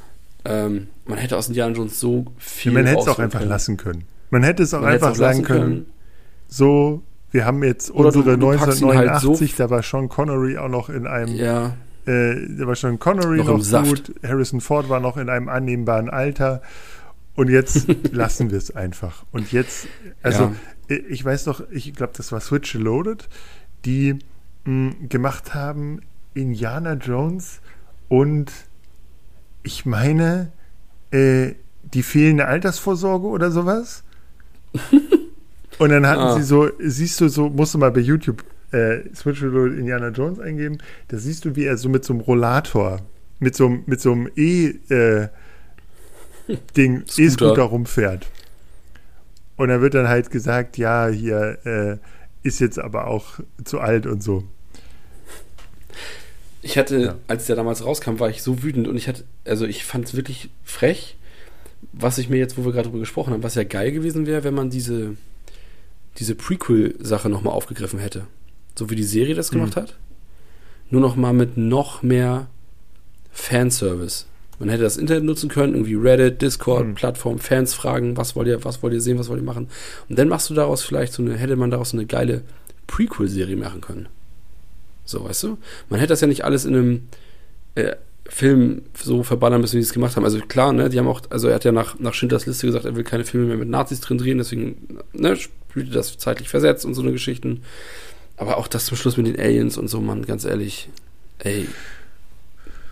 Ähm, 0.45 0.89
man 1.07 1.19
hätte 1.19 1.37
aus 1.37 1.49
Indiana 1.49 1.75
Jones 1.75 2.01
so 2.01 2.27
viel 2.39 2.73
man 2.73 2.87
hätte 2.87 3.01
es 3.03 3.09
auch 3.09 3.19
einfach 3.19 3.39
können. 3.41 3.51
lassen 3.51 3.77
können. 3.77 4.05
Man 4.31 4.43
hätte 4.43 4.63
es 4.63 4.75
auch 4.75 4.81
Man 4.81 4.91
einfach 4.93 5.15
sagen 5.15 5.41
lassen 5.41 5.45
können, 5.45 5.87
so, 6.49 7.03
wir 7.31 7.45
haben 7.47 7.63
jetzt 7.65 7.91
Oder 7.93 8.11
du- 8.11 8.19
unsere 8.21 8.39
du 8.39 8.47
packst 8.51 8.81
ihn 8.83 8.89
halt 8.89 9.09
1989, 9.11 9.55
da 9.57 9.71
war 9.71 9.83
Sean 9.83 10.09
Connery 10.09 10.59
auch 10.59 10.69
noch 10.69 10.89
in 10.89 11.07
einem, 11.07 11.35
Ja, 11.35 11.77
äh, 12.07 12.35
da 12.59 12.67
war 12.67 12.75
Sean 12.75 12.99
Connery 12.99 13.39
Noch 13.45 13.59
noch, 13.71 13.85
gut, 13.85 14.13
Harrison 14.23 14.61
Ford 14.61 14.89
war 14.89 15.01
noch 15.01 15.17
in 15.17 15.29
einem 15.29 15.49
annehmbaren 15.49 16.11
Alter 16.11 16.61
und 17.37 17.49
jetzt 17.49 17.87
lassen 18.13 18.51
wir 18.51 18.59
es 18.59 18.75
einfach. 18.75 19.25
Und 19.33 19.53
jetzt, 19.53 19.87
also 20.23 20.45
Ja. 20.45 20.53
äh, 20.89 20.95
ich 21.09 21.25
weiß 21.25 21.45
doch, 21.45 21.63
ich 21.71 21.95
glaube, 21.95 22.13
das 22.17 22.33
war 22.33 22.41
Switch 22.41 22.75
Loaded, 22.75 23.29
die 23.85 24.19
gemacht 24.65 25.55
haben 25.55 26.01
Indiana 26.35 26.95
Jones 26.95 27.61
und 28.09 28.51
ich 29.63 29.85
meine 29.87 30.53
äh, 31.11 31.53
die 31.83 32.03
fehlende 32.03 32.47
Altersvorsorge 32.47 33.27
oder 33.27 33.51
sowas. 33.51 34.03
Und 35.79 35.89
dann 35.91 36.07
hatten 36.07 36.21
Ah. 36.23 36.37
sie 36.37 36.43
so, 36.45 36.69
siehst 36.79 37.21
du 37.21 37.29
so, 37.29 37.49
musst 37.51 37.75
du 37.75 37.79
mal 37.79 37.91
bei 37.91 38.01
YouTube 38.01 38.45
äh, 38.71 39.01
Switch 39.15 39.43
Reloaded 39.43 39.77
Indiana 39.79 40.09
Jones 40.09 40.39
eingeben, 40.39 40.79
da 41.09 41.17
siehst 41.19 41.45
du, 41.45 41.57
wie 41.57 41.65
er 41.65 41.77
so 41.77 41.89
mit 41.89 42.05
so 42.05 42.13
einem 42.13 42.21
Rollator, 42.23 43.01
mit 43.41 43.57
so, 43.57 43.67
einem- 43.67 43.83
mit 43.87 44.01
so 44.01 44.13
einem 44.13 44.31
E, 44.37 44.67
äh. 44.89 45.29
E-Scooter 46.77 47.63
rumfährt. 47.63 48.29
Und 49.57 49.69
dann 49.69 49.81
wird 49.81 49.95
dann 49.95 50.09
halt 50.09 50.31
gesagt, 50.31 50.79
ja, 50.79 51.09
hier 51.09 51.59
äh, 51.65 51.97
ist 52.47 52.61
jetzt 52.61 52.79
aber 52.79 53.07
auch 53.07 53.41
zu 53.65 53.81
alt 53.81 54.07
und 54.07 54.23
so. 54.23 54.45
Ich 56.67 56.79
hatte, 56.79 56.99
Ja. 57.01 57.17
als 57.29 57.45
der 57.47 57.57
damals 57.57 57.85
rauskam, 57.85 58.19
war 58.19 58.31
ich 58.31 58.43
so 58.43 58.63
wütend 58.63 58.89
und 58.89 58.97
ich 58.97 59.07
hatte, 59.07 59.25
also 59.45 59.67
ich 59.67 59.85
fand 59.85 60.07
es 60.07 60.15
wirklich 60.15 60.49
frech, 60.65 61.17
was 61.93 62.17
ich 62.19 62.31
mir 62.31 62.39
jetzt, 62.39 62.57
wo 62.57 62.65
wir 62.65 62.73
gerade 62.73 62.89
drüber 62.89 63.01
gesprochen 63.01 63.35
haben, 63.35 63.43
was 63.43 63.55
ja 63.55 63.65
geil 63.65 63.93
gewesen 63.93 64.27
wäre, 64.27 64.45
wenn 64.45 64.55
man 64.55 64.71
diese, 64.71 65.17
diese 66.19 66.35
Prequel-Sache 66.35 67.29
nochmal 67.29 67.53
aufgegriffen 67.53 67.99
hätte. 67.99 68.27
So 68.79 68.89
wie 68.89 68.97
die 68.97 69.05
Serie 69.05 69.35
das 69.35 69.51
gemacht 69.51 69.77
hat. 69.77 69.95
Nur 70.91 71.01
nochmal 71.03 71.35
mit 71.35 71.57
noch 71.59 72.03
mehr 72.03 72.49
Fanservice. 73.31 74.25
Man 74.59 74.69
hätte 74.69 74.85
das 74.85 74.97
Internet 74.97 75.25
nutzen 75.25 75.49
können, 75.51 75.75
irgendwie 75.75 75.95
Reddit, 75.97 76.41
Discord, 76.41 76.87
Mhm. 76.87 76.95
Plattform, 76.95 77.39
Fans 77.39 77.75
fragen, 77.75 78.17
was 78.17 78.37
wollt 78.37 78.49
ihr, 78.49 78.65
was 78.65 78.83
wollt 78.83 78.95
ihr 78.95 79.01
sehen, 79.01 79.19
was 79.19 79.29
wollt 79.29 79.41
ihr 79.41 79.45
machen. 79.45 79.69
Und 80.09 80.19
dann 80.19 80.29
machst 80.29 80.49
du 80.49 80.55
daraus 80.55 80.83
vielleicht 80.83 81.13
so 81.13 81.23
eine, 81.23 81.37
hätte 81.37 81.57
man 81.57 81.71
daraus 81.71 81.91
so 81.91 81.97
eine 81.97 82.07
geile 82.07 82.43
Prequel-Serie 82.87 83.57
machen 83.57 83.81
können. 83.81 84.09
So, 85.05 85.25
weißt 85.25 85.43
du? 85.45 85.59
Man 85.89 86.01
hätte 86.01 86.13
das 86.13 86.21
ja 86.21 86.27
nicht 86.27 86.45
alles 86.45 86.65
in 86.65 86.75
einem 86.75 87.09
äh, 87.75 87.97
Film 88.27 88.83
so 88.95 89.23
verballern 89.23 89.61
müssen, 89.61 89.77
wie 89.77 89.83
sie 89.83 89.89
es 89.89 89.93
gemacht 89.93 90.17
haben. 90.17 90.25
Also 90.25 90.41
klar, 90.41 90.73
ne, 90.73 90.89
die 90.89 90.99
haben 90.99 91.09
auch, 91.09 91.23
also 91.31 91.49
er 91.49 91.57
hat 91.57 91.65
ja 91.65 91.73
nach, 91.73 91.99
nach 91.99 92.15
Schindlers 92.15 92.47
Liste 92.47 92.67
gesagt, 92.67 92.85
er 92.85 92.97
will 92.97 93.05
keine 93.05 93.25
Filme 93.25 93.47
mehr 93.47 93.57
mit 93.59 93.69
Nazis 93.69 94.01
drin 94.01 94.19
drehen, 94.19 94.39
deswegen, 94.39 94.99
ne, 95.13 95.37
spielte 95.37 95.91
das 95.91 96.17
zeitlich 96.19 96.49
versetzt 96.49 96.85
und 96.85 96.95
so 96.95 97.03
eine 97.03 97.13
Geschichten. 97.13 97.63
Aber 98.37 98.57
auch 98.57 98.67
das 98.67 98.87
zum 98.87 98.97
Schluss 98.97 99.17
mit 99.17 99.27
den 99.27 99.39
Aliens 99.39 99.77
und 99.77 99.89
so, 99.89 100.01
Mann, 100.01 100.25
ganz 100.25 100.45
ehrlich, 100.45 100.89
ey, 101.39 101.69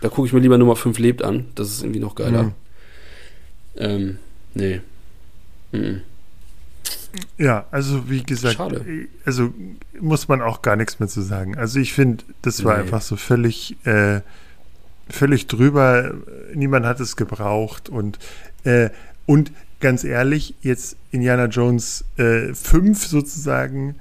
da 0.01 0.09
gucke 0.09 0.27
ich 0.27 0.33
mir 0.33 0.39
lieber 0.39 0.57
Nummer 0.57 0.75
5 0.75 0.99
lebt 0.99 1.23
an, 1.23 1.45
das 1.55 1.69
ist 1.69 1.81
irgendwie 1.81 1.99
noch 1.99 2.15
geiler. 2.15 2.43
Mhm. 2.43 2.53
Ähm, 3.77 4.17
nee. 4.53 4.81
Mhm. 5.71 6.01
Ja, 7.37 7.65
also 7.71 8.09
wie 8.09 8.23
gesagt, 8.23 8.55
Schade. 8.55 8.77
äh, 8.87 9.07
also 9.25 9.53
muss 9.99 10.27
man 10.27 10.41
auch 10.41 10.61
gar 10.61 10.75
nichts 10.75 10.99
mehr 10.99 11.07
zu 11.09 11.21
sagen. 11.21 11.57
Also 11.57 11.79
ich 11.79 11.93
finde, 11.93 12.23
das 12.41 12.63
war 12.63 12.75
Nee. 12.75 12.81
einfach 12.83 13.01
so 13.01 13.15
völlig, 13.17 13.75
äh, 13.85 14.21
völlig 15.09 15.47
drüber. 15.47 16.13
Niemand 16.53 16.85
hat 16.85 16.99
es 16.99 17.15
gebraucht 17.15 17.89
und 17.89 18.19
äh, 18.63 18.89
und 19.25 19.51
ganz 19.79 20.03
ehrlich, 20.03 20.55
jetzt 20.61 20.95
Indiana 21.11 21.45
Jones 21.45 22.03
äh, 22.17 22.53
5 22.53 23.05
sozusagen, 23.05 23.95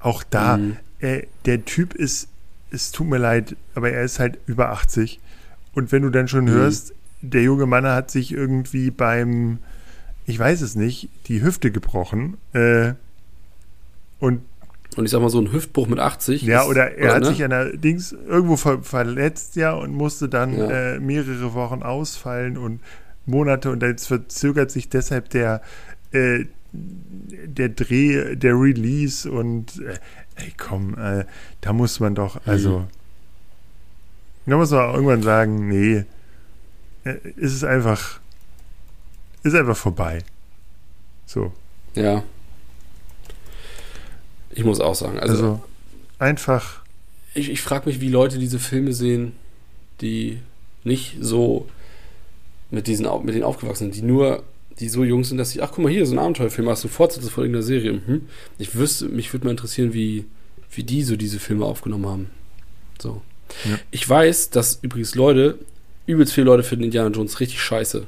auch 0.00 0.22
da, 0.22 0.56
Mhm. 0.56 0.76
äh, 1.00 1.22
der 1.44 1.64
Typ 1.66 1.94
ist, 1.94 2.28
es 2.70 2.90
tut 2.90 3.06
mir 3.06 3.18
leid, 3.18 3.56
aber 3.74 3.90
er 3.90 4.02
ist 4.02 4.18
halt 4.18 4.38
über 4.46 4.70
80. 4.70 5.20
Und 5.74 5.92
wenn 5.92 6.02
du 6.02 6.10
dann 6.10 6.26
schon 6.28 6.44
Mhm. 6.44 6.50
hörst, 6.50 6.94
der 7.22 7.42
junge 7.42 7.66
Mann 7.66 7.84
hat 7.86 8.10
sich 8.10 8.32
irgendwie 8.32 8.90
beim, 8.90 9.58
ich 10.26 10.38
weiß 10.38 10.60
es 10.62 10.74
nicht, 10.74 11.08
die 11.28 11.42
Hüfte 11.42 11.70
gebrochen. 11.70 12.36
Äh, 12.52 12.94
und 14.18 14.42
Und 14.96 15.04
ich 15.04 15.10
sag 15.10 15.20
mal, 15.20 15.28
so 15.30 15.40
ein 15.40 15.52
Hüftbruch 15.52 15.86
mit 15.88 15.98
80. 15.98 16.42
ja, 16.42 16.62
ist- 16.62 16.68
oder 16.68 16.96
er 16.96 17.14
hat 17.14 17.20
ne? 17.22 17.26
sich 17.28 17.44
an 17.44 17.50
der 17.50 17.76
Dings 17.76 18.12
irgendwo 18.12 18.56
ver 18.56 18.82
verletzt, 18.82 19.56
ja, 19.56 19.72
und 19.74 19.92
musste 19.94 20.28
dann 20.28 20.56
Ja. 20.56 20.70
äh, 20.94 21.00
mehrere 21.00 21.52
Wochen 21.54 21.82
ausfallen 21.82 22.56
und 22.56 22.80
Monate 23.26 23.70
und 23.70 23.82
jetzt 23.82 24.06
verzögert 24.06 24.70
sich 24.70 24.88
deshalb 24.88 25.28
der, 25.30 25.60
äh, 26.12 26.44
der 26.72 27.68
Dreh, 27.70 28.36
der 28.36 28.54
Release 28.54 29.30
und 29.30 29.78
äh, 29.80 29.98
ey, 30.36 30.52
komm, 30.56 30.96
äh, 30.98 31.24
da 31.60 31.72
muss 31.72 32.00
man 32.00 32.14
doch, 32.14 32.40
also 32.46 32.86
da 34.46 34.56
muss 34.56 34.70
man 34.70 34.80
auch 34.80 34.94
irgendwann 34.94 35.22
sagen, 35.22 35.68
nee, 35.68 36.04
äh, 37.04 37.14
ist 37.36 37.52
es 37.54 37.64
einfach, 37.64 38.20
ist 39.46 39.54
einfach 39.54 39.76
vorbei. 39.76 40.22
So, 41.26 41.52
Ja. 41.94 42.22
Ich 44.50 44.64
muss 44.64 44.80
auch 44.80 44.94
sagen, 44.94 45.18
also, 45.18 45.34
also 45.34 45.62
einfach, 46.18 46.80
ich, 47.34 47.50
ich 47.50 47.60
frage 47.60 47.88
mich, 47.88 48.00
wie 48.00 48.08
Leute 48.08 48.38
diese 48.38 48.58
Filme 48.58 48.94
sehen, 48.94 49.32
die 50.00 50.38
nicht 50.82 51.16
so 51.20 51.68
mit 52.70 52.86
diesen 52.86 53.06
mit 53.24 53.34
denen 53.34 53.44
aufgewachsen 53.44 53.92
sind, 53.92 53.96
die 53.96 54.02
nur, 54.02 54.42
die 54.80 54.88
so 54.88 55.04
jung 55.04 55.24
sind, 55.24 55.36
dass 55.38 55.50
sie, 55.50 55.60
ach 55.60 55.72
guck 55.72 55.84
mal 55.84 55.92
hier, 55.92 56.06
so 56.06 56.14
ein 56.14 56.18
Abenteuerfilm, 56.18 56.68
hast 56.68 56.84
du 56.84 56.88
Fortsetzung 56.88 57.30
von 57.30 57.44
irgendeiner 57.44 57.64
Serie. 57.64 57.92
Mhm. 57.92 58.22
Ich 58.58 58.74
wüsste, 58.74 59.06
mich 59.06 59.32
würde 59.32 59.44
mal 59.46 59.50
interessieren, 59.50 59.92
wie, 59.92 60.24
wie 60.70 60.84
die 60.84 61.02
so 61.02 61.16
diese 61.16 61.38
Filme 61.38 61.66
aufgenommen 61.66 62.06
haben. 62.06 62.30
So. 62.98 63.20
Ja. 63.64 63.78
Ich 63.90 64.08
weiß, 64.08 64.50
dass 64.50 64.78
übrigens 64.82 65.14
Leute, 65.14 65.58
übelst 66.06 66.32
viele 66.32 66.46
Leute 66.46 66.62
finden 66.62 66.84
Indiana 66.84 67.10
Jones 67.10 67.40
richtig 67.40 67.60
scheiße. 67.60 68.06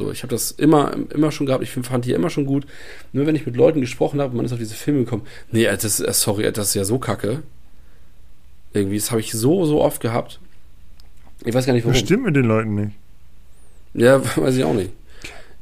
So, 0.00 0.10
ich 0.10 0.22
habe 0.22 0.30
das 0.30 0.50
immer, 0.50 0.96
immer 1.10 1.30
schon 1.30 1.46
gehabt, 1.46 1.62
ich 1.62 1.72
fand 1.72 2.06
die 2.06 2.12
immer 2.12 2.30
schon 2.30 2.46
gut. 2.46 2.66
Nur 3.12 3.26
wenn 3.26 3.36
ich 3.36 3.44
mit 3.44 3.54
Leuten 3.54 3.82
gesprochen 3.82 4.18
habe 4.18 4.30
und 4.30 4.38
man 4.38 4.46
ist 4.46 4.52
auf 4.52 4.58
diese 4.58 4.74
Filme 4.74 5.00
gekommen, 5.00 5.26
nee, 5.52 5.64
das, 5.66 6.00
äh, 6.00 6.10
sorry, 6.14 6.50
das 6.50 6.68
ist 6.68 6.74
ja 6.74 6.84
so 6.84 6.98
kacke. 6.98 7.42
Irgendwie, 8.72 8.96
das 8.96 9.10
habe 9.10 9.20
ich 9.20 9.32
so, 9.32 9.66
so 9.66 9.82
oft 9.82 10.00
gehabt. 10.00 10.40
Ich 11.44 11.52
weiß 11.52 11.66
gar 11.66 11.74
nicht, 11.74 11.84
warum. 11.84 11.92
das 11.92 12.00
stimmt 12.00 12.24
mit 12.24 12.34
den 12.34 12.46
Leuten 12.46 12.74
nicht. 12.76 12.92
Ja, 13.92 14.22
weiß 14.36 14.56
ich 14.56 14.64
auch 14.64 14.72
nicht. 14.72 14.90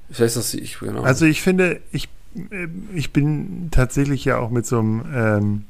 Vielleicht 0.08 0.36
ist 0.36 0.52
das 0.52 0.54
ich, 0.54 0.78
genau. 0.78 1.02
Also 1.02 1.26
ich 1.26 1.42
finde, 1.42 1.80
ich, 1.90 2.08
äh, 2.36 2.68
ich 2.94 3.12
bin 3.12 3.70
tatsächlich 3.72 4.24
ja 4.24 4.38
auch 4.38 4.50
mit 4.50 4.66
so 4.66 4.78
einem 4.78 5.04
ähm, 5.12 5.64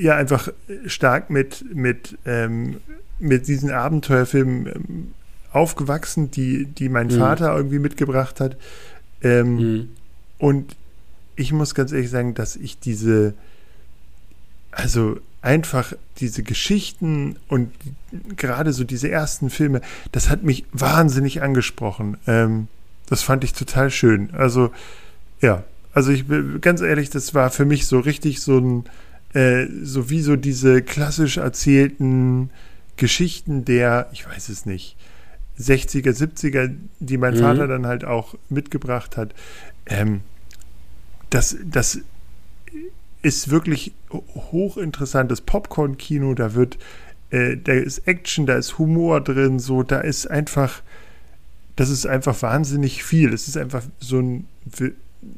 ja 0.00 0.16
einfach 0.16 0.48
stark 0.86 1.28
mit, 1.28 1.62
mit, 1.74 2.16
ähm, 2.24 2.80
mit 3.18 3.48
diesen 3.48 3.70
Abenteuerfilmen 3.70 4.66
ähm, 4.66 5.14
aufgewachsen, 5.58 6.30
die, 6.30 6.64
die 6.66 6.88
mein 6.88 7.08
Mhm. 7.08 7.18
Vater 7.18 7.54
irgendwie 7.56 7.78
mitgebracht 7.78 8.40
hat. 8.40 8.56
Ähm, 9.22 9.56
Mhm. 9.56 9.88
Und 10.38 10.76
ich 11.36 11.52
muss 11.52 11.74
ganz 11.74 11.92
ehrlich 11.92 12.10
sagen, 12.10 12.34
dass 12.34 12.56
ich 12.56 12.78
diese, 12.78 13.34
also 14.70 15.18
einfach 15.42 15.92
diese 16.18 16.42
Geschichten 16.42 17.36
und 17.48 17.72
gerade 18.36 18.72
so 18.72 18.84
diese 18.84 19.08
ersten 19.10 19.50
Filme, 19.50 19.80
das 20.12 20.28
hat 20.30 20.42
mich 20.42 20.64
wahnsinnig 20.72 21.42
angesprochen. 21.42 22.16
Ähm, 22.26 22.68
das 23.06 23.22
fand 23.22 23.44
ich 23.44 23.52
total 23.52 23.90
schön. 23.90 24.30
Also, 24.32 24.70
ja, 25.40 25.64
also 25.94 26.10
ich 26.10 26.26
bin 26.26 26.60
ganz 26.60 26.80
ehrlich, 26.80 27.10
das 27.10 27.34
war 27.34 27.50
für 27.50 27.64
mich 27.64 27.86
so 27.86 28.00
richtig 28.00 28.40
so 28.40 28.58
ein, 28.58 28.84
äh, 29.34 29.66
so 29.82 30.10
wie 30.10 30.22
so 30.22 30.36
diese 30.36 30.82
klassisch 30.82 31.36
erzählten 31.38 32.50
Geschichten 32.96 33.64
der, 33.64 34.08
ich 34.12 34.26
weiß 34.28 34.48
es 34.48 34.66
nicht, 34.66 34.96
60er, 35.58 36.10
70er, 36.12 36.74
die 37.00 37.16
mein 37.18 37.34
Mhm. 37.34 37.38
Vater 37.38 37.66
dann 37.66 37.86
halt 37.86 38.04
auch 38.04 38.34
mitgebracht 38.48 39.16
hat. 39.16 39.34
Ähm, 39.86 40.20
das, 41.30 41.56
das 41.64 42.00
ist 43.22 43.50
wirklich 43.50 43.92
hochinteressantes 44.12 45.40
Popcorn-Kino. 45.40 46.34
Da 46.34 46.54
wird, 46.54 46.78
äh, 47.30 47.56
da 47.56 47.72
ist 47.72 48.06
Action, 48.06 48.46
da 48.46 48.56
ist 48.56 48.78
Humor 48.78 49.20
drin, 49.20 49.58
so, 49.58 49.82
da 49.82 50.00
ist 50.00 50.26
einfach, 50.30 50.82
das 51.76 51.90
ist 51.90 52.06
einfach 52.06 52.40
wahnsinnig 52.42 53.02
viel. 53.02 53.32
Es 53.32 53.48
ist 53.48 53.56
einfach 53.56 53.82
so 53.98 54.20
ein, 54.20 54.46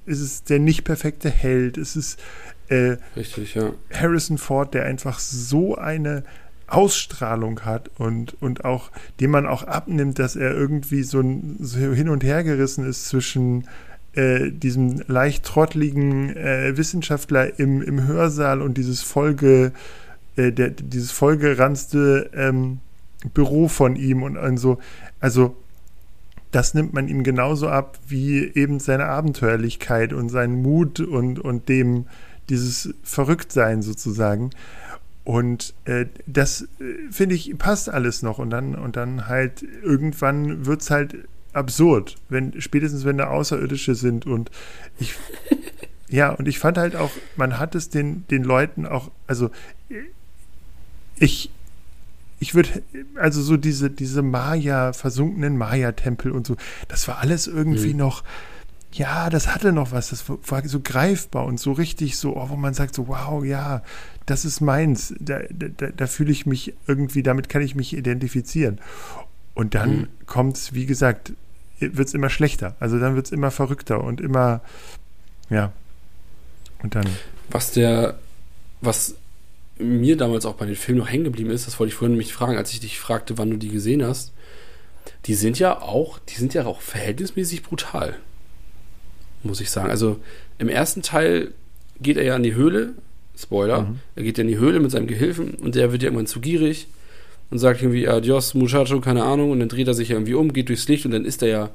es 0.06 0.20
ist 0.20 0.50
der 0.50 0.58
nicht 0.58 0.84
perfekte 0.84 1.30
Held. 1.30 1.78
Es 1.78 1.96
ist 1.96 2.20
äh, 2.68 2.98
Richtig, 3.16 3.54
ja. 3.54 3.72
Harrison 3.92 4.38
Ford, 4.38 4.74
der 4.74 4.84
einfach 4.84 5.18
so 5.18 5.76
eine 5.76 6.22
Ausstrahlung 6.70 7.60
hat 7.64 7.90
und, 7.98 8.36
und 8.40 8.64
auch, 8.64 8.90
dem 9.18 9.30
man 9.30 9.46
auch 9.46 9.64
abnimmt, 9.64 10.18
dass 10.18 10.36
er 10.36 10.52
irgendwie 10.52 11.02
so, 11.02 11.20
ein, 11.20 11.56
so 11.60 11.78
hin 11.78 12.08
und 12.08 12.24
her 12.24 12.44
gerissen 12.44 12.86
ist 12.86 13.08
zwischen 13.08 13.66
äh, 14.12 14.50
diesem 14.50 15.02
leicht 15.06 15.44
trottligen 15.44 16.34
äh, 16.36 16.76
Wissenschaftler 16.76 17.58
im, 17.58 17.82
im 17.82 18.06
Hörsaal 18.06 18.62
und 18.62 18.76
dieses 18.76 19.02
Folge, 19.02 19.72
äh, 20.36 20.52
der, 20.52 20.70
dieses 20.70 21.12
vollgeranzte 21.12 22.30
ähm, 22.34 22.78
Büro 23.34 23.68
von 23.68 23.96
ihm 23.96 24.22
und, 24.22 24.36
und 24.36 24.56
so. 24.56 24.78
Also, 25.20 25.56
das 26.50 26.74
nimmt 26.74 26.92
man 26.92 27.06
ihm 27.06 27.22
genauso 27.22 27.68
ab 27.68 27.98
wie 28.08 28.50
eben 28.54 28.80
seine 28.80 29.06
Abenteuerlichkeit 29.06 30.12
und 30.12 30.28
seinen 30.30 30.62
Mut 30.62 30.98
und, 30.98 31.38
und 31.38 31.68
dem 31.68 32.06
dieses 32.48 32.92
Verrücktsein 33.04 33.82
sozusagen. 33.82 34.50
Und 35.24 35.74
äh, 35.84 36.06
das 36.26 36.62
äh, 36.80 37.10
finde 37.10 37.34
ich 37.34 37.56
passt 37.58 37.88
alles 37.88 38.22
noch 38.22 38.38
und 38.38 38.50
dann 38.50 38.74
und 38.74 38.96
dann 38.96 39.28
halt 39.28 39.62
irgendwann 39.82 40.66
wird 40.66 40.80
es 40.82 40.90
halt 40.90 41.28
absurd, 41.52 42.16
wenn 42.28 42.60
spätestens 42.60 43.04
wenn 43.04 43.18
da 43.18 43.28
Außerirdische 43.28 43.94
sind 43.94 44.26
und 44.26 44.50
ich 44.98 45.14
ja 46.08 46.30
und 46.30 46.48
ich 46.48 46.58
fand 46.58 46.78
halt 46.78 46.96
auch 46.96 47.10
man 47.36 47.58
hat 47.58 47.74
es 47.74 47.90
den 47.90 48.26
den 48.28 48.44
Leuten 48.44 48.86
auch 48.86 49.10
also 49.26 49.50
ich 51.16 51.50
ich 52.40 52.54
würde, 52.54 52.82
also 53.16 53.42
so 53.42 53.58
diese, 53.58 53.90
diese 53.90 54.22
Maya, 54.22 54.94
versunkenen 54.94 55.58
Maya-Tempel 55.58 56.32
und 56.32 56.46
so, 56.46 56.56
das 56.88 57.06
war 57.06 57.18
alles 57.18 57.46
irgendwie 57.46 57.92
mhm. 57.92 57.98
noch, 57.98 58.24
ja, 58.92 59.30
das 59.30 59.48
hatte 59.48 59.72
noch 59.72 59.92
was, 59.92 60.10
das 60.10 60.24
war 60.28 60.66
so 60.66 60.80
greifbar 60.80 61.44
und 61.44 61.60
so 61.60 61.72
richtig 61.72 62.16
so, 62.16 62.36
oh, 62.36 62.48
wo 62.48 62.56
man 62.56 62.74
sagt 62.74 62.94
so, 62.94 63.08
wow, 63.08 63.44
ja, 63.44 63.82
das 64.26 64.44
ist 64.44 64.60
meins, 64.60 65.14
da, 65.20 65.40
da, 65.50 65.88
da 65.88 66.06
fühle 66.06 66.32
ich 66.32 66.46
mich 66.46 66.74
irgendwie, 66.86 67.22
damit 67.22 67.48
kann 67.48 67.62
ich 67.62 67.74
mich 67.74 67.96
identifizieren. 67.96 68.80
Und 69.54 69.74
dann 69.74 69.96
mhm. 69.96 70.08
kommt 70.26 70.56
es, 70.56 70.74
wie 70.74 70.86
gesagt, 70.86 71.32
wird 71.78 72.08
es 72.08 72.14
immer 72.14 72.30
schlechter. 72.30 72.76
Also 72.80 72.98
dann 72.98 73.14
wird 73.14 73.26
es 73.26 73.32
immer 73.32 73.50
verrückter 73.50 74.02
und 74.02 74.20
immer, 74.20 74.60
ja. 75.50 75.72
Und 76.82 76.94
dann. 76.94 77.06
Was 77.50 77.72
der, 77.72 78.18
was 78.80 79.16
mir 79.78 80.16
damals 80.16 80.46
auch 80.46 80.54
bei 80.54 80.66
den 80.66 80.76
Filmen 80.76 81.00
noch 81.00 81.10
hängen 81.10 81.24
geblieben 81.24 81.50
ist, 81.50 81.66
das 81.66 81.78
wollte 81.78 81.92
ich 81.92 81.96
vorhin 81.96 82.16
mich 82.16 82.32
fragen, 82.34 82.56
als 82.56 82.72
ich 82.72 82.80
dich 82.80 82.98
fragte, 82.98 83.38
wann 83.38 83.50
du 83.50 83.56
die 83.56 83.70
gesehen 83.70 84.04
hast. 84.04 84.32
Die 85.26 85.34
sind 85.34 85.58
ja 85.58 85.80
auch, 85.80 86.18
die 86.18 86.34
sind 86.34 86.54
ja 86.54 86.66
auch 86.66 86.80
verhältnismäßig 86.80 87.62
brutal. 87.62 88.16
Muss 89.42 89.60
ich 89.60 89.70
sagen. 89.70 89.90
Also 89.90 90.20
im 90.58 90.68
ersten 90.68 91.02
Teil 91.02 91.52
geht 92.00 92.16
er 92.16 92.24
ja 92.24 92.36
in 92.36 92.42
die 92.42 92.54
Höhle, 92.54 92.94
Spoiler, 93.38 93.82
mhm. 93.82 94.00
er 94.16 94.22
geht 94.22 94.38
ja 94.38 94.42
in 94.42 94.48
die 94.48 94.58
Höhle 94.58 94.80
mit 94.80 94.90
seinem 94.90 95.06
Gehilfen 95.06 95.54
und 95.54 95.74
der 95.74 95.92
wird 95.92 96.02
ja 96.02 96.08
irgendwann 96.08 96.26
zu 96.26 96.40
gierig 96.40 96.88
und 97.50 97.58
sagt 97.58 97.82
irgendwie 97.82 98.06
Adios, 98.06 98.54
Muchacho, 98.54 99.00
keine 99.00 99.24
Ahnung, 99.24 99.50
und 99.50 99.60
dann 99.60 99.68
dreht 99.68 99.88
er 99.88 99.94
sich 99.94 100.10
irgendwie 100.10 100.34
um, 100.34 100.52
geht 100.52 100.68
durchs 100.68 100.88
Licht 100.88 101.04
und 101.04 101.12
dann 101.12 101.24
ist 101.24 101.42
er 101.42 101.48
ja, 101.48 101.70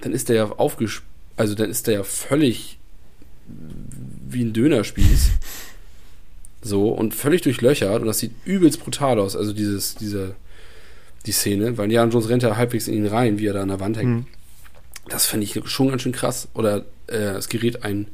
dann 0.00 0.12
ist 0.12 0.30
er 0.30 0.36
ja 0.36 0.44
aufgesch, 0.52 1.02
also 1.36 1.54
dann 1.54 1.70
ist 1.70 1.88
er 1.88 1.94
ja 1.94 2.02
völlig 2.02 2.78
wie 4.28 4.44
ein 4.44 4.52
Dönerspieß. 4.52 5.30
So, 6.60 6.88
und 6.88 7.14
völlig 7.14 7.42
durchlöchert 7.42 8.00
und 8.00 8.08
das 8.08 8.18
sieht 8.18 8.32
übelst 8.44 8.82
brutal 8.82 9.20
aus, 9.20 9.36
also 9.36 9.52
dieses, 9.52 9.94
diese, 9.94 10.34
die 11.24 11.30
Szene, 11.30 11.78
weil 11.78 11.84
Indiana 11.84 12.10
Jones 12.10 12.28
rennt 12.28 12.42
ja 12.42 12.56
halbwegs 12.56 12.88
in 12.88 12.94
ihn 12.94 13.06
rein, 13.06 13.38
wie 13.38 13.46
er 13.46 13.52
da 13.52 13.62
an 13.62 13.68
der 13.68 13.78
Wand 13.78 13.96
hängt. 13.96 14.10
Mhm. 14.10 14.26
Das 15.08 15.26
finde 15.26 15.44
ich 15.44 15.60
schon 15.64 15.88
ganz 15.88 16.02
schön 16.02 16.12
krass. 16.12 16.48
Oder 16.54 16.84
äh, 17.06 17.36
es 17.36 17.48
gerät 17.48 17.84
ein, 17.84 18.08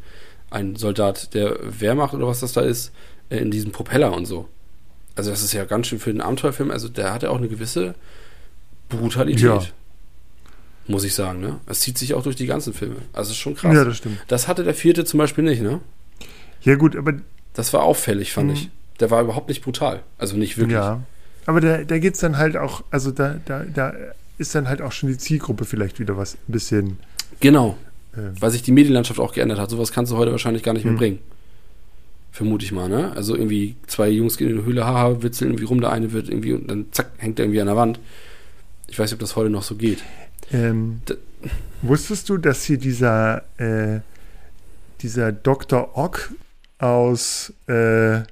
ein 0.51 0.77
Soldat 0.77 1.35
der 1.35 1.59
Wehrmacht 1.63 2.15
oder 2.15 2.27
was 2.27 2.41
das 2.41 2.53
da 2.53 2.61
ist, 2.61 2.93
äh, 3.31 3.39
in 3.39 3.51
diesen 3.51 3.73
Propeller 3.73 4.13
und 4.13 4.27
so. 4.27 4.49
Also 5.17 5.31
das 5.31 5.43
ist 5.43 5.53
ja 5.53 5.65
ganz 5.65 5.87
schön 5.87 5.99
für 5.99 6.13
den 6.13 6.21
Abenteuerfilm. 6.21 6.71
Also 6.71 6.89
der 6.89 7.13
hat 7.13 7.23
ja 7.23 7.31
auch 7.31 7.39
eine 7.39 7.49
gewisse 7.49 7.95
Brutalität. 8.89 9.43
Ja. 9.43 9.63
Muss 10.87 11.05
ich 11.05 11.15
sagen, 11.15 11.41
ne? 11.41 11.61
Es 11.67 11.81
zieht 11.81 11.97
sich 11.97 12.15
auch 12.15 12.23
durch 12.23 12.37
die 12.37 12.47
ganzen 12.47 12.75
Filme. 12.75 12.97
Also 13.13 13.31
ist 13.31 13.39
schon 13.39 13.55
krass. 13.55 13.75
Ja, 13.75 13.85
das 13.85 13.97
stimmt. 13.97 14.19
Das 14.29 14.49
hatte 14.49 14.65
der 14.65 14.75
vierte 14.75 15.05
zum 15.05 15.19
Beispiel 15.19 15.45
nicht, 15.45 15.63
ne? 15.63 15.81
Ja, 16.63 16.75
gut, 16.75 16.97
aber. 16.97 17.15
Das 17.55 17.73
war 17.73 17.85
auffällig, 17.85 18.33
fand 18.33 18.49
mhm. 18.49 18.55
ich. 18.55 18.71
Der 19.01 19.11
war 19.11 19.23
überhaupt 19.23 19.49
nicht 19.49 19.63
brutal. 19.63 20.03
Also 20.19 20.37
nicht 20.37 20.59
wirklich. 20.59 20.77
Ja. 20.77 21.03
Aber 21.47 21.61
da, 21.61 21.85
da 21.85 21.99
geht 21.99 22.15
es 22.15 22.21
dann 22.21 22.37
halt 22.37 22.57
auch, 22.57 22.83
also 22.91 23.13
da, 23.13 23.37
da, 23.45 23.63
da 23.63 23.95
ist 24.39 24.55
dann 24.55 24.69
halt 24.69 24.83
auch 24.83 24.93
schon 24.93 25.09
die 25.09 25.19
Zielgruppe 25.19 25.65
vielleicht 25.65 26.01
wieder 26.01 26.17
was 26.17 26.35
ein 26.35 26.53
bisschen. 26.53 26.99
Genau. 27.41 27.77
Äh, 28.15 28.41
Weil 28.41 28.51
sich 28.51 28.63
die 28.63 28.73
Medienlandschaft 28.73 29.21
auch 29.21 29.33
geändert 29.33 29.59
hat. 29.59 29.71
Sowas 29.71 29.93
kannst 29.93 30.13
du 30.13 30.17
heute 30.17 30.33
wahrscheinlich 30.33 30.63
gar 30.63 30.73
nicht 30.73 30.85
mehr 30.85 30.95
mhm. 30.95 30.99
bringen. 30.99 31.19
Vermute 32.33 32.65
ich 32.65 32.73
mal, 32.73 32.89
ne? 32.89 33.13
Also 33.15 33.37
irgendwie 33.37 33.77
zwei 33.87 34.09
Jungs 34.09 34.37
gehen 34.37 34.51
in 34.51 34.57
die 34.57 34.65
Höhle, 34.65 34.85
haha, 34.85 35.23
witzeln 35.23 35.51
irgendwie 35.51 35.65
rum, 35.65 35.81
der 35.81 35.93
eine 35.93 36.13
wird 36.13 36.29
irgendwie 36.29 36.53
und 36.53 36.69
dann 36.69 36.87
zack, 36.91 37.11
hängt 37.19 37.39
er 37.39 37.45
irgendwie 37.45 37.61
an 37.61 37.69
der 37.69 37.77
Wand. 37.77 38.01
Ich 38.89 38.99
weiß 38.99 39.11
nicht, 39.11 39.15
ob 39.15 39.21
das 39.21 39.37
heute 39.37 39.51
noch 39.51 39.63
so 39.63 39.77
geht. 39.77 40.03
Ähm, 40.53 41.01
wusstest 41.83 42.29
du, 42.29 42.37
dass 42.37 42.65
hier 42.65 42.79
dieser, 42.79 43.45
äh, 43.59 44.01
dieser 45.01 45.31
Dr. 45.31 45.97
Ock 45.97 46.33
aus, 46.79 47.53
äh, 47.69 48.23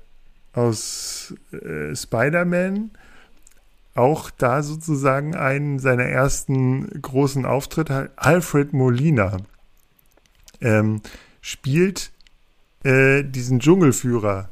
aus 0.53 1.35
äh, 1.53 1.95
Spider-Man 1.95 2.91
auch 3.95 4.31
da 4.31 4.63
sozusagen 4.63 5.35
einen 5.35 5.79
seiner 5.79 6.05
ersten 6.05 6.89
großen 7.03 7.45
Auftritte, 7.45 8.11
Alfred 8.17 8.73
Molina, 8.73 9.39
ähm, 10.61 11.03
spielt 11.41 12.13
äh, 12.85 13.23
diesen 13.23 13.61
Dschungelführer. 13.61 14.49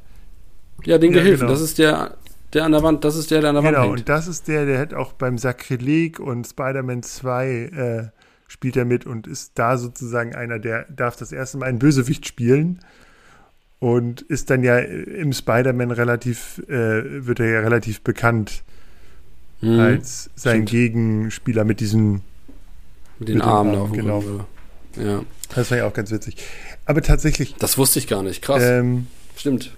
Ja, 0.84 0.98
den 0.98 1.12
ja, 1.12 1.20
Gehilfen, 1.20 1.46
genau. 1.46 1.52
das 1.52 1.62
ist 1.62 1.78
der, 1.78 2.16
der 2.52 2.64
an 2.64 2.72
der 2.72 2.82
Wand, 2.82 3.04
das 3.04 3.16
ist 3.16 3.30
der, 3.30 3.40
der 3.40 3.50
an 3.50 3.56
der 3.56 3.64
Wand 3.64 3.74
genau, 3.74 3.86
hängt. 3.86 3.96
Genau, 3.96 4.00
und 4.00 4.08
das 4.08 4.28
ist 4.28 4.48
der, 4.48 4.66
der 4.66 4.78
hat 4.78 4.94
auch 4.94 5.12
beim 5.12 5.38
Sakrileg 5.38 6.20
und 6.20 6.46
Spider-Man 6.46 7.02
2 7.02 7.48
äh, 7.48 8.08
spielt 8.48 8.76
er 8.76 8.84
mit 8.84 9.06
und 9.06 9.26
ist 9.26 9.52
da 9.54 9.78
sozusagen 9.78 10.34
einer, 10.34 10.58
der 10.58 10.84
darf 10.90 11.16
das 11.16 11.32
erste 11.32 11.58
Mal 11.58 11.66
einen 11.66 11.78
Bösewicht 11.78 12.26
spielen 12.26 12.80
und 13.78 14.22
ist 14.22 14.50
dann 14.50 14.62
ja 14.62 14.78
im 14.78 15.32
Spider-Man 15.32 15.90
relativ, 15.90 16.58
äh, 16.68 17.26
wird 17.26 17.40
er 17.40 17.50
ja 17.50 17.60
relativ 17.60 18.02
bekannt 18.02 18.64
mhm, 19.60 19.80
als 19.80 20.30
sein 20.34 20.66
stimmt. 20.66 20.70
Gegenspieler 20.70 21.64
mit 21.64 21.80
diesem 21.80 22.22
mit 23.18 23.28
den 23.28 23.38
mit 23.38 23.44
Armen, 23.44 23.74
Armen 23.74 23.92
genau. 23.92 24.24
Ja. 24.96 25.22
Das 25.54 25.70
war 25.70 25.78
ja 25.78 25.86
auch 25.86 25.92
ganz 25.92 26.10
witzig. 26.10 26.36
Aber 26.86 27.02
tatsächlich. 27.02 27.54
Das 27.58 27.78
wusste 27.78 27.98
ich 27.98 28.06
gar 28.06 28.22
nicht. 28.22 28.42
Krass. 28.42 28.62
Ähm, 28.64 29.06
Stimmt. 29.36 29.72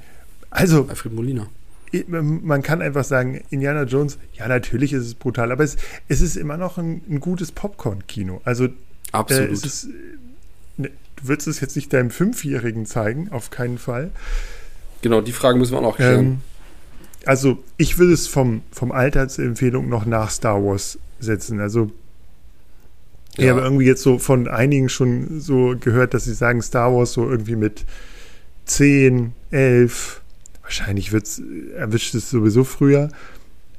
Also. 0.50 0.86
Alfred 0.88 1.12
Molina. 1.12 1.48
Man 2.08 2.62
kann 2.62 2.80
einfach 2.80 3.04
sagen, 3.04 3.42
Indiana 3.50 3.82
Jones, 3.82 4.18
ja, 4.32 4.48
natürlich 4.48 4.94
ist 4.94 5.04
es 5.04 5.14
brutal, 5.14 5.52
aber 5.52 5.62
es, 5.62 5.76
es 6.08 6.22
ist 6.22 6.36
immer 6.36 6.56
noch 6.56 6.78
ein, 6.78 7.02
ein 7.06 7.20
gutes 7.20 7.52
Popcorn-Kino. 7.52 8.40
Also, 8.44 8.68
Absolut. 9.12 9.50
Äh, 9.50 9.52
ist, 9.52 9.88
ne, 10.78 10.90
du 11.16 11.28
würdest 11.28 11.48
es 11.48 11.60
jetzt 11.60 11.76
nicht 11.76 11.92
deinem 11.92 12.10
Fünfjährigen 12.10 12.86
zeigen, 12.86 13.30
auf 13.30 13.50
keinen 13.50 13.76
Fall. 13.76 14.10
Genau, 15.02 15.20
die 15.20 15.32
Fragen 15.32 15.58
müssen 15.58 15.72
wir 15.72 15.78
auch 15.78 15.82
noch 15.82 15.96
klären. 15.96 16.18
Ähm, 16.18 16.40
also, 17.26 17.58
ich 17.76 17.98
würde 17.98 18.12
es 18.12 18.26
vom, 18.26 18.62
vom 18.70 18.92
Altersempfehlung 18.92 19.88
noch 19.88 20.06
nach 20.06 20.30
Star 20.30 20.62
Wars 20.62 20.98
setzen. 21.20 21.60
Also, 21.60 21.90
ich 23.36 23.48
habe 23.48 23.60
irgendwie 23.60 23.86
jetzt 23.86 24.02
so 24.02 24.18
von 24.18 24.46
einigen 24.46 24.88
schon 24.88 25.40
so 25.40 25.74
gehört, 25.78 26.12
dass 26.12 26.24
sie 26.24 26.34
sagen, 26.34 26.60
Star 26.60 26.94
Wars 26.94 27.12
so 27.12 27.28
irgendwie 27.30 27.56
mit 27.56 27.84
10, 28.66 29.32
11, 29.50 30.20
wahrscheinlich 30.62 31.12
wird's, 31.12 31.40
erwischt 31.74 32.14
es 32.14 32.28
sowieso 32.28 32.64
früher. 32.64 33.08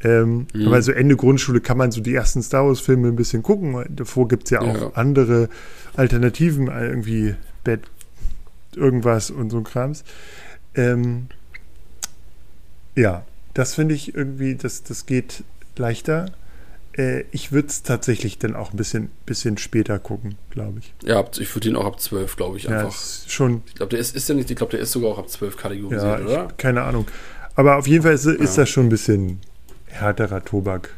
Ähm, 0.03 0.47
mhm. 0.53 0.67
Aber 0.67 0.81
so 0.81 0.91
Ende 0.91 1.15
Grundschule 1.15 1.61
kann 1.61 1.77
man 1.77 1.91
so 1.91 2.01
die 2.01 2.13
ersten 2.13 2.41
Star 2.41 2.65
Wars-Filme 2.65 3.07
ein 3.07 3.15
bisschen 3.15 3.43
gucken. 3.43 3.85
Davor 3.89 4.27
gibt 4.27 4.45
es 4.45 4.49
ja 4.49 4.61
auch 4.61 4.81
ja. 4.81 4.91
andere 4.95 5.49
Alternativen, 5.95 6.67
irgendwie 6.67 7.35
Bett, 7.63 7.81
irgendwas 8.75 9.29
und 9.31 9.49
so 9.49 9.57
ein 9.57 9.63
Krams. 9.63 10.03
Ähm, 10.75 11.27
ja, 12.95 13.23
das 13.53 13.75
finde 13.75 13.95
ich 13.95 14.15
irgendwie, 14.15 14.55
das, 14.55 14.83
das 14.83 15.05
geht 15.05 15.43
leichter. 15.77 16.31
Äh, 16.97 17.25
ich 17.31 17.51
würde 17.51 17.67
es 17.67 17.83
tatsächlich 17.83 18.37
dann 18.37 18.55
auch 18.55 18.71
ein 18.71 18.77
bisschen, 18.77 19.09
bisschen 19.25 19.57
später 19.57 19.99
gucken, 19.99 20.35
glaube 20.49 20.79
ich. 20.79 20.93
Ja, 21.03 21.23
ich 21.37 21.55
würde 21.55 21.69
ihn 21.69 21.75
auch 21.75 21.85
ab 21.85 21.99
12, 21.99 22.35
glaube 22.35 22.57
ich, 22.57 22.69
einfach. 22.69 22.93
Ja, 22.93 23.29
schon. 23.29 23.63
Ich 23.67 23.75
glaube, 23.75 23.91
der 23.91 23.99
ist, 23.99 24.15
ist 24.15 24.29
ja 24.29 24.35
nicht, 24.35 24.49
ich 24.49 24.57
glaube, 24.57 24.71
der 24.71 24.79
ist 24.79 24.91
sogar 24.91 25.11
auch 25.11 25.19
ab 25.19 25.29
12 25.29 25.57
kategorisiert, 25.57 26.19
ja, 26.19 26.25
oder? 26.25 26.47
keine 26.57 26.83
Ahnung. 26.83 27.07
Aber 27.55 27.77
auf 27.77 27.87
jeden 27.87 28.03
Fall 28.03 28.13
ist, 28.13 28.25
ist 28.25 28.57
ja. 28.57 28.63
das 28.63 28.69
schon 28.69 28.87
ein 28.87 28.89
bisschen 28.89 29.39
härterer 29.87 30.43
Tobak. 30.43 30.89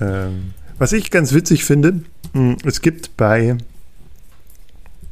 Ähm, 0.00 0.54
was 0.78 0.92
ich 0.92 1.10
ganz 1.10 1.32
witzig 1.32 1.64
finde, 1.64 2.02
hm, 2.32 2.56
es 2.64 2.80
gibt 2.80 3.16
bei 3.16 3.56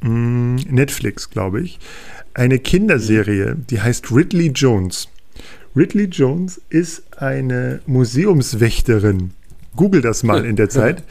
hm, 0.01 0.57
Netflix, 0.57 1.31
glaube 1.31 1.61
ich, 1.61 1.79
eine 2.35 2.59
Kinderserie, 2.59 3.57
die 3.57 3.81
heißt 3.81 4.11
Ridley 4.13 4.49
Jones. 4.49 5.09
Ridley 5.79 6.07
Jones 6.07 6.61
ist 6.71 7.05
eine 7.23 7.79
Museumswächterin. 7.87 9.31
Google 9.77 10.01
das 10.01 10.25
mal 10.25 10.45
in 10.45 10.57
der 10.57 10.69
Zeit. 10.69 11.05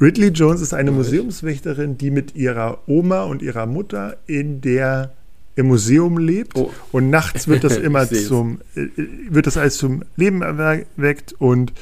Ridley 0.00 0.28
Jones 0.28 0.60
ist 0.60 0.72
eine 0.72 0.92
Museumswächterin, 0.92 1.98
die 1.98 2.12
mit 2.12 2.36
ihrer 2.36 2.78
Oma 2.86 3.24
und 3.24 3.42
ihrer 3.42 3.66
Mutter 3.66 4.16
in 4.28 4.60
der 4.60 5.12
im 5.56 5.66
Museum 5.66 6.18
lebt 6.18 6.56
oh. 6.56 6.72
und 6.92 7.10
nachts 7.10 7.48
wird 7.48 7.64
das 7.64 7.76
immer 7.88 8.08
zum 8.08 8.60
äh, 8.76 8.86
wird 9.30 9.48
das 9.48 9.56
alles 9.56 9.78
zum 9.78 10.04
Leben 10.16 10.42
erweckt 10.42 11.32
und 11.32 11.72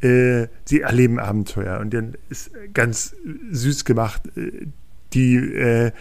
äh, 0.00 0.46
sie 0.64 0.80
erleben 0.80 1.18
Abenteuer 1.18 1.78
und 1.80 1.94
dann 1.94 2.14
ist 2.30 2.50
ganz 2.74 3.14
süß 3.50 3.84
gemacht 3.84 4.22
äh, 4.36 4.66
die 5.14 5.36
äh, 5.36 5.92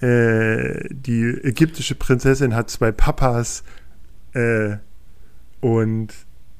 äh, 0.00 0.88
die 0.90 1.24
ägyptische 1.42 1.94
Prinzessin 1.94 2.54
hat 2.54 2.68
zwei 2.68 2.92
Papas 2.92 3.64
äh, 4.34 4.76
und, 5.60 6.08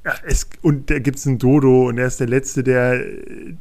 ja, 0.05 0.15
es, 0.27 0.49
und 0.63 0.91
da 0.91 0.99
gibt 0.99 1.19
es 1.19 1.27
einen 1.27 1.39
Dodo 1.39 1.89
und 1.89 1.99
er 1.99 2.07
ist 2.07 2.21
der 2.21 2.29
Letzte, 2.29 2.63
der, 2.63 3.03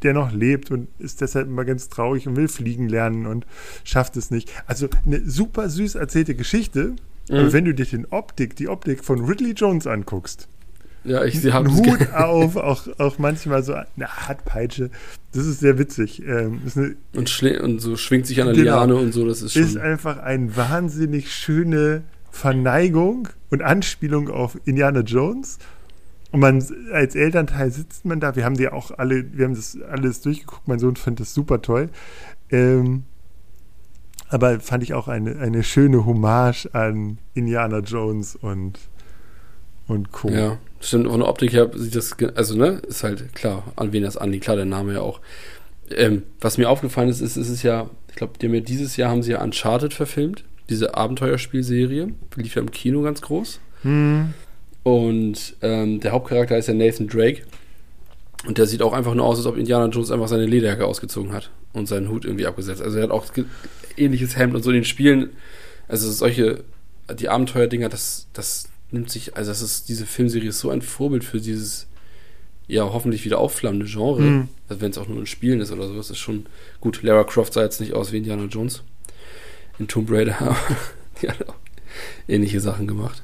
der 0.04 0.14
noch 0.14 0.32
lebt 0.32 0.72
und 0.72 0.88
ist 1.00 1.22
deshalb 1.22 1.48
immer 1.48 1.66
ganz 1.66 1.90
traurig 1.90 2.28
und 2.28 2.36
will 2.36 2.48
fliegen 2.48 2.88
lernen 2.88 3.26
und 3.26 3.46
schafft 3.84 4.18
es 4.18 4.32
nicht. 4.32 4.52
Also 4.68 4.88
eine 5.06 5.22
super 5.30 5.70
süß 5.70 5.96
erzählte 5.96 6.36
Geschichte. 6.36 6.96
Mhm. 7.30 7.36
Aber 7.36 7.54
wenn 7.54 7.66
du 7.66 7.74
dir 7.74 7.86
den 7.86 8.06
Optik, 8.08 8.56
die 8.56 8.68
Optik 8.68 9.04
von 9.04 9.26
Ridley 9.26 9.52
Jones 9.52 9.88
anguckst, 9.88 10.48
ja, 11.06 11.24
ich 11.24 11.40
sie 11.40 11.54
haben 11.54 11.74
Hut 11.76 12.12
auf, 12.14 12.58
auch, 12.58 12.88
auch 13.00 13.18
manchmal 13.20 13.64
so 13.64 13.74
eine 13.74 14.08
Hartpeitsche. 14.08 14.90
Das 15.32 15.46
ist 15.46 15.60
sehr 15.60 15.80
witzig. 15.80 16.22
Ähm, 16.26 16.62
ist 16.66 16.78
eine, 16.78 16.96
und, 17.16 17.44
und, 17.62 17.80
so 17.80 17.96
schwingt 17.96 18.28
sich 18.28 18.42
an 18.42 18.48
der 18.48 18.56
genau, 18.56 18.76
Liane 18.78 18.96
und 18.96 19.14
so, 19.14 19.26
das 19.26 19.42
ist 19.42 19.54
schon. 19.54 19.64
Ist 19.64 19.78
einfach 19.78 20.18
eine 20.18 20.56
wahnsinnig 20.56 21.34
schöne 21.34 22.04
Verneigung 22.32 23.30
und 23.49 23.61
Anspielung 23.61 24.30
auf 24.30 24.57
Indiana 24.65 25.01
Jones. 25.01 25.57
und 26.32 26.39
man 26.39 26.63
als 26.91 27.15
Elternteil 27.15 27.71
sitzt 27.71 28.05
man 28.05 28.19
da, 28.19 28.36
wir 28.36 28.45
haben 28.45 28.57
die 28.57 28.67
auch 28.67 28.91
alle, 28.97 29.25
wir 29.34 29.45
haben 29.45 29.55
das 29.55 29.77
alles 29.89 30.21
durchgeguckt, 30.21 30.67
mein 30.67 30.80
Sohn 30.80 30.95
fand 30.95 31.19
das 31.19 31.34
super 31.34 31.61
toll. 31.61 31.89
Ähm, 32.51 33.03
aber 34.30 34.59
fand 34.59 34.84
ich 34.84 34.93
auch 34.93 35.07
eine, 35.07 35.39
eine 35.39 35.63
schöne 35.63 36.05
Hommage 36.05 36.69
an 36.73 37.17
Indiana 37.34 37.80
Jones 37.80 38.36
und, 38.36 38.80
und 39.88 40.11
Co. 40.11 40.30
Ja, 40.30 40.59
stimmt. 40.80 41.07
Von 41.07 41.19
der 41.19 41.30
Optik 41.30 41.51
her 41.51 41.71
sieht 41.73 41.95
das, 41.95 42.15
also, 42.36 42.55
ne, 42.55 42.82
ist 42.88 43.03
halt 43.03 43.34
klar, 43.34 43.63
an 43.75 43.91
wen 43.91 44.03
das 44.03 44.17
anliegt. 44.17 44.43
Klar, 44.43 44.55
der 44.55 44.65
Name 44.65 44.93
ja 44.93 45.01
auch. 45.01 45.19
Ähm, 45.89 46.21
was 46.39 46.59
mir 46.59 46.69
aufgefallen 46.69 47.09
ist, 47.09 47.21
ist, 47.21 47.38
ist 47.38 47.49
es 47.49 47.63
ja, 47.63 47.89
ich 48.09 48.15
glaube, 48.15 48.38
dieses 48.38 48.95
Jahr 48.97 49.09
haben 49.09 49.23
sie 49.23 49.32
ja 49.32 49.41
Uncharted 49.41 49.95
verfilmt, 49.95 50.45
diese 50.70 50.95
Abenteuerspielserie. 50.95 52.09
Lief 52.36 52.55
ja 52.55 52.61
im 52.61 52.72
Kino 52.72 53.01
ganz 53.01 53.22
groß. 53.22 53.59
Hm. 53.82 54.34
Und 54.84 55.55
ähm, 55.61 55.99
der 55.99 56.11
Hauptcharakter 56.11 56.57
ist 56.57 56.67
ja 56.67 56.74
Nathan 56.74 57.07
Drake. 57.07 57.43
Und 58.45 58.57
der 58.57 58.67
sieht 58.67 58.82
auch 58.82 58.93
einfach 58.93 59.13
nur 59.15 59.26
aus, 59.26 59.38
als 59.38 59.47
ob 59.47 59.57
Indiana 59.57 59.88
Jones 59.88 60.11
einfach 60.11 60.30
seine 60.30 60.45
Lederjacke 60.45 60.86
ausgezogen 60.86 61.34
hat 61.34 61.51
und 61.74 61.88
seinen 61.88 62.09
Hut 62.09 62.24
irgendwie 62.24 62.45
abgesetzt. 62.45 62.82
Also 62.82 62.97
er 62.97 63.03
hat 63.03 63.11
auch 63.11 63.26
ähnliches 63.97 64.38
Hemd 64.38 64.55
und 64.55 64.63
so 64.63 64.70
in 64.70 64.76
den 64.76 64.86
Spielen. 64.86 65.32
Also 65.89 66.09
solche, 66.09 66.63
die 67.13 67.28
Abenteuerdinger, 67.28 67.89
das, 67.89 68.28
das 68.32 68.70
nimmt 68.91 69.09
sich, 69.09 69.36
also 69.36 69.51
das 69.51 69.61
ist, 69.61 69.89
diese 69.89 70.05
Filmserie 70.05 70.49
ist 70.49 70.59
so 70.59 70.70
ein 70.70 70.82
Vorbild 70.82 71.26
für 71.26 71.41
dieses, 71.41 71.88
ja, 72.67 72.84
hoffentlich 72.84 73.26
wieder 73.26 73.39
aufflammende 73.39 73.88
Genre. 73.88 74.22
Mhm. 74.22 74.47
Also 74.70 74.82
wenn 74.82 74.91
es 74.91 74.97
auch 74.97 75.07
nur 75.07 75.20
in 75.20 75.26
Spielen 75.26 75.59
ist 75.59 75.72
oder 75.72 75.88
sowas, 75.88 76.09
ist 76.09 76.20
schon 76.20 76.45
gut. 76.80 77.03
Lara 77.03 77.26
Croft 77.26 77.53
sah 77.53 77.63
jetzt 77.63 77.82
nicht 77.82 77.93
aus 77.93 78.13
wie 78.13 78.17
Indiana 78.17 78.45
Jones 78.45 78.84
in 79.80 79.88
Tomb 79.88 80.09
Raider, 80.11 80.39
aber 80.41 80.57
die 81.21 81.30
hat 81.30 81.47
auch 81.47 81.55
ähnliche 82.27 82.59
Sachen 82.59 82.88
gemacht. 82.88 83.23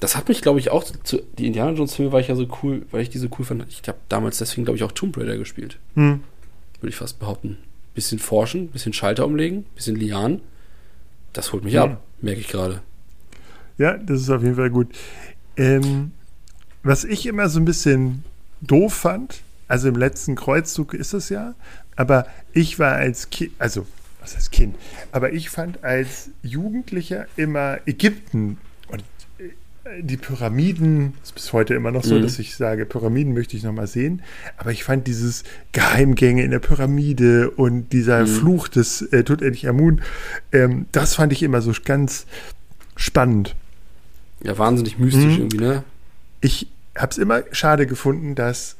Das 0.00 0.16
hat 0.16 0.28
mich, 0.28 0.42
glaube 0.42 0.60
ich, 0.60 0.70
auch 0.70 0.84
zu, 0.84 1.22
die 1.38 1.46
Indiana 1.46 1.72
Jones 1.72 1.96
Filme 1.96 2.12
war 2.12 2.20
ich 2.20 2.28
ja 2.28 2.36
so 2.36 2.46
cool, 2.62 2.86
weil 2.90 3.02
ich 3.02 3.10
diese 3.10 3.28
cool 3.38 3.44
fand. 3.44 3.66
Ich 3.68 3.82
habe 3.88 3.98
damals 4.08 4.38
deswegen, 4.38 4.64
glaube 4.64 4.76
ich, 4.76 4.84
auch 4.84 4.92
Tomb 4.92 5.16
Raider 5.16 5.36
gespielt. 5.36 5.78
Hm. 5.94 6.20
Würde 6.80 6.90
ich 6.90 6.96
fast 6.96 7.18
behaupten. 7.18 7.58
Bisschen 7.94 8.20
forschen, 8.20 8.68
bisschen 8.68 8.92
Schalter 8.92 9.26
umlegen, 9.26 9.64
bisschen 9.74 9.96
Lian. 9.96 10.40
Das 11.32 11.52
holt 11.52 11.64
mich 11.64 11.74
ja. 11.74 11.84
ab, 11.84 12.02
merke 12.20 12.40
ich 12.40 12.48
gerade. 12.48 12.80
Ja, 13.76 13.96
das 13.96 14.20
ist 14.20 14.30
auf 14.30 14.42
jeden 14.42 14.56
Fall 14.56 14.70
gut. 14.70 14.88
Ähm, 15.56 16.12
was 16.84 17.04
ich 17.04 17.26
immer 17.26 17.48
so 17.48 17.58
ein 17.58 17.64
bisschen 17.64 18.24
doof 18.60 18.94
fand, 18.94 19.42
also 19.66 19.88
im 19.88 19.96
letzten 19.96 20.36
Kreuzzug 20.36 20.94
ist 20.94 21.12
es 21.12 21.28
ja, 21.28 21.54
aber 21.96 22.26
ich 22.52 22.78
war 22.78 22.92
als 22.92 23.30
Kind, 23.30 23.52
also 23.58 23.86
was 24.20 24.36
heißt 24.36 24.52
Kind, 24.52 24.76
aber 25.12 25.32
ich 25.32 25.50
fand 25.50 25.84
als 25.84 26.30
Jugendlicher 26.42 27.26
immer 27.36 27.78
Ägypten 27.86 28.58
die 30.00 30.16
Pyramiden, 30.16 31.14
ist 31.22 31.34
bis 31.34 31.52
heute 31.52 31.74
immer 31.74 31.90
noch 31.90 32.04
so, 32.04 32.16
mhm. 32.16 32.22
dass 32.22 32.38
ich 32.38 32.54
sage, 32.56 32.84
Pyramiden 32.86 33.32
möchte 33.32 33.56
ich 33.56 33.62
nochmal 33.62 33.86
sehen. 33.86 34.22
Aber 34.56 34.70
ich 34.70 34.84
fand 34.84 35.06
dieses 35.06 35.44
Geheimgänge 35.72 36.42
in 36.42 36.50
der 36.50 36.58
Pyramide 36.58 37.50
und 37.50 37.92
dieser 37.92 38.22
mhm. 38.22 38.26
Fluch 38.26 38.68
des 38.68 39.02
äh, 39.02 39.24
Tutanchamun, 39.24 40.02
ähm, 40.52 40.86
das 40.92 41.14
fand 41.14 41.32
ich 41.32 41.42
immer 41.42 41.62
so 41.62 41.72
ganz 41.84 42.26
spannend. 42.96 43.54
Ja, 44.42 44.56
wahnsinnig 44.58 44.98
mystisch 44.98 45.24
mhm. 45.24 45.38
irgendwie, 45.38 45.58
ne? 45.58 45.84
Ich 46.40 46.68
habe 46.96 47.10
es 47.10 47.18
immer 47.18 47.42
schade 47.52 47.86
gefunden, 47.86 48.34
dass 48.34 48.76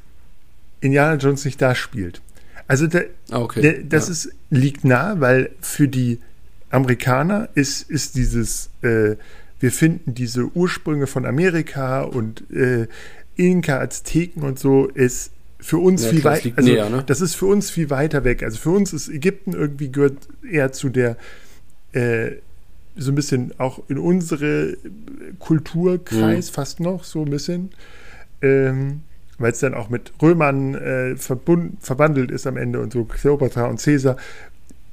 Indiana 0.80 1.14
Jones 1.14 1.44
nicht 1.44 1.60
da 1.60 1.74
spielt. 1.74 2.20
Also 2.68 2.86
der, 2.86 3.06
ah, 3.30 3.40
okay. 3.40 3.62
der, 3.62 3.82
das 3.82 4.06
ja. 4.06 4.12
ist, 4.12 4.30
liegt 4.50 4.84
nah, 4.84 5.20
weil 5.20 5.50
für 5.60 5.88
die 5.88 6.20
Amerikaner 6.70 7.48
ist, 7.54 7.90
ist 7.90 8.14
dieses 8.14 8.70
äh, 8.82 9.16
wir 9.60 9.72
finden 9.72 10.14
diese 10.14 10.44
Ursprünge 10.54 11.06
von 11.06 11.26
Amerika 11.26 12.02
und 12.02 12.48
äh, 12.50 12.86
Inka, 13.36 13.80
Azteken 13.80 14.42
und 14.42 14.58
so 14.58 14.86
ist 14.86 15.32
für 15.60 15.78
uns 15.78 16.04
ja, 16.04 16.10
viel 16.10 16.24
weiter. 16.24 16.50
Also, 16.56 16.72
ne? 16.72 17.02
Das 17.06 17.20
ist 17.20 17.34
für 17.34 17.46
uns 17.46 17.70
viel 17.70 17.90
weiter 17.90 18.24
weg. 18.24 18.42
Also 18.42 18.58
für 18.58 18.70
uns 18.70 18.92
ist 18.92 19.08
Ägypten 19.08 19.52
irgendwie 19.52 19.90
gehört 19.90 20.28
eher 20.48 20.72
zu 20.72 20.88
der 20.88 21.16
äh, 21.92 22.32
so 22.96 23.12
ein 23.12 23.14
bisschen 23.14 23.52
auch 23.58 23.82
in 23.88 23.98
unsere 23.98 24.76
Kulturkreis 25.38 26.50
mhm. 26.50 26.54
fast 26.54 26.80
noch 26.80 27.04
so 27.04 27.22
ein 27.22 27.30
bisschen. 27.30 27.70
Ähm, 28.42 29.00
weil 29.38 29.52
es 29.52 29.60
dann 29.60 29.74
auch 29.74 29.88
mit 29.88 30.12
Römern 30.20 30.74
äh, 30.74 31.16
verbund, 31.16 31.78
verbandelt 31.80 32.30
ist 32.30 32.46
am 32.46 32.56
Ende 32.56 32.80
und 32.80 32.92
so, 32.92 33.04
Kleopatra 33.04 33.66
und 33.66 33.82
Caesar. 33.82 34.16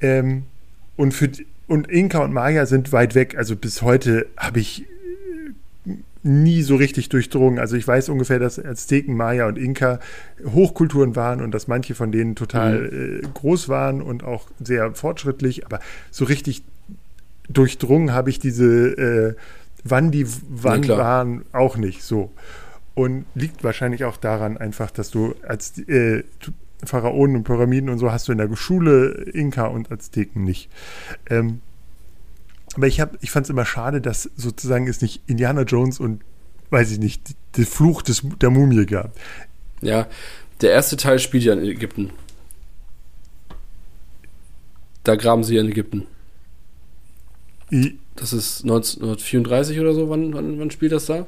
Ähm, 0.02 0.44
und 0.96 1.14
für 1.14 1.30
und 1.68 1.90
Inka 1.90 2.20
und 2.20 2.32
Maya 2.32 2.66
sind 2.66 2.92
weit 2.92 3.16
weg. 3.16 3.36
Also 3.38 3.56
bis 3.56 3.82
heute 3.82 4.28
habe 4.38 4.60
ich 4.60 4.86
äh, 5.88 5.94
nie 6.22 6.62
so 6.62 6.76
richtig 6.76 7.10
durchdrungen. 7.10 7.58
Also 7.58 7.76
ich 7.76 7.88
weiß 7.88 8.10
ungefähr, 8.10 8.40
dass 8.40 8.64
Azteken, 8.64 9.16
Maya 9.16 9.48
und 9.48 9.58
Inka 9.58 10.00
Hochkulturen 10.46 11.16
waren 11.16 11.42
und 11.42 11.52
dass 11.52 11.68
manche 11.68 11.96
von 11.96 12.12
denen 12.12 12.36
total 12.36 12.82
mhm. 12.82 13.20
äh, 13.24 13.28
groß 13.34 13.68
waren 13.68 14.02
und 14.02 14.24
auch 14.24 14.48
sehr 14.64 14.94
fortschrittlich. 14.94 15.66
Aber 15.66 15.80
so 16.12 16.26
richtig 16.26 16.64
durchdrungen 17.50 18.14
habe 18.14 18.30
ich 18.30 18.40
diese, 18.40 18.66
äh, 18.66 19.36
wann 19.84 20.12
die 20.12 20.28
wann 20.50 20.84
ja, 20.84 20.98
waren, 20.98 21.46
auch 21.52 21.78
nicht 21.78 22.04
so. 22.04 22.32
Und 22.96 23.26
liegt 23.36 23.64
wahrscheinlich 23.64 24.06
auch 24.06 24.18
daran 24.18 24.58
einfach, 24.58 24.90
dass 24.90 25.12
du 25.12 25.36
als 25.46 25.78
äh, 25.80 26.24
Pharaonen 26.84 27.36
und 27.36 27.44
Pyramiden 27.44 27.90
und 27.90 28.00
so 28.00 28.12
hast 28.12 28.28
du 28.28 28.32
in 28.32 28.38
der 28.38 28.56
Schule 28.56 29.26
Inka 29.34 29.68
und 29.68 29.92
Azteken 29.92 30.44
nicht. 30.44 30.70
Ähm, 31.30 31.62
aber 32.76 32.88
ich, 32.88 33.02
ich 33.22 33.32
fand 33.32 33.46
es 33.46 33.50
immer 33.50 33.66
schade, 33.66 34.02
dass 34.02 34.30
sozusagen 34.36 34.88
es 34.88 35.02
nicht 35.02 35.22
Indiana 35.28 35.62
Jones 35.62 36.00
und, 36.00 36.22
weiß 36.70 36.92
ich 36.92 37.00
nicht, 37.00 37.36
der 37.58 37.66
Fluch 37.66 38.02
des, 38.02 38.22
der 38.42 38.50
Mumie 38.50 38.86
gab. 38.86 39.14
Ja, 39.82 40.08
der 40.62 40.72
erste 40.72 40.98
Teil 40.98 41.20
spielt 41.20 41.44
ja 41.44 41.54
in 41.54 41.64
Ägypten. 41.64 42.12
Da 45.04 45.16
graben 45.16 45.44
sie 45.44 45.56
ja 45.56 45.62
in 45.62 45.70
Ägypten. 45.70 46.08
I 47.72 48.00
das 48.16 48.32
ist 48.32 48.64
1934 48.64 49.80
oder 49.82 49.94
so. 49.94 50.10
Wann, 50.10 50.34
wann, 50.34 50.58
wann 50.58 50.72
spielt 50.72 50.94
das 50.94 51.06
da? 51.06 51.26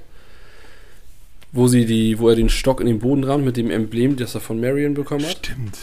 Wo 1.52 1.68
sie 1.68 1.86
die, 1.86 2.20
wo 2.20 2.30
er 2.30 2.36
den 2.36 2.50
Stock 2.50 2.82
in 2.82 2.88
den 2.88 3.00
Boden 3.00 3.24
rammt 3.24 3.45
mit 3.45 3.58
dem 3.58 3.70
Emblem, 3.70 4.16
das 4.16 4.36
er 4.36 4.41
von 4.41 4.60
Marion 4.60 4.93
bekommen 4.93 5.26
hat. 5.26 5.38
Stimmt. 5.45 5.78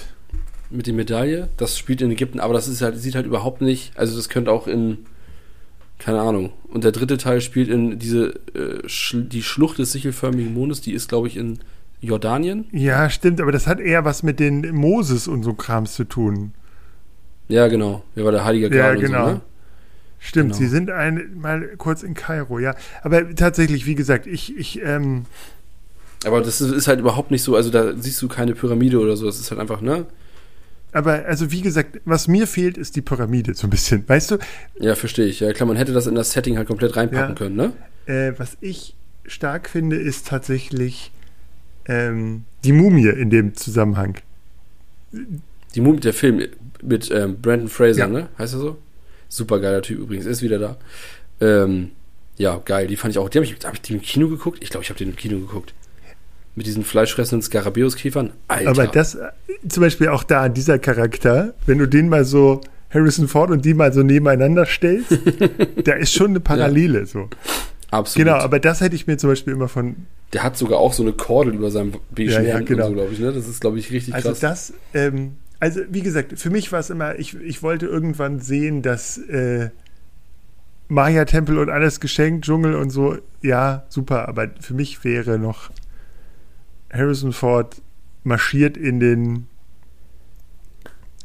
Mit 0.70 0.86
der 0.86 0.94
Medaille. 0.94 1.48
Das 1.56 1.78
spielt 1.78 2.02
in 2.02 2.10
Ägypten, 2.10 2.40
aber 2.40 2.54
das 2.54 2.68
ist 2.68 2.82
halt, 2.82 2.98
sieht 2.98 3.14
halt 3.14 3.26
überhaupt 3.26 3.60
nicht, 3.60 3.96
also 3.96 4.16
das 4.16 4.28
könnte 4.28 4.50
auch 4.50 4.66
in, 4.66 4.98
keine 5.98 6.20
Ahnung. 6.20 6.52
Und 6.68 6.84
der 6.84 6.92
dritte 6.92 7.16
Teil 7.16 7.40
spielt 7.40 7.68
in 7.68 7.98
diese, 7.98 8.34
äh, 8.54 8.88
Sch 8.88 9.16
die 9.18 9.42
Schlucht 9.42 9.78
des 9.78 9.92
sichelförmigen 9.92 10.52
Mondes, 10.52 10.80
die 10.80 10.92
ist, 10.92 11.08
glaube 11.08 11.28
ich, 11.28 11.36
in 11.36 11.58
Jordanien. 12.00 12.66
Ja, 12.72 13.08
stimmt, 13.08 13.40
aber 13.40 13.52
das 13.52 13.66
hat 13.66 13.80
eher 13.80 14.04
was 14.04 14.22
mit 14.22 14.40
den 14.40 14.74
Moses 14.74 15.28
und 15.28 15.42
so 15.42 15.54
Krams 15.54 15.94
zu 15.94 16.04
tun. 16.04 16.52
Ja, 17.48 17.68
genau. 17.68 18.02
Ja, 18.14 18.24
war 18.24 18.32
der 18.32 18.44
Heilige 18.44 18.70
Grab 18.70 18.78
ja, 18.78 18.94
genau. 18.94 19.26
So, 19.26 19.32
ne? 19.32 19.40
Stimmt, 20.24 20.52
genau. 20.52 20.58
sie 20.58 20.68
sind 20.68 20.90
ein, 20.90 21.38
mal 21.38 21.68
kurz 21.76 22.02
in 22.02 22.14
Kairo, 22.14 22.58
ja. 22.58 22.74
Aber 23.02 23.34
tatsächlich, 23.34 23.84
wie 23.84 23.94
gesagt, 23.94 24.26
ich, 24.26 24.56
ich, 24.56 24.80
ähm, 24.82 25.26
aber 26.24 26.40
das 26.40 26.62
ist 26.62 26.88
halt 26.88 26.98
überhaupt 26.98 27.30
nicht 27.30 27.42
so, 27.42 27.54
also 27.54 27.68
da 27.68 27.92
siehst 27.94 28.22
du 28.22 28.28
keine 28.28 28.54
Pyramide 28.54 28.98
oder 28.98 29.18
so, 29.18 29.26
das 29.26 29.38
ist 29.38 29.50
halt 29.50 29.60
einfach, 29.60 29.82
ne? 29.82 30.06
Aber 30.92 31.26
also 31.26 31.52
wie 31.52 31.60
gesagt, 31.60 32.00
was 32.06 32.26
mir 32.26 32.46
fehlt, 32.46 32.78
ist 32.78 32.96
die 32.96 33.02
Pyramide 33.02 33.52
so 33.52 33.66
ein 33.66 33.70
bisschen, 33.70 34.08
weißt 34.08 34.30
du? 34.30 34.38
Ja, 34.80 34.94
verstehe 34.94 35.26
ich. 35.26 35.40
Ja, 35.40 35.52
klar, 35.52 35.66
man 35.66 35.76
hätte 35.76 35.92
das 35.92 36.06
in 36.06 36.14
das 36.14 36.32
Setting 36.32 36.56
halt 36.56 36.68
komplett 36.68 36.96
reinpacken 36.96 37.28
ja. 37.30 37.34
können, 37.34 37.56
ne? 37.56 37.72
Äh, 38.06 38.32
was 38.38 38.56
ich 38.62 38.94
stark 39.26 39.68
finde, 39.68 39.96
ist 39.96 40.26
tatsächlich 40.26 41.12
ähm, 41.86 42.44
die 42.64 42.72
Mumie 42.72 43.08
in 43.08 43.28
dem 43.28 43.54
Zusammenhang. 43.56 44.16
Die 45.12 45.80
Mumie, 45.82 46.00
der 46.00 46.14
Film 46.14 46.48
mit 46.82 47.10
ähm, 47.10 47.36
Brandon 47.42 47.68
Fraser, 47.68 47.98
ja. 47.98 48.06
ne? 48.06 48.28
Heißt 48.38 48.54
er 48.54 48.60
so? 48.60 48.78
Super 49.34 49.60
geiler 49.60 49.82
Typ 49.82 49.98
übrigens, 49.98 50.26
ist 50.26 50.42
wieder 50.42 50.58
da. 50.58 50.76
Ähm, 51.40 51.90
ja, 52.36 52.60
geil, 52.64 52.86
die 52.86 52.96
fand 52.96 53.12
ich 53.12 53.18
auch. 53.18 53.28
Die 53.28 53.38
habe 53.38 53.46
ich, 53.46 53.56
hab 53.64 53.74
ich 53.74 53.80
die 53.80 53.94
im 53.94 54.02
Kino 54.02 54.28
geguckt? 54.28 54.58
Ich 54.62 54.70
glaube, 54.70 54.84
ich 54.84 54.90
habe 54.90 54.98
den 54.98 55.10
im 55.10 55.16
Kino 55.16 55.38
geguckt 55.38 55.74
mit 56.56 56.66
diesen 56.66 56.84
fleischfressenden 56.84 57.42
Skarabäuskiefern. 57.42 58.32
Alter. 58.48 58.70
Aber 58.70 58.86
das, 58.86 59.18
zum 59.68 59.80
Beispiel 59.80 60.08
auch 60.08 60.22
da, 60.22 60.48
dieser 60.48 60.78
Charakter, 60.78 61.54
wenn 61.66 61.78
du 61.78 61.88
den 61.88 62.08
mal 62.08 62.24
so, 62.24 62.60
Harrison 62.90 63.26
Ford 63.26 63.50
und 63.50 63.64
die 63.64 63.74
mal 63.74 63.92
so 63.92 64.04
nebeneinander 64.04 64.66
stellst, 64.66 65.18
da 65.84 65.94
ist 65.94 66.12
schon 66.12 66.30
eine 66.30 66.40
Parallele 66.40 67.00
ja. 67.00 67.06
so. 67.06 67.28
Absolut. 67.90 68.26
Genau, 68.26 68.38
aber 68.38 68.60
das 68.60 68.80
hätte 68.80 68.94
ich 68.94 69.06
mir 69.06 69.16
zum 69.18 69.30
Beispiel 69.30 69.52
immer 69.52 69.68
von. 69.68 69.96
Der 70.32 70.42
hat 70.42 70.56
sogar 70.56 70.78
auch 70.78 70.92
so 70.92 71.02
eine 71.02 71.12
Kordel 71.12 71.54
über 71.54 71.70
seinem 71.70 71.92
beigen 72.10 72.30
ja, 72.30 72.40
ja, 72.40 72.60
genau. 72.60 72.88
so, 72.88 72.92
glaube 72.94 73.12
ich. 73.12 73.18
Ne? 73.20 73.32
Das 73.32 73.48
ist, 73.48 73.60
glaube 73.60 73.78
ich, 73.78 73.90
richtig 73.92 74.14
also 74.14 74.30
krass. 74.30 74.44
Also 74.44 74.74
das, 74.92 75.12
ähm, 75.12 75.36
also 75.60 75.80
wie 75.88 76.02
gesagt, 76.02 76.38
für 76.38 76.50
mich 76.50 76.72
war 76.72 76.80
es 76.80 76.90
immer, 76.90 77.18
ich, 77.18 77.34
ich 77.40 77.62
wollte 77.62 77.86
irgendwann 77.86 78.40
sehen, 78.40 78.82
dass 78.82 79.18
äh, 79.18 79.70
Maya-Tempel 80.88 81.58
und 81.58 81.70
alles 81.70 82.00
geschenkt, 82.00 82.44
Dschungel 82.44 82.74
und 82.74 82.90
so, 82.90 83.18
ja, 83.40 83.84
super, 83.88 84.28
aber 84.28 84.50
für 84.60 84.74
mich 84.74 85.04
wäre 85.04 85.38
noch 85.38 85.70
Harrison 86.92 87.32
Ford 87.32 87.80
marschiert 88.22 88.76
in 88.76 89.00
den 89.00 89.46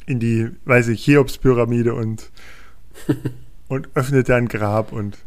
in 0.06 0.20
die, 0.20 0.50
weiß 0.66 0.88
ich, 0.88 1.06
Cheops-Pyramide 1.06 1.94
und, 1.94 2.32
und 3.68 3.90
öffnet 3.94 4.28
da 4.28 4.38
ein 4.38 4.48
Grab 4.48 4.92
und 4.92 5.20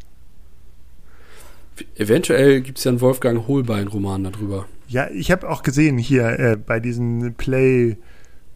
Eventuell 1.96 2.61
gibt 2.61 2.78
es 2.78 2.84
ja 2.84 2.90
einen 2.90 3.00
Wolfgang 3.00 3.46
Holbein-Roman 3.46 4.24
darüber. 4.24 4.66
Ja, 4.88 5.09
ich 5.11 5.30
habe 5.30 5.48
auch 5.48 5.62
gesehen 5.62 5.96
hier 5.98 6.38
äh, 6.38 6.57
bei 6.57 6.80
diesen 6.80 7.34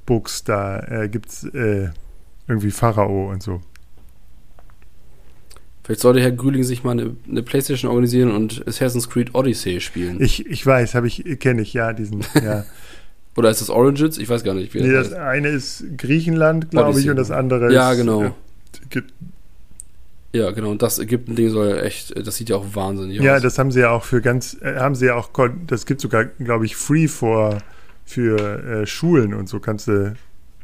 Playbooks, 0.07 0.45
da 0.45 0.81
äh, 0.81 1.09
gibt 1.09 1.29
es 1.29 1.45
äh, 1.45 1.91
irgendwie 2.49 2.71
Pharao 2.71 3.31
und 3.31 3.43
so. 3.43 3.61
Vielleicht 5.83 6.01
sollte 6.01 6.21
Herr 6.21 6.33
Grüling 6.33 6.65
sich 6.65 6.83
mal 6.83 6.93
eine, 6.93 7.15
eine, 7.29 7.43
Playstation 7.43 7.91
organisieren 7.91 8.33
und 8.33 8.67
Assassin's 8.67 9.09
Creed 9.09 9.35
Odyssey 9.35 9.81
spielen. 9.81 10.21
Ich, 10.21 10.45
ich 10.47 10.67
weiß, 10.67 10.95
habe 10.95 11.07
ich, 11.07 11.39
kenne 11.39 11.63
ich, 11.63 11.75
ja, 11.75 11.93
diesen, 11.93 12.25
ja. 12.35 12.65
Oder 13.37 13.51
ist 13.51 13.61
das 13.61 13.69
Origins? 13.69 14.19
Ich 14.19 14.29
weiß 14.29 14.43
gar 14.45 14.55
nicht. 14.55 14.73
Wie 14.73 14.81
nee, 14.81 14.91
das, 14.91 15.11
das 15.11 15.19
eine 15.19 15.49
ist 15.49 15.85
Griechenland, 15.99 16.71
glaube 16.71 16.99
ich, 16.99 17.11
und 17.11 17.17
das 17.17 17.31
andere 17.31 17.73
ja, 17.73 17.93
ist. 17.93 17.99
Genau. 17.99 18.25
Äh, 18.25 18.31
ja, 20.33 20.51
genau. 20.53 20.71
Und 20.71 20.81
das 20.81 20.99
Ägypten-Ding 20.99 21.51
soll 21.51 21.79
echt, 21.79 22.27
das 22.27 22.37
sieht 22.37 22.49
ja 22.49 22.57
auch 22.57 22.75
wahnsinnig 22.75 23.21
aus. 23.21 23.27
Ja, 23.27 23.39
das 23.39 23.59
haben 23.59 23.71
sie 23.71 23.81
ja 23.81 23.91
auch 23.91 24.05
für 24.05 24.23
ganz, 24.23 24.57
äh, 24.63 24.77
haben 24.77 24.95
sie 24.95 25.07
ja 25.07 25.17
auch, 25.17 25.31
das 25.67 25.85
gibt 25.85 26.01
sogar, 26.01 26.25
glaube 26.25 26.65
ich, 26.65 26.77
free 26.77 27.09
for, 27.09 27.59
für 28.07 28.39
äh, 28.39 28.87
Schulen 28.87 29.35
und 29.35 29.49
so 29.49 29.61
kannst 29.61 29.89
du, 29.89 30.15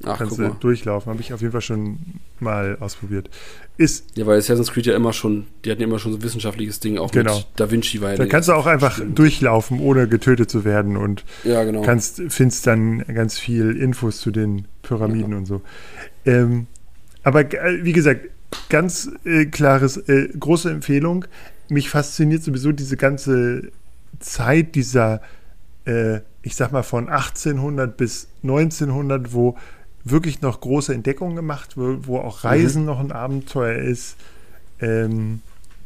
Ach, 0.04 0.18
kannst 0.18 0.38
du 0.38 0.48
durchlaufen. 0.48 1.10
Habe 1.10 1.20
ich 1.20 1.32
auf 1.32 1.40
jeden 1.40 1.52
Fall 1.52 1.60
schon 1.60 1.98
mal 2.40 2.78
ausprobiert. 2.80 3.28
Ist, 3.76 4.16
ja, 4.16 4.26
weil 4.26 4.38
Assassin's 4.38 4.72
Creed 4.72 4.86
ja 4.86 4.94
immer 4.94 5.12
schon, 5.12 5.46
die 5.64 5.70
hatten 5.70 5.82
immer 5.82 5.98
schon 5.98 6.12
so 6.12 6.18
ein 6.18 6.22
wissenschaftliches 6.22 6.80
Ding, 6.80 6.98
auch 6.98 7.10
genau. 7.10 7.36
mit 7.36 7.46
Da 7.56 7.70
Vinci 7.70 8.00
war 8.00 8.12
ja 8.12 8.16
Da 8.16 8.26
kannst 8.26 8.48
du 8.48 8.52
auch 8.52 8.66
einfach 8.66 8.94
stimmt. 8.94 9.18
durchlaufen, 9.18 9.80
ohne 9.80 10.08
getötet 10.08 10.50
zu 10.50 10.64
werden 10.64 10.96
und 10.96 11.24
ja, 11.44 11.64
genau. 11.64 11.82
kannst, 11.82 12.22
findest 12.28 12.66
dann 12.66 13.04
ganz 13.06 13.38
viel 13.38 13.76
Infos 13.76 14.20
zu 14.20 14.30
den 14.30 14.66
Pyramiden 14.82 15.32
ja. 15.32 15.38
und 15.38 15.46
so. 15.46 15.62
Ähm, 16.24 16.66
aber 17.22 17.52
äh, 17.52 17.84
wie 17.84 17.92
gesagt, 17.92 18.28
ganz 18.68 19.10
äh, 19.24 19.46
klares, 19.46 19.96
äh, 19.96 20.28
große 20.38 20.70
Empfehlung. 20.70 21.24
Mich 21.68 21.88
fasziniert 21.90 22.42
sowieso 22.42 22.72
diese 22.72 22.96
ganze 22.96 23.70
Zeit 24.20 24.74
dieser, 24.74 25.22
äh, 25.84 26.20
ich 26.42 26.56
sag 26.56 26.72
mal 26.72 26.82
von 26.82 27.08
1800 27.08 27.96
bis 27.96 28.28
1900, 28.42 29.32
wo 29.32 29.56
wirklich 30.04 30.42
noch 30.42 30.60
große 30.60 30.92
Entdeckungen 30.92 31.36
gemacht, 31.36 31.76
wo, 31.76 31.98
wo 32.02 32.18
auch 32.18 32.44
Reisen 32.44 32.82
mhm. 32.82 32.86
noch 32.86 33.00
ein 33.00 33.12
Abenteuer 33.12 33.78
ist. 33.78 34.16
Ähm, 34.80 35.40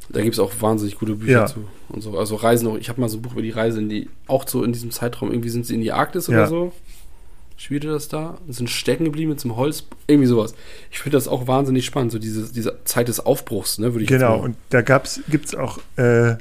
da 0.08 0.22
gibt 0.22 0.34
es 0.34 0.38
auch 0.38 0.52
wahnsinnig 0.60 0.98
gute 0.98 1.16
Bücher 1.16 1.32
ja. 1.32 1.46
zu. 1.46 1.64
Und 1.88 2.00
so. 2.00 2.18
Also 2.18 2.36
Reisen 2.36 2.66
noch, 2.66 2.76
ich 2.76 2.88
habe 2.88 3.00
mal 3.00 3.08
so 3.08 3.18
ein 3.18 3.22
Buch 3.22 3.32
über 3.32 3.42
die 3.42 3.50
Reise 3.50 3.80
in 3.80 3.88
die, 3.88 4.08
auch 4.26 4.46
so 4.46 4.62
in 4.62 4.72
diesem 4.72 4.90
Zeitraum, 4.90 5.30
irgendwie 5.30 5.48
sind 5.48 5.66
sie 5.66 5.74
in 5.74 5.80
die 5.80 5.92
Arktis 5.92 6.28
ja. 6.28 6.34
oder 6.34 6.46
so. 6.46 6.72
Spielte 7.58 7.88
das 7.88 8.08
da? 8.08 8.38
Sind 8.48 8.68
stecken 8.68 9.04
geblieben 9.04 9.30
mit 9.30 9.40
zum 9.40 9.56
Holz, 9.56 9.84
irgendwie 10.06 10.28
sowas. 10.28 10.54
Ich 10.90 10.98
finde 10.98 11.16
das 11.16 11.26
auch 11.26 11.46
wahnsinnig 11.46 11.86
spannend, 11.86 12.12
so 12.12 12.18
diese, 12.18 12.52
diese 12.52 12.78
Zeit 12.84 13.08
des 13.08 13.18
Aufbruchs, 13.18 13.78
ne, 13.78 13.94
würde 13.94 14.04
ich 14.04 14.08
Genau, 14.08 14.38
und 14.38 14.56
da 14.68 14.82
gibt 14.82 15.46
es 15.46 15.54
auch 15.54 15.78
äh, 15.96 16.36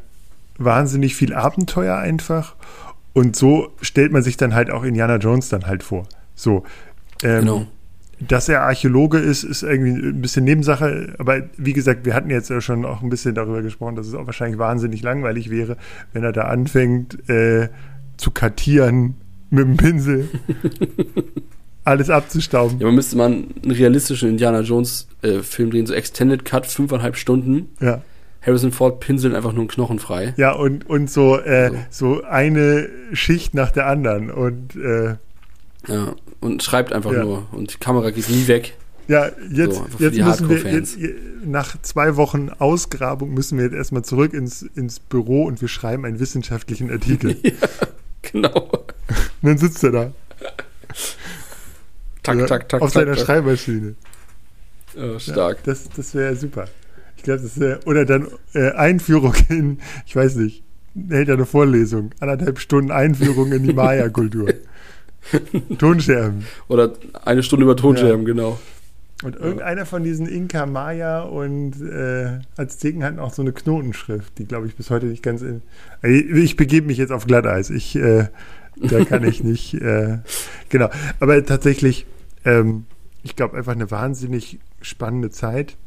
wahnsinnig 0.57 1.15
viel 1.15 1.33
Abenteuer 1.33 1.97
einfach. 1.97 2.55
Und 3.15 3.37
so 3.37 3.69
stellt 3.81 4.11
man 4.11 4.23
sich 4.23 4.35
dann 4.35 4.53
halt 4.53 4.69
auch 4.69 4.83
Indiana 4.83 5.15
Jones 5.15 5.47
dann 5.47 5.65
halt 5.65 5.83
vor. 5.83 6.05
So, 6.35 6.65
ähm, 7.23 7.39
genau. 7.39 7.67
Dass 8.19 8.49
er 8.49 8.61
Archäologe 8.61 9.17
ist, 9.17 9.43
ist 9.43 9.63
irgendwie 9.63 9.91
ein 9.91 10.21
bisschen 10.21 10.43
Nebensache. 10.43 11.15
Aber 11.17 11.43
wie 11.55 11.71
gesagt, 11.71 12.05
wir 12.05 12.13
hatten 12.13 12.29
jetzt 12.29 12.49
ja 12.49 12.59
schon 12.59 12.83
auch 12.83 13.01
ein 13.01 13.09
bisschen 13.09 13.33
darüber 13.33 13.61
gesprochen, 13.61 13.95
dass 13.95 14.05
es 14.05 14.13
auch 14.15 14.25
wahrscheinlich 14.25 14.59
wahnsinnig 14.59 15.01
langweilig 15.01 15.49
wäre, 15.49 15.77
wenn 16.11 16.23
er 16.23 16.33
da 16.33 16.43
anfängt 16.43 17.29
äh, 17.29 17.69
zu 18.17 18.31
kartieren 18.31 19.15
mit 19.49 19.65
dem 19.65 19.77
Pinsel. 19.77 20.29
alles 21.85 22.09
abzustauben. 22.09 22.79
Ja, 22.79 22.87
man 22.87 22.95
müsste 22.95 23.15
mal 23.15 23.27
einen 23.27 23.53
realistischen 23.63 24.29
Indiana 24.29 24.59
Jones 24.59 25.07
äh, 25.21 25.39
Film 25.39 25.71
drehen, 25.71 25.85
so 25.85 25.93
Extended 25.93 26.43
Cut, 26.43 26.65
fünfeinhalb 26.65 27.15
Stunden. 27.15 27.69
Ja. 27.79 28.01
Harrison 28.45 28.71
Ford 28.71 28.99
pinselt 28.99 29.33
einfach 29.33 29.53
nur 29.53 29.61
einen 29.61 29.69
Knochen 29.69 29.99
frei. 29.99 30.33
Ja, 30.37 30.51
und, 30.51 30.87
und 30.87 31.09
so, 31.09 31.39
äh, 31.39 31.71
so. 31.89 32.15
so 32.15 32.23
eine 32.23 32.89
Schicht 33.13 33.53
nach 33.53 33.71
der 33.71 33.87
anderen. 33.87 34.29
Und 34.29 34.75
äh, 34.75 35.15
ja, 35.87 36.15
und 36.41 36.63
schreibt 36.63 36.93
einfach 36.93 37.11
ja. 37.11 37.23
nur. 37.23 37.47
Und 37.51 37.73
die 37.73 37.77
Kamera 37.77 38.11
geht 38.11 38.29
nie 38.29 38.47
weg. 38.47 38.75
Ja, 39.07 39.29
jetzt, 39.51 39.75
so, 39.75 39.85
jetzt 39.99 40.17
müssen 40.17 40.49
wir, 40.49 40.73
jetzt, 40.73 40.97
nach 41.43 41.79
zwei 41.83 42.15
Wochen 42.15 42.49
Ausgrabung 42.49 43.33
müssen 43.33 43.57
wir 43.57 43.65
jetzt 43.65 43.75
erstmal 43.75 44.03
zurück 44.03 44.33
ins, 44.33 44.63
ins 44.63 44.99
Büro 44.99 45.43
und 45.43 45.61
wir 45.61 45.67
schreiben 45.67 46.05
einen 46.05 46.19
wissenschaftlichen 46.19 46.89
Artikel. 46.91 47.37
ja, 47.43 47.51
genau. 48.23 48.71
Und 49.41 49.49
dann 49.49 49.57
sitzt 49.59 49.83
er 49.83 49.91
da. 49.91 50.11
tak, 52.23 52.47
tak, 52.47 52.69
tak. 52.69 52.81
Auf 52.81 52.93
tak, 52.93 53.03
seiner 53.03 53.15
tak. 53.15 53.25
Schreibmaschine. 53.25 53.95
Oh, 54.97 55.19
stark. 55.19 55.57
Ja, 55.57 55.63
das 55.65 55.89
das 55.95 56.15
wäre 56.15 56.35
super. 56.35 56.67
Glaube, 57.25 57.41
das 57.41 57.59
wäre, 57.59 57.79
oder 57.85 58.05
dann 58.05 58.27
äh, 58.53 58.71
Einführung 58.71 59.33
in, 59.49 59.79
ich 60.05 60.15
weiß 60.15 60.35
nicht, 60.37 60.63
hält 61.09 61.29
eine 61.29 61.45
Vorlesung, 61.45 62.11
anderthalb 62.19 62.59
Stunden 62.59 62.91
Einführung 62.91 63.51
in 63.51 63.63
die 63.63 63.73
Maya-Kultur. 63.73 64.53
Tonscherben. 65.79 66.45
Oder 66.67 66.93
eine 67.23 67.41
Stunde 67.43 67.65
über 67.65 67.75
Tonscherben, 67.75 68.21
ja. 68.21 68.33
genau. 68.33 68.59
Und 69.23 69.37
irgendeiner 69.37 69.85
von 69.85 70.03
diesen 70.03 70.27
Inka, 70.27 70.65
Maya 70.65 71.23
und 71.23 71.81
äh, 71.81 72.39
Azteken 72.57 73.03
hatten 73.03 73.17
auch 73.17 73.33
so 73.33 73.41
eine 73.41 73.53
Knotenschrift, 73.53 74.37
die 74.37 74.45
glaube 74.45 74.67
ich 74.67 74.75
bis 74.75 74.89
heute 74.89 75.07
nicht 75.07 75.23
ganz 75.23 75.41
in. 75.41 75.61
Ich, 76.03 76.29
ich 76.29 76.55
begebe 76.57 76.87
mich 76.87 76.97
jetzt 76.97 77.11
auf 77.11 77.25
Glatteis. 77.25 77.69
Ich, 77.69 77.95
äh, 77.95 78.27
da 78.75 79.03
kann 79.05 79.23
ich 79.23 79.43
nicht. 79.43 79.73
Äh, 79.75 80.19
genau. 80.69 80.89
Aber 81.19 81.43
tatsächlich, 81.43 82.05
ähm, 82.43 82.85
ich 83.23 83.35
glaube 83.35 83.57
einfach 83.57 83.71
eine 83.71 83.89
wahnsinnig 83.89 84.59
spannende 84.81 85.31
Zeit. 85.31 85.77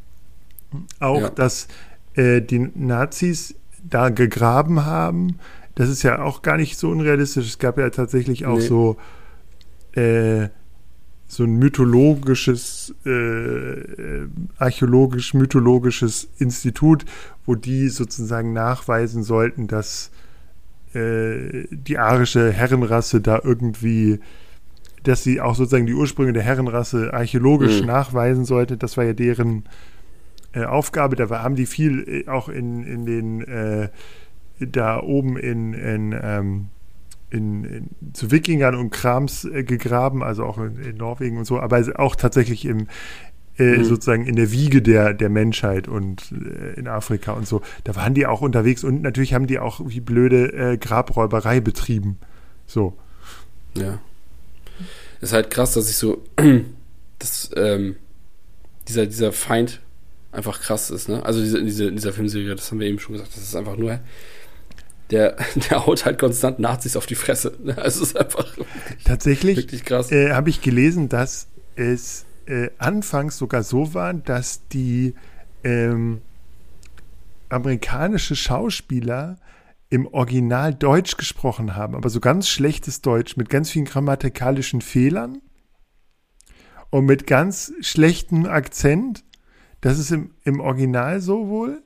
Auch, 0.99 1.21
ja. 1.21 1.29
dass 1.29 1.67
äh, 2.13 2.41
die 2.41 2.59
Nazis 2.75 3.55
da 3.83 4.09
gegraben 4.09 4.85
haben. 4.85 5.39
Das 5.75 5.89
ist 5.89 6.03
ja 6.03 6.21
auch 6.21 6.41
gar 6.41 6.57
nicht 6.57 6.77
so 6.77 6.89
unrealistisch. 6.89 7.47
Es 7.47 7.59
gab 7.59 7.77
ja 7.77 7.89
tatsächlich 7.89 8.45
auch 8.45 8.57
nee. 8.57 8.67
so 8.67 8.97
äh, 9.93 10.49
so 11.31 11.43
ein 11.43 11.57
mythologisches, 11.57 12.95
äh, 13.05 13.11
äh, 13.11 14.27
archäologisch-mythologisches 14.57 16.27
Institut, 16.39 17.05
wo 17.45 17.53
die 17.53 17.89
sozusagen 17.89 18.51
nachweisen 18.51 19.21
sollten, 19.21 19.67
dass 19.67 20.09
äh, 20.95 21.67
die 21.69 21.99
arische 21.99 22.51
Herrenrasse 22.51 23.21
da 23.21 23.39
irgendwie, 23.43 24.19
dass 25.03 25.23
sie 25.23 25.39
auch 25.39 25.53
sozusagen 25.53 25.85
die 25.85 25.93
Ursprünge 25.93 26.33
der 26.33 26.41
Herrenrasse 26.41 27.13
archäologisch 27.13 27.81
mhm. 27.81 27.87
nachweisen 27.87 28.43
sollte. 28.43 28.75
Das 28.75 28.97
war 28.97 29.03
ja 29.03 29.13
deren 29.13 29.65
äh, 30.53 30.63
Aufgabe. 30.63 31.15
Da 31.15 31.29
haben 31.29 31.55
die 31.55 31.65
viel 31.65 32.25
äh, 32.25 32.29
auch 32.29 32.49
in, 32.49 32.83
in 32.83 33.05
den, 33.05 33.41
äh, 33.41 33.89
da 34.59 35.01
oben 35.01 35.37
in, 35.37 35.73
in 35.73 36.15
ähm, 36.21 36.67
in, 37.31 37.63
in, 37.63 37.89
zu 38.13 38.31
Wikingern 38.31 38.75
und 38.75 38.89
Krams 38.89 39.45
äh, 39.45 39.63
gegraben, 39.63 40.23
also 40.23 40.45
auch 40.45 40.57
in, 40.57 40.79
in, 40.79 40.97
Norwegen 40.97 41.37
und 41.37 41.45
so, 41.45 41.59
aber 41.59 41.83
auch 41.97 42.15
tatsächlich 42.15 42.65
im, 42.65 42.87
mhm. 43.59 43.83
sozusagen 43.83 44.25
in 44.25 44.35
der 44.35 44.51
Wiege 44.51 44.81
der, 44.81 45.13
der 45.13 45.29
Menschheit 45.29 45.87
und 45.87 46.31
äh, 46.31 46.79
in 46.79 46.87
Afrika 46.87 47.33
und 47.33 47.47
so. 47.47 47.61
Da 47.83 47.95
waren 47.95 48.13
die 48.13 48.25
auch 48.25 48.41
unterwegs 48.41 48.83
und 48.83 49.01
natürlich 49.01 49.33
haben 49.33 49.47
die 49.47 49.59
auch 49.59 49.81
wie 49.85 49.99
blöde 49.99 50.53
äh, 50.53 50.77
Grabräuberei 50.77 51.59
betrieben. 51.59 52.17
So. 52.65 52.97
Ja. 53.75 53.99
Ist 55.21 55.33
halt 55.33 55.49
krass, 55.49 55.73
dass 55.73 55.89
ich 55.89 55.97
so, 55.97 56.23
dass 57.19 57.51
ähm, 57.55 57.97
dieser, 58.87 59.05
dieser 59.05 59.31
Feind 59.31 59.81
einfach 60.31 60.61
krass 60.61 60.89
ist, 60.89 61.09
ne? 61.09 61.25
Also 61.25 61.41
diese, 61.41 61.63
diese, 61.63 61.91
dieser 61.91 62.13
Filmserie, 62.13 62.55
das 62.55 62.71
haben 62.71 62.79
wir 62.79 62.87
eben 62.87 62.99
schon 62.99 63.13
gesagt, 63.13 63.35
das 63.35 63.43
ist 63.43 63.55
einfach 63.55 63.77
nur 63.77 63.99
der, 65.11 65.37
der 65.69 65.85
haut 65.85 66.05
halt 66.05 66.19
konstant 66.19 66.59
Nazis 66.59 66.95
auf 66.95 67.05
die 67.05 67.15
Fresse. 67.15 67.57
Es 67.77 67.97
ist 67.97 68.17
einfach 68.17 68.47
tatsächlich 69.05 69.57
wirklich 69.57 69.85
krass. 69.85 70.11
Äh, 70.11 70.33
Habe 70.33 70.49
ich 70.49 70.61
gelesen, 70.61 71.09
dass 71.09 71.47
es 71.75 72.25
äh, 72.45 72.69
anfangs 72.77 73.37
sogar 73.37 73.63
so 73.63 73.93
war, 73.93 74.13
dass 74.13 74.67
die 74.67 75.15
ähm, 75.63 76.21
amerikanische 77.49 78.35
Schauspieler 78.35 79.37
im 79.89 80.07
Original 80.07 80.73
Deutsch 80.73 81.17
gesprochen 81.17 81.75
haben, 81.75 81.95
aber 81.95 82.09
so 82.09 82.19
ganz 82.19 82.47
schlechtes 82.47 83.01
Deutsch 83.01 83.37
mit 83.37 83.49
ganz 83.49 83.71
vielen 83.71 83.85
grammatikalischen 83.85 84.81
Fehlern 84.81 85.41
und 86.91 87.05
mit 87.05 87.25
ganz 87.25 87.73
schlechtem 87.81 88.45
Akzent. 88.45 89.23
Das 89.81 89.97
ist 89.99 90.11
im, 90.11 90.31
im 90.43 90.59
Original 90.59 91.21
so 91.21 91.47
wohl. 91.47 91.83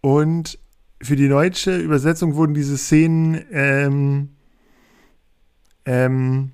Und 0.00 0.58
für 1.02 1.16
die 1.16 1.28
deutsche 1.28 1.76
Übersetzung 1.78 2.34
wurden 2.36 2.54
diese 2.54 2.76
Szenen 2.76 3.44
ähm, 3.50 4.30
ähm, 5.84 6.52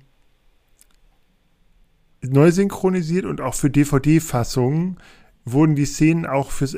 neu 2.21 2.51
synchronisiert 2.51 3.25
und 3.25 3.41
auch 3.41 3.53
für 3.53 3.69
DVD-Fassungen 3.69 4.97
wurden 5.45 5.75
die 5.75 5.85
Szenen 5.85 6.25
auch 6.25 6.51
fürs 6.51 6.77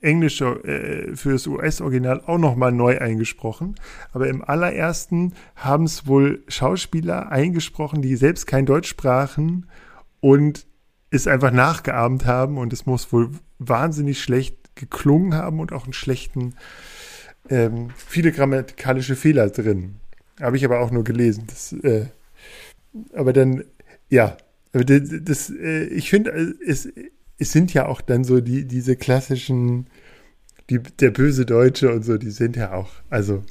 englische, 0.00 0.62
äh, 0.64 1.16
fürs 1.16 1.46
US-Original 1.46 2.20
auch 2.26 2.38
nochmal 2.38 2.72
neu 2.72 2.98
eingesprochen. 2.98 3.74
Aber 4.12 4.28
im 4.28 4.44
allerersten 4.44 5.32
haben 5.56 5.84
es 5.84 6.06
wohl 6.06 6.44
Schauspieler 6.48 7.32
eingesprochen, 7.32 8.02
die 8.02 8.16
selbst 8.16 8.46
kein 8.46 8.66
Deutsch 8.66 8.88
sprachen 8.88 9.66
und 10.20 10.66
es 11.14 11.26
einfach 11.26 11.52
nachgeahmt 11.52 12.26
haben 12.26 12.58
und 12.58 12.72
es 12.72 12.86
muss 12.86 13.12
wohl 13.12 13.30
wahnsinnig 13.58 14.20
schlecht 14.22 14.56
geklungen 14.74 15.34
haben 15.34 15.60
und 15.60 15.72
auch 15.72 15.84
einen 15.84 15.92
schlechten 15.92 16.54
ähm, 17.48 17.90
viele 17.96 18.32
grammatikalische 18.32 19.16
Fehler 19.16 19.50
drin. 19.50 19.96
Habe 20.40 20.56
ich 20.56 20.64
aber 20.64 20.80
auch 20.80 20.90
nur 20.90 21.04
gelesen. 21.04 21.44
Das, 21.46 21.72
äh, 21.72 22.06
aber 23.14 23.32
dann, 23.32 23.64
ja, 24.08 24.36
aber 24.72 24.84
das, 24.84 25.02
das 25.22 25.50
äh, 25.50 25.84
ich 25.84 26.10
finde, 26.10 26.32
äh, 26.32 26.54
es, 26.66 26.88
es 27.38 27.52
sind 27.52 27.72
ja 27.74 27.86
auch 27.86 28.00
dann 28.00 28.24
so 28.24 28.40
die, 28.40 28.64
diese 28.66 28.96
klassischen, 28.96 29.86
die, 30.70 30.80
der 30.80 31.10
böse 31.10 31.46
Deutsche 31.46 31.92
und 31.92 32.04
so, 32.04 32.16
die 32.16 32.30
sind 32.30 32.56
ja 32.56 32.72
auch, 32.72 32.90
also. 33.10 33.42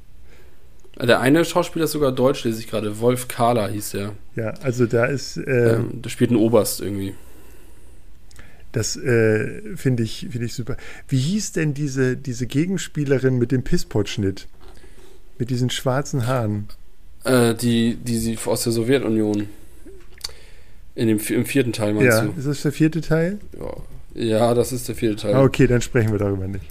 Der 1.01 1.19
eine 1.21 1.43
Schauspieler 1.43 1.85
ist 1.85 1.91
sogar 1.91 2.11
deutsch, 2.11 2.43
lese 2.43 2.59
ich 2.59 2.67
gerade. 2.67 2.99
Wolf 2.99 3.27
Kahler 3.27 3.67
hieß 3.67 3.91
der. 3.91 4.11
Ja, 4.35 4.53
also 4.61 4.85
da 4.85 5.05
ist. 5.05 5.37
Äh, 5.37 5.75
ähm, 5.75 6.01
der 6.03 6.09
spielt 6.11 6.29
einen 6.29 6.39
Oberst 6.39 6.81
irgendwie. 6.81 7.15
Das 8.73 8.97
äh, 8.97 9.75
finde 9.75 10.01
ich, 10.01 10.27
find 10.31 10.43
ich 10.43 10.53
super. 10.53 10.77
Wie 11.07 11.19
hieß 11.19 11.53
denn 11.53 11.75
diese, 11.75 12.17
diese 12.17 12.47
Gegenspielerin 12.47 13.37
mit 13.37 13.51
dem 13.51 13.63
Pisspot-Schnitt? 13.63 14.47
Mit 15.37 15.51
diesen 15.51 15.69
schwarzen 15.69 16.25
Haaren? 16.25 16.67
Äh, 17.23 17.53
die, 17.53 17.95
die 17.95 18.17
sie 18.17 18.37
aus 18.45 18.63
der 18.63 18.73
Sowjetunion. 18.73 19.47
In 20.95 21.07
dem, 21.07 21.19
Im 21.19 21.45
vierten 21.45 21.71
Teil 21.71 21.93
meinst 21.93 22.17
ja, 22.17 22.25
du? 22.25 22.33
ist 22.37 22.47
das 22.47 22.61
der 22.63 22.71
vierte 22.71 23.01
Teil? 23.01 23.39
Ja. 23.57 24.21
ja, 24.21 24.53
das 24.55 24.71
ist 24.71 24.87
der 24.87 24.95
vierte 24.95 25.17
Teil. 25.17 25.35
Ah, 25.35 25.43
okay, 25.43 25.67
dann 25.67 25.81
sprechen 25.81 26.11
wir 26.11 26.19
darüber 26.19 26.47
nicht. 26.47 26.65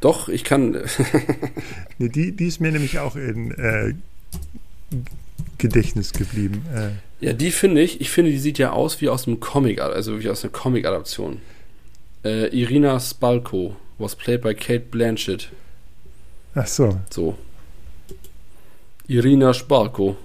Doch, 0.00 0.28
ich 0.28 0.44
kann. 0.44 0.78
nee, 1.98 2.08
die, 2.08 2.32
die 2.32 2.46
ist 2.46 2.60
mir 2.60 2.72
nämlich 2.72 2.98
auch 2.98 3.16
in 3.16 3.52
äh, 3.52 3.94
Gedächtnis 5.56 6.12
geblieben. 6.12 6.62
Äh. 6.74 7.09
Ja, 7.20 7.32
die 7.32 7.50
finde 7.50 7.82
ich, 7.82 8.00
ich 8.00 8.10
finde, 8.10 8.30
die 8.30 8.38
sieht 8.38 8.58
ja 8.58 8.72
aus 8.72 9.00
wie 9.00 9.08
aus 9.08 9.26
einem 9.26 9.40
Comic, 9.40 9.80
also 9.80 10.20
wie 10.22 10.30
aus 10.30 10.42
einer 10.42 10.52
Comic-Adaption. 10.52 11.40
Äh, 12.24 12.48
Irina 12.48 12.98
Spalko 12.98 13.76
was 14.00 14.16
played 14.16 14.40
by 14.40 14.54
Kate 14.54 14.86
Blanchett. 14.90 15.50
Ach 16.54 16.66
so. 16.66 16.98
So. 17.10 17.38
Irina 19.06 19.52
Spalko, 19.52 20.16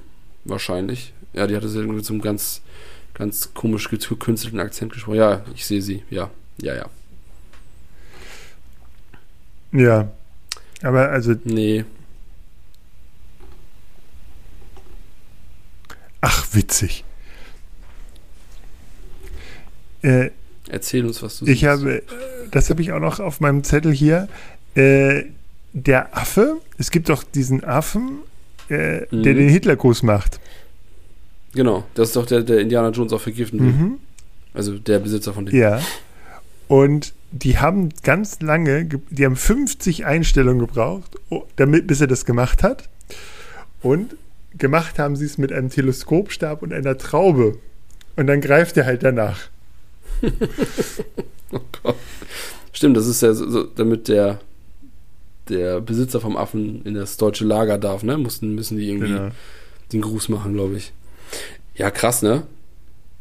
wahrscheinlich. 0.46 1.14
Ja, 1.34 1.46
die 1.46 1.56
hatte 1.56 1.68
sie 1.68 1.80
irgendwie 1.80 2.04
so 2.04 2.14
einen 2.14 2.22
ganz, 2.22 2.62
ganz 3.14 3.54
komisch 3.54 3.89
gekünstelten 3.89 4.60
Akzent 4.60 4.93
gesprochen. 4.93 5.18
Ja, 5.18 5.43
ich 5.54 5.66
sehe 5.66 5.82
sie. 5.82 6.04
Ja, 6.10 6.32
ja, 6.58 6.76
ja. 6.76 6.86
Ja. 9.72 10.12
Aber 10.82 11.10
also. 11.10 11.36
Nee. 11.43 11.84
Ach, 16.28 16.47
witzig. 16.53 17.03
Äh, 20.01 20.32
Erzähl 20.67 21.05
uns, 21.05 21.21
was 21.21 21.38
du 21.38 21.45
Ich 21.45 21.65
habe, 21.65 22.01
das 22.49 22.71
habe 22.71 22.82
ich 22.82 22.91
auch 22.93 22.99
noch 22.99 23.19
auf 23.19 23.41
meinem 23.41 23.63
Zettel 23.63 23.93
hier. 23.93 24.28
Äh, 24.73 25.26
der 25.73 26.17
Affe, 26.17 26.57
es 26.80 26.89
gibt 26.89 27.09
doch 27.09 27.21
diesen 27.21 27.63
Affen, 27.63 28.21
äh, 28.71 29.01
mhm. 29.01 29.21
der 29.21 29.36
den 29.36 29.49
Hitlergruß 29.49 30.01
macht. 30.01 30.39
Genau, 31.53 31.84
das 31.93 32.09
ist 32.09 32.15
doch 32.15 32.26
der, 32.26 32.41
der 32.41 32.59
Indiana 32.59 32.89
Jones 32.89 33.13
auch 33.13 33.21
vergiften 33.21 33.59
will. 33.59 33.67
Mhm. 33.67 33.99
Also 34.55 34.80
der 34.80 34.97
Besitzer 34.97 35.32
von 35.32 35.45
dem. 35.45 35.55
Ja. 35.55 35.80
Und 36.67 37.13
die 37.34 37.59
haben 37.59 37.89
ganz 38.01 38.41
lange, 38.41 38.86
die 39.11 39.26
haben 39.26 39.36
50 39.36 40.07
Einstellungen 40.07 40.57
gebraucht, 40.57 41.17
damit, 41.55 41.86
bis 41.86 42.01
er 42.01 42.07
das 42.07 42.26
gemacht 42.26 42.63
hat. 42.63 42.89
Und 43.84 44.15
gemacht 44.58 44.99
haben 44.99 45.16
sie 45.16 45.26
es 45.26 45.38
mit 45.38 45.51
einem 45.51 45.70
Teleskopstab 45.70 46.62
und 46.62 46.74
einer 46.74 46.97
Traube. 46.97 47.58
Und 48.16 48.28
dann 48.28 48.41
greift 48.41 48.78
er 48.78 48.86
halt 48.86 49.03
danach. 49.03 49.49
oh 51.51 51.60
Gott. 51.84 51.95
Stimmt, 52.72 52.97
das 52.97 53.08
ist 53.08 53.22
ja 53.22 53.34
so, 53.34 53.64
damit 53.64 54.08
der, 54.08 54.39
der 55.49 55.82
Besitzer 55.82 56.22
vom 56.22 56.38
Affen 56.38 56.84
in 56.84 56.93
das 56.93 57.18
deutsche 57.18 57.45
Lager 57.45 57.78
darf, 57.78 58.03
ne? 58.03 58.18
Mussten, 58.18 58.56
müssen 58.56 58.78
die 58.78 58.89
irgendwie 58.89 59.14
genau. 59.14 59.30
den 59.91 60.01
Gruß 60.01 60.30
machen, 60.30 60.53
glaube 60.53 60.78
ich. 60.78 60.93
Ja, 61.76 61.91
krass, 61.91 62.22
ne? 62.22 62.43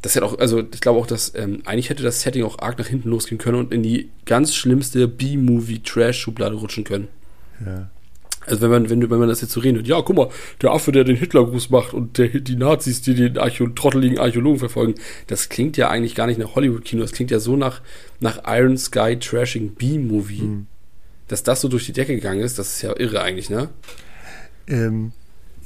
Das 0.01 0.15
hätte 0.15 0.25
auch, 0.25 0.37
also 0.37 0.59
ich 0.59 0.81
glaube 0.81 0.99
auch, 0.99 1.07
dass 1.07 1.33
ähm, 1.35 1.61
eigentlich 1.65 1.89
hätte 1.89 2.03
das 2.03 2.21
Setting 2.21 2.43
auch 2.43 2.59
arg 2.59 2.77
nach 2.77 2.87
hinten 2.87 3.09
losgehen 3.09 3.39
können 3.39 3.57
und 3.57 3.73
in 3.73 3.81
die 3.81 4.09
ganz 4.25 4.53
schlimmste 4.53 5.07
B-Movie-Trash-Schublade 5.07 6.55
rutschen 6.55 6.83
können. 6.83 7.07
Ja. 7.65 7.89
Also 8.45 8.61
wenn 8.61 8.69
man, 8.69 8.89
wenn, 8.89 9.09
wenn 9.09 9.19
man 9.19 9.29
das 9.29 9.41
jetzt 9.41 9.53
so 9.53 9.59
redet, 9.59 9.87
ja, 9.87 10.01
guck 10.01 10.15
mal, 10.15 10.29
der 10.61 10.71
Affe, 10.71 10.91
der 10.91 11.03
den 11.03 11.15
Hitlergruß 11.15 11.69
macht 11.69 11.93
und 11.93 12.17
der, 12.17 12.27
die 12.27 12.55
Nazis, 12.55 13.01
die 13.01 13.15
den 13.15 13.37
Archä 13.37 13.67
trotteligen 13.75 14.19
Archäologen 14.19 14.59
verfolgen, 14.59 14.95
das 15.27 15.49
klingt 15.49 15.77
ja 15.77 15.89
eigentlich 15.89 16.15
gar 16.15 16.27
nicht 16.27 16.39
nach 16.39 16.55
Hollywood-Kino, 16.55 17.01
das 17.01 17.11
klingt 17.11 17.31
ja 17.31 17.39
so 17.39 17.55
nach, 17.55 17.81
nach 18.19 18.41
Iron 18.45 18.77
Sky 18.77 19.17
Trashing 19.19 19.75
B-Movie. 19.75 20.41
Mhm. 20.41 20.67
Dass 21.27 21.41
das 21.41 21.61
so 21.61 21.67
durch 21.67 21.85
die 21.85 21.93
Decke 21.93 22.13
gegangen 22.13 22.41
ist, 22.41 22.59
das 22.59 22.75
ist 22.75 22.81
ja 22.83 22.93
irre 22.97 23.21
eigentlich, 23.21 23.49
ne? 23.49 23.69
Ähm, 24.67 25.11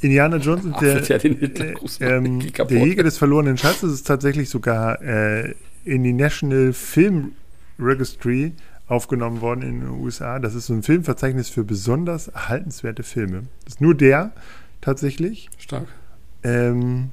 Indiana 0.02 0.38
Jones 0.38 0.64
und 0.64 0.82
der, 0.82 1.02
der, 1.02 1.26
äh, 1.26 1.76
ähm, 2.00 2.40
der 2.40 2.86
Jäger 2.86 3.04
des 3.04 3.18
verlorenen 3.18 3.58
Schatzes 3.58 3.94
ist 3.94 4.08
tatsächlich 4.08 4.50
sogar 4.50 5.02
äh, 5.02 5.54
in 5.84 6.04
die 6.04 6.14
National 6.14 6.72
Film 6.72 7.34
Registry 7.78 8.54
aufgenommen 8.90 9.42
worden 9.42 9.62
in 9.62 9.80
den 9.82 9.90
USA. 9.90 10.40
Das 10.40 10.56
ist 10.56 10.66
so 10.66 10.74
ein 10.74 10.84
Filmverzeichnis 10.84 11.48
für 11.50 11.64
besonders 11.64 12.28
erhaltenswerte 12.28 13.04
Filme. 13.04 13.44
Das 13.64 13.76
ist 13.76 13.82
nur 13.82 13.96
der 13.96 14.32
tatsächlich. 14.82 15.50
Stark. 15.58 15.88
Ähm, 16.44 17.12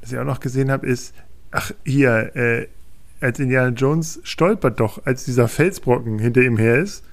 was 0.00 0.12
ich 0.12 0.18
auch 0.18 0.24
noch 0.24 0.40
gesehen 0.40 0.70
habe, 0.70 0.86
ist, 0.86 1.14
ach, 1.50 1.72
hier, 1.84 2.36
äh, 2.36 2.68
als 3.20 3.38
Indiana 3.38 3.74
Jones 3.74 4.20
stolpert 4.22 4.80
doch, 4.80 5.06
als 5.06 5.24
dieser 5.24 5.48
Felsbrocken 5.48 6.18
hinter 6.18 6.42
ihm 6.42 6.58
her 6.58 6.78
ist. 6.78 7.04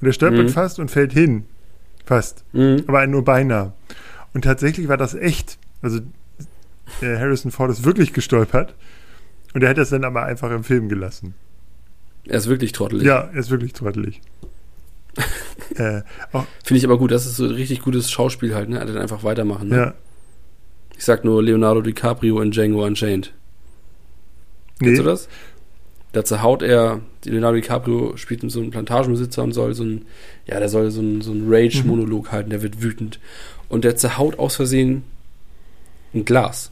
Und 0.00 0.06
er 0.06 0.12
stolpert 0.12 0.46
mhm. 0.46 0.50
fast 0.50 0.78
und 0.78 0.90
fällt 0.90 1.12
hin. 1.12 1.44
Fast. 2.06 2.44
Mhm. 2.52 2.84
Aber 2.86 3.04
nur 3.08 3.24
beinahe. 3.24 3.72
Und 4.32 4.44
tatsächlich 4.44 4.86
war 4.86 4.96
das 4.96 5.14
echt. 5.14 5.58
Also 5.82 5.98
äh, 7.00 7.18
Harrison 7.18 7.50
Ford 7.50 7.70
ist 7.70 7.84
wirklich 7.84 8.12
gestolpert. 8.12 8.76
Und 9.54 9.64
er 9.64 9.70
hat 9.70 9.78
das 9.78 9.90
dann 9.90 10.04
aber 10.04 10.24
einfach 10.24 10.52
im 10.52 10.62
Film 10.62 10.88
gelassen. 10.88 11.34
Er 12.30 12.38
ist 12.38 12.46
wirklich 12.46 12.70
trottelig. 12.70 13.04
Ja, 13.04 13.28
er 13.32 13.40
ist 13.40 13.50
wirklich 13.50 13.72
trottelig. 13.72 14.20
äh, 15.74 16.02
Finde 16.62 16.78
ich 16.78 16.84
aber 16.84 16.96
gut, 16.96 17.10
das 17.10 17.26
ist 17.26 17.36
so 17.36 17.44
ein 17.44 17.50
richtig 17.50 17.82
gutes 17.82 18.08
Schauspiel 18.08 18.54
halt, 18.54 18.68
ne? 18.68 18.78
Er 18.78 18.86
dann 18.86 18.98
einfach 18.98 19.24
weitermachen. 19.24 19.68
Ne? 19.68 19.76
Ja. 19.76 19.94
Ich 20.96 21.04
sag 21.04 21.24
nur 21.24 21.42
Leonardo 21.42 21.80
DiCaprio 21.80 22.40
in 22.40 22.52
Django 22.52 22.84
Unchained. 22.84 23.32
Nee. 24.78 24.86
Kennst 24.86 25.00
du 25.00 25.04
das? 25.04 25.28
Da 26.12 26.24
zerhaut 26.24 26.62
er, 26.62 27.00
Leonardo 27.24 27.56
DiCaprio 27.56 28.16
spielt 28.16 28.48
so 28.48 28.60
einen 28.60 28.70
Plantagenbesitzer 28.70 29.42
und 29.42 29.52
soll 29.52 29.74
so 29.74 29.82
ein, 29.82 30.06
ja, 30.46 30.60
der 30.60 30.68
soll 30.68 30.92
so 30.92 31.00
einen 31.00 31.22
so 31.22 31.32
ein 31.32 31.46
Rage-Monolog 31.48 32.26
mhm. 32.26 32.32
halten, 32.32 32.50
der 32.50 32.62
wird 32.62 32.80
wütend. 32.80 33.18
Und 33.68 33.82
der 33.82 33.96
zerhaut 33.96 34.38
aus 34.38 34.54
Versehen 34.54 35.02
ein 36.14 36.24
Glas. 36.24 36.70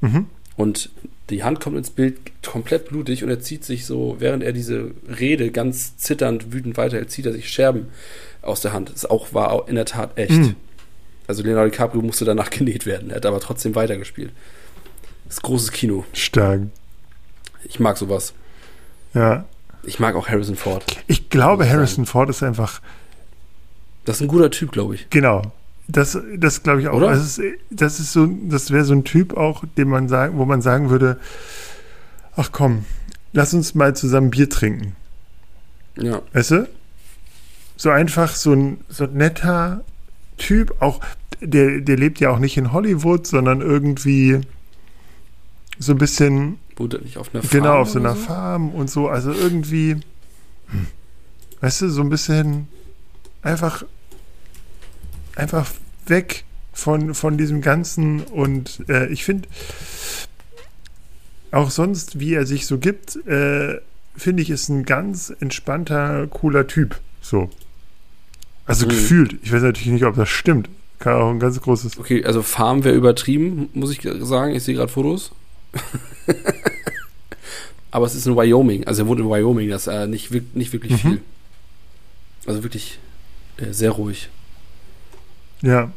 Mhm. 0.00 0.24
Und 0.56 0.88
die 1.30 1.44
Hand 1.44 1.60
kommt 1.60 1.76
ins 1.76 1.90
Bild 1.90 2.18
komplett 2.42 2.88
blutig 2.88 3.22
und 3.24 3.30
er 3.30 3.40
zieht 3.40 3.64
sich 3.64 3.86
so, 3.86 4.16
während 4.18 4.42
er 4.42 4.52
diese 4.52 4.90
Rede 5.08 5.50
ganz 5.50 5.96
zitternd, 5.96 6.52
wütend 6.52 6.76
weiterhält, 6.76 7.10
zieht 7.10 7.26
er 7.26 7.32
sich 7.32 7.48
Scherben 7.48 7.88
aus 8.42 8.60
der 8.60 8.72
Hand. 8.72 8.92
Das 8.92 9.06
auch, 9.06 9.32
war 9.32 9.68
in 9.68 9.76
der 9.76 9.84
Tat 9.84 10.18
echt. 10.18 10.32
Mhm. 10.32 10.56
Also 11.26 11.42
Leonardo 11.42 11.70
DiCaprio 11.70 12.02
musste 12.02 12.24
danach 12.24 12.50
genäht 12.50 12.86
werden. 12.86 13.10
Er 13.10 13.16
hat 13.16 13.26
aber 13.26 13.40
trotzdem 13.40 13.74
weitergespielt. 13.74 14.32
Das 15.26 15.36
ist 15.36 15.42
großes 15.42 15.70
Kino. 15.70 16.04
Stark. 16.12 16.62
Ich 17.64 17.78
mag 17.78 17.96
sowas. 17.96 18.34
Ja. 19.14 19.44
Ich 19.84 19.98
mag 19.98 20.14
auch 20.16 20.28
Harrison 20.28 20.56
Ford. 20.56 20.84
Ich 21.06 21.30
glaube, 21.30 21.68
Harrison 21.68 22.04
Ford 22.04 22.28
ist 22.28 22.42
einfach. 22.42 22.80
Das 24.04 24.16
ist 24.16 24.22
ein 24.22 24.28
guter 24.28 24.50
Typ, 24.50 24.72
glaube 24.72 24.96
ich. 24.96 25.08
Genau. 25.10 25.52
Das, 25.92 26.18
das 26.36 26.62
glaube 26.62 26.82
ich 26.82 26.88
auch. 26.88 26.94
Oder? 26.94 27.08
Das, 27.08 27.38
ist, 27.38 27.40
das 27.70 28.00
ist 28.00 28.12
so, 28.12 28.26
das 28.26 28.70
wäre 28.70 28.84
so 28.84 28.94
ein 28.94 29.04
Typ 29.04 29.36
auch, 29.36 29.64
den 29.76 29.88
man 29.88 30.08
sagen, 30.08 30.38
wo 30.38 30.44
man 30.44 30.62
sagen 30.62 30.90
würde, 30.90 31.18
ach 32.36 32.50
komm, 32.52 32.84
lass 33.32 33.54
uns 33.54 33.74
mal 33.74 33.94
zusammen 33.96 34.30
Bier 34.30 34.48
trinken. 34.48 34.94
Ja. 35.96 36.22
Weißt 36.32 36.52
du? 36.52 36.68
So 37.76 37.90
einfach 37.90 38.34
so 38.34 38.52
ein, 38.52 38.78
so 38.88 39.04
ein 39.04 39.14
netter 39.14 39.82
Typ, 40.36 40.76
auch 40.80 41.00
der, 41.40 41.80
der 41.80 41.96
lebt 41.96 42.20
ja 42.20 42.30
auch 42.30 42.38
nicht 42.38 42.56
in 42.56 42.72
Hollywood, 42.72 43.26
sondern 43.26 43.60
irgendwie 43.60 44.40
so 45.78 45.92
ein 45.92 45.98
bisschen. 45.98 46.58
Er 46.78 47.00
nicht 47.00 47.18
auf 47.18 47.34
einer 47.34 47.42
Farm? 47.42 47.50
Genau, 47.50 47.76
auf 47.78 47.90
so 47.90 47.98
einer 47.98 48.14
so? 48.14 48.22
Farm 48.22 48.70
und 48.70 48.90
so. 48.90 49.08
Also 49.08 49.32
irgendwie, 49.32 49.92
hm, 50.68 50.86
weißt 51.60 51.82
du, 51.82 51.88
so 51.90 52.00
ein 52.02 52.08
bisschen 52.08 52.68
einfach 53.42 53.84
einfach 55.40 55.70
weg 56.06 56.44
von, 56.72 57.14
von 57.14 57.36
diesem 57.36 57.60
Ganzen 57.60 58.22
und 58.22 58.84
äh, 58.88 59.08
ich 59.08 59.24
finde 59.24 59.48
auch 61.50 61.70
sonst, 61.70 62.20
wie 62.20 62.34
er 62.34 62.46
sich 62.46 62.66
so 62.66 62.78
gibt, 62.78 63.16
äh, 63.26 63.80
finde 64.16 64.42
ich, 64.42 64.50
ist 64.50 64.68
ein 64.68 64.84
ganz 64.84 65.34
entspannter, 65.40 66.26
cooler 66.28 66.66
Typ. 66.66 67.00
So. 67.20 67.50
Also 68.66 68.86
mhm. 68.86 68.90
gefühlt. 68.90 69.36
Ich 69.42 69.52
weiß 69.52 69.62
natürlich 69.62 69.92
nicht, 69.92 70.04
ob 70.04 70.14
das 70.14 70.28
stimmt. 70.28 70.68
Kann 71.00 71.14
auch 71.14 71.30
ein 71.30 71.40
ganz 71.40 71.60
großes. 71.60 71.98
Okay, 71.98 72.24
also 72.24 72.42
Farm 72.42 72.84
wäre 72.84 72.94
übertrieben, 72.94 73.70
muss 73.72 73.90
ich 73.90 74.06
sagen. 74.20 74.54
Ich 74.54 74.62
sehe 74.62 74.74
gerade 74.74 74.92
Fotos. 74.92 75.32
Aber 77.90 78.06
es 78.06 78.14
ist 78.14 78.26
in 78.26 78.36
Wyoming. 78.36 78.86
Also 78.86 79.02
er 79.02 79.08
wohnt 79.08 79.20
in 79.20 79.28
Wyoming. 79.28 79.70
Das 79.70 79.86
ist 79.86 79.92
äh, 79.92 80.06
nicht, 80.06 80.30
nicht 80.54 80.72
wirklich 80.72 80.92
mhm. 80.92 80.98
viel. 80.98 81.20
Also 82.46 82.62
wirklich 82.62 82.98
äh, 83.56 83.72
sehr 83.72 83.90
ruhig. 83.90 84.28
Ja. 85.62 85.92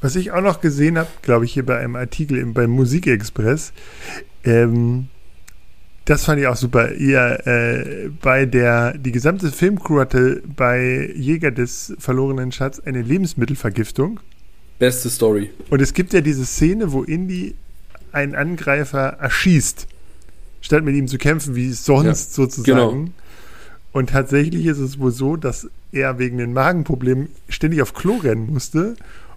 Was 0.00 0.16
ich 0.16 0.30
auch 0.32 0.40
noch 0.40 0.60
gesehen 0.60 0.98
habe, 0.98 1.08
glaube 1.22 1.44
ich, 1.44 1.52
hier 1.52 1.66
bei 1.66 1.78
einem 1.78 1.96
Artikel 1.96 2.38
im, 2.38 2.54
beim 2.54 2.70
Musikexpress, 2.70 3.72
ähm, 4.44 5.08
das 6.04 6.24
fand 6.24 6.40
ich 6.40 6.46
auch 6.46 6.56
super. 6.56 6.92
Ihr, 6.92 7.46
äh, 7.46 8.08
bei 8.22 8.46
der, 8.46 8.96
die 8.96 9.12
gesamte 9.12 9.52
Filmcrew 9.52 10.00
hatte 10.00 10.42
bei 10.56 11.12
Jäger 11.14 11.50
des 11.50 11.94
verlorenen 11.98 12.50
Schatz 12.50 12.80
eine 12.80 13.02
Lebensmittelvergiftung. 13.02 14.20
Beste 14.78 15.10
Story. 15.10 15.50
Und 15.68 15.82
es 15.82 15.92
gibt 15.92 16.14
ja 16.14 16.22
diese 16.22 16.46
Szene, 16.46 16.92
wo 16.92 17.02
Indy 17.02 17.56
einen 18.12 18.34
Angreifer 18.34 19.18
erschießt, 19.20 19.86
statt 20.62 20.82
mit 20.82 20.94
ihm 20.94 21.08
zu 21.08 21.18
kämpfen, 21.18 21.54
wie 21.54 21.72
sonst 21.72 22.06
ja, 22.06 22.44
sozusagen. 22.44 23.04
Genau. 23.06 23.10
Und 23.92 24.10
tatsächlich 24.10 24.66
ist 24.66 24.78
es 24.78 24.98
wohl 24.98 25.12
so, 25.12 25.36
dass 25.36 25.68
er 25.92 26.18
wegen 26.18 26.38
den 26.38 26.52
Magenproblemen 26.52 27.28
ständig 27.48 27.82
auf 27.82 27.94
Klo 27.94 28.16
rennen 28.16 28.52
musste 28.52 28.96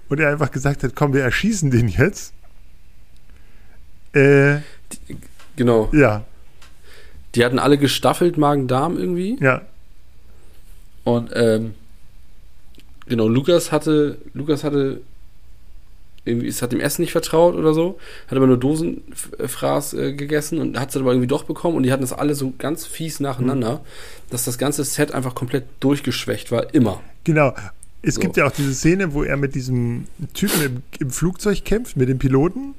und 0.10 0.20
er 0.20 0.30
einfach 0.30 0.52
gesagt 0.52 0.84
hat, 0.84 0.96
komm, 0.96 1.14
wir 1.14 1.24
erschießen 1.24 1.72
den 1.72 1.88
jetzt. 1.88 2.34
Äh, 4.14 4.58
genau. 5.56 5.90
Ja. 5.94 6.26
Die 7.36 7.46
hatten 7.46 7.60
alle 7.60 7.78
gestaffelt 7.78 8.38
Magen-Darm 8.38 8.98
irgendwie. 8.98 9.38
Ja. 9.40 9.62
Und 11.06 11.32
ähm, 11.34 11.76
genau, 13.08 13.30
Lukas 13.30 13.72
hatte, 13.72 14.18
Lukas 14.34 14.66
hatte 14.66 15.02
irgendwie, 16.24 16.48
es 16.48 16.62
hat 16.62 16.72
dem 16.72 16.80
Essen 16.80 17.02
nicht 17.02 17.12
vertraut 17.12 17.56
oder 17.56 17.74
so, 17.74 17.98
hat 18.28 18.38
aber 18.38 18.48
nur 18.48 18.58
Dosenfraß 18.58 19.94
äh, 19.94 20.14
gegessen 20.14 20.60
und 20.60 20.80
hat 20.80 20.90
es 20.90 20.98
aber 20.98 21.12
irgendwie 21.12 21.28
doch 21.28 21.44
bekommen 21.44 21.78
und 21.78 21.84
die 21.84 21.92
hatten 21.92 22.04
das 22.04 22.14
alle 22.14 22.36
so 22.36 22.54
ganz 22.58 22.86
fies 22.86 23.20
nacheinander, 23.20 23.76
mhm. 23.76 24.30
dass 24.30 24.46
das 24.46 24.58
ganze 24.58 24.84
Set 24.84 25.14
einfach 25.14 25.34
komplett 25.34 25.66
durchgeschwächt 25.80 26.52
war, 26.52 26.74
immer. 26.74 27.02
Genau. 27.24 27.54
Es 28.04 28.16
so. 28.16 28.22
gibt 28.22 28.38
ja 28.38 28.46
auch 28.46 28.52
diese 28.52 28.74
Szene, 28.74 29.14
wo 29.14 29.24
er 29.24 29.38
mit 29.38 29.56
diesem 29.56 30.08
Typen 30.34 30.62
im, 30.62 30.84
im 31.00 31.10
Flugzeug 31.10 31.64
kämpft, 31.66 31.98
mit 31.98 32.10
dem 32.10 32.20
Piloten. 32.20 32.76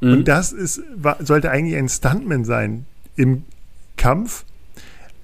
Mhm. 0.00 0.12
Und 0.12 0.28
das 0.28 0.52
ist, 0.52 0.82
war, 0.94 1.24
sollte 1.24 1.50
eigentlich 1.50 1.76
ein 1.76 1.88
Stuntman 1.88 2.44
sein 2.44 2.86
im 3.16 3.44
Kampf. 3.96 4.44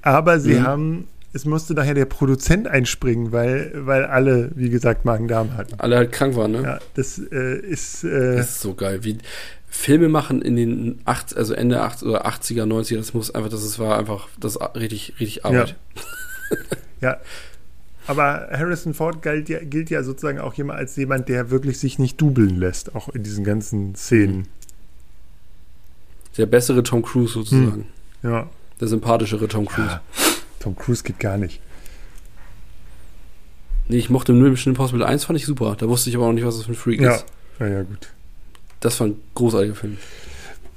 Aber 0.02 0.38
sie 0.40 0.54
mhm. 0.54 0.62
haben 0.62 1.08
es 1.34 1.44
musste 1.44 1.74
daher 1.74 1.94
der 1.94 2.04
Produzent 2.04 2.68
einspringen, 2.68 3.32
weil, 3.32 3.72
weil 3.74 4.04
alle, 4.04 4.52
wie 4.54 4.70
gesagt, 4.70 5.04
Magen-Darm 5.04 5.56
hatten. 5.56 5.74
Alle 5.78 5.96
halt 5.96 6.12
krank 6.12 6.36
waren, 6.36 6.52
ne? 6.52 6.62
Ja, 6.62 6.78
das 6.94 7.18
äh, 7.18 7.58
ist. 7.58 8.04
Äh, 8.04 8.36
das 8.36 8.50
ist 8.50 8.60
so 8.60 8.74
geil. 8.74 9.02
Wie 9.02 9.18
Filme 9.66 10.08
machen 10.08 10.40
in 10.40 10.54
den 10.54 11.00
80, 11.04 11.36
also 11.36 11.52
Ende 11.54 11.80
80 11.80 12.08
oder 12.08 12.26
80er, 12.26 12.62
90er, 12.62 12.96
das 12.98 13.14
muss 13.14 13.34
einfach, 13.34 13.50
das 13.50 13.78
war 13.80 13.98
einfach, 13.98 14.28
das 14.38 14.60
richtig, 14.76 15.14
richtig 15.18 15.44
Arbeit. 15.44 15.74
Ja. 16.50 16.56
ja. 17.00 17.16
Aber 18.06 18.48
Harrison 18.52 18.94
Ford 18.94 19.20
gilt 19.20 19.48
ja, 19.48 19.58
gilt 19.58 19.90
ja 19.90 20.04
sozusagen 20.04 20.38
auch 20.38 20.56
immer 20.56 20.74
als 20.74 20.94
jemand, 20.94 21.28
der 21.28 21.50
wirklich 21.50 21.80
sich 21.80 21.98
nicht 21.98 22.20
dubeln 22.20 22.60
lässt, 22.60 22.94
auch 22.94 23.08
in 23.08 23.24
diesen 23.24 23.42
ganzen 23.42 23.96
Szenen. 23.96 24.46
Der 26.36 26.46
bessere 26.46 26.84
Tom 26.84 27.02
Cruise 27.02 27.32
sozusagen. 27.32 27.86
Hm. 28.22 28.30
Ja. 28.30 28.48
Der 28.80 28.88
sympathischere 28.88 29.48
Tom 29.48 29.66
Cruise. 29.66 29.88
Ja. 29.88 30.02
Tom 30.64 30.76
Cruise 30.76 31.04
geht 31.04 31.20
gar 31.20 31.36
nicht. 31.36 31.60
Nee, 33.88 33.98
ich 33.98 34.08
mochte 34.08 34.32
Mission 34.32 34.72
Impossible 34.72 35.04
1, 35.04 35.26
fand 35.26 35.38
ich 35.38 35.44
super. 35.44 35.76
Da 35.78 35.86
wusste 35.88 36.08
ich 36.08 36.16
aber 36.16 36.26
auch 36.26 36.32
nicht, 36.32 36.46
was 36.46 36.56
das 36.56 36.64
für 36.64 36.72
ein 36.72 36.74
Freak 36.74 37.02
ja. 37.02 37.16
ist. 37.16 37.26
Ja, 37.60 37.66
ja, 37.68 37.82
gut. 37.82 38.08
Das 38.80 38.98
war 38.98 39.08
ein 39.08 39.16
großartiger 39.34 39.74
Film. 39.74 39.98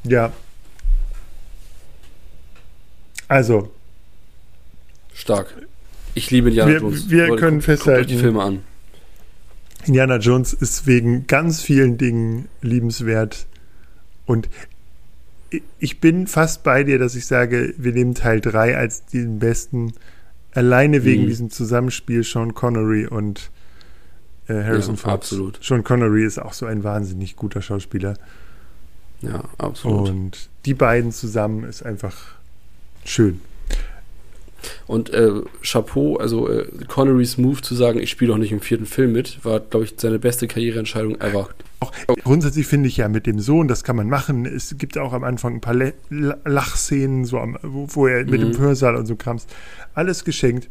Ja. 0.04 0.34
Also. 3.30 3.72
Stark. 5.14 5.54
Ich 6.16 6.32
liebe 6.32 6.50
Indiana 6.50 6.72
wir, 6.72 6.80
Jones. 6.80 7.10
Wir 7.10 7.28
Leute, 7.28 7.40
können 7.40 7.58
guckt, 7.58 7.66
festhalten. 7.66 8.02
Guckt 8.02 8.12
die 8.12 8.18
Filme 8.18 8.44
an. 8.44 8.64
Indiana 9.86 10.18
Jones 10.18 10.52
ist 10.52 10.86
wegen 10.86 11.28
ganz 11.28 11.62
vielen 11.62 11.98
Dingen 11.98 12.50
liebenswert. 12.62 13.48
Und 14.26 14.50
ich 15.80 16.00
bin 16.00 16.28
fast 16.28 16.64
bei 16.64 16.84
dir, 16.84 17.00
dass 17.00 17.16
ich 17.16 17.26
sage, 17.26 17.74
wir 17.78 17.94
nehmen 17.94 18.14
Teil 18.14 18.42
3 18.42 18.78
als 18.78 19.06
den 19.06 19.40
besten, 19.40 19.94
alleine 20.54 21.04
wegen 21.04 21.24
mhm. 21.24 21.28
diesem 21.28 21.50
Zusammenspiel 21.50 22.24
Sean 22.24 22.54
Connery 22.54 23.08
und 23.08 23.52
äh, 24.48 24.54
Harrison 24.54 24.96
ja, 24.96 25.02
Ford. 25.02 25.14
Absolut. 25.14 25.60
Sean 25.64 25.84
Connery 25.84 26.26
ist 26.26 26.40
auch 26.40 26.54
so 26.54 26.66
ein 26.66 26.84
wahnsinnig 26.84 27.36
guter 27.36 27.62
Schauspieler. 27.62 28.16
Ja, 29.22 29.44
absolut. 29.58 30.10
Und 30.10 30.50
die 30.66 30.74
beiden 30.74 31.12
zusammen 31.12 31.64
ist 31.64 31.84
einfach 31.84 32.16
schön. 33.04 33.42
Und 34.88 35.14
äh, 35.14 35.32
Chapeau, 35.62 36.18
also 36.18 36.50
äh, 36.50 36.68
Connerys 36.88 37.38
Move 37.38 37.62
zu 37.62 37.76
sagen, 37.76 38.00
ich 38.00 38.10
spiele 38.10 38.32
doch 38.32 38.38
nicht 38.38 38.52
im 38.52 38.62
vierten 38.62 38.86
Film 38.86 39.14
mit, 39.14 39.44
war, 39.44 39.60
glaube 39.60 39.86
ich, 39.86 39.96
seine 39.98 40.20
beste 40.20 40.48
Karriereentscheidung 40.48 41.20
ever. 41.22 41.50
Auch 41.80 41.92
grundsätzlich 42.24 42.66
finde 42.66 42.88
ich 42.90 42.98
ja 42.98 43.08
mit 43.08 43.28
dem 43.28 43.40
Sohn, 43.40 43.68
das 43.68 43.84
kann 43.84 43.96
man 43.96 44.10
machen. 44.10 44.46
Es 44.46 44.78
gibt 44.78 44.98
auch 44.98 45.14
am 45.14 45.24
Anfang 45.24 45.56
ein 45.56 45.62
paar 45.62 45.76
Le 45.76 45.94
Lachszenen, 46.10 47.26
so 47.26 47.38
am, 47.40 47.58
wo, 47.62 47.88
wo, 47.90 48.08
er 48.08 48.26
mit 48.26 48.42
mhm. 48.42 48.54
dem 48.54 48.58
Hörsaal 48.58 48.96
und 48.96 49.06
so 49.06 49.16
kramst. 49.16 49.50
Alles 49.94 50.24
geschenkt. 50.24 50.70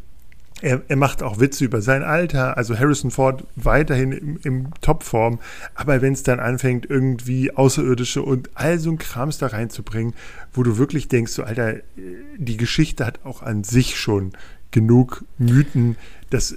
Er, 0.63 0.81
er, 0.89 0.97
macht 0.97 1.23
auch 1.23 1.39
Witze 1.39 1.67
über 1.67 1.83
sein 1.83 2.03
Alter, 2.03 2.57
also 2.57 2.79
Harrison 2.79 3.11
Ford 3.11 3.45
weiterhin 3.57 4.13
im, 4.13 4.41
im 4.43 4.69
Topform, 4.81 5.39
aber 5.75 6.01
wenn 6.01 6.15
es 6.15 6.23
dann 6.23 6.41
anfängt, 6.41 6.89
irgendwie 6.89 7.55
Außerirdische 7.55 8.23
und 8.23 8.49
all 8.55 8.79
so 8.79 8.91
ein 8.91 8.97
Krams 8.97 9.37
da 9.37 9.49
reinzubringen, 9.49 10.15
wo 10.55 10.63
du 10.63 10.79
wirklich 10.79 11.09
denkst, 11.09 11.33
so 11.33 11.43
Alter, 11.43 11.75
die 12.39 12.57
Geschichte 12.57 13.05
hat 13.05 13.21
auch 13.25 13.43
an 13.43 13.65
sich 13.65 13.97
schon 13.97 14.33
genug 14.71 15.25
Mythen, 15.37 15.97
das 16.31 16.57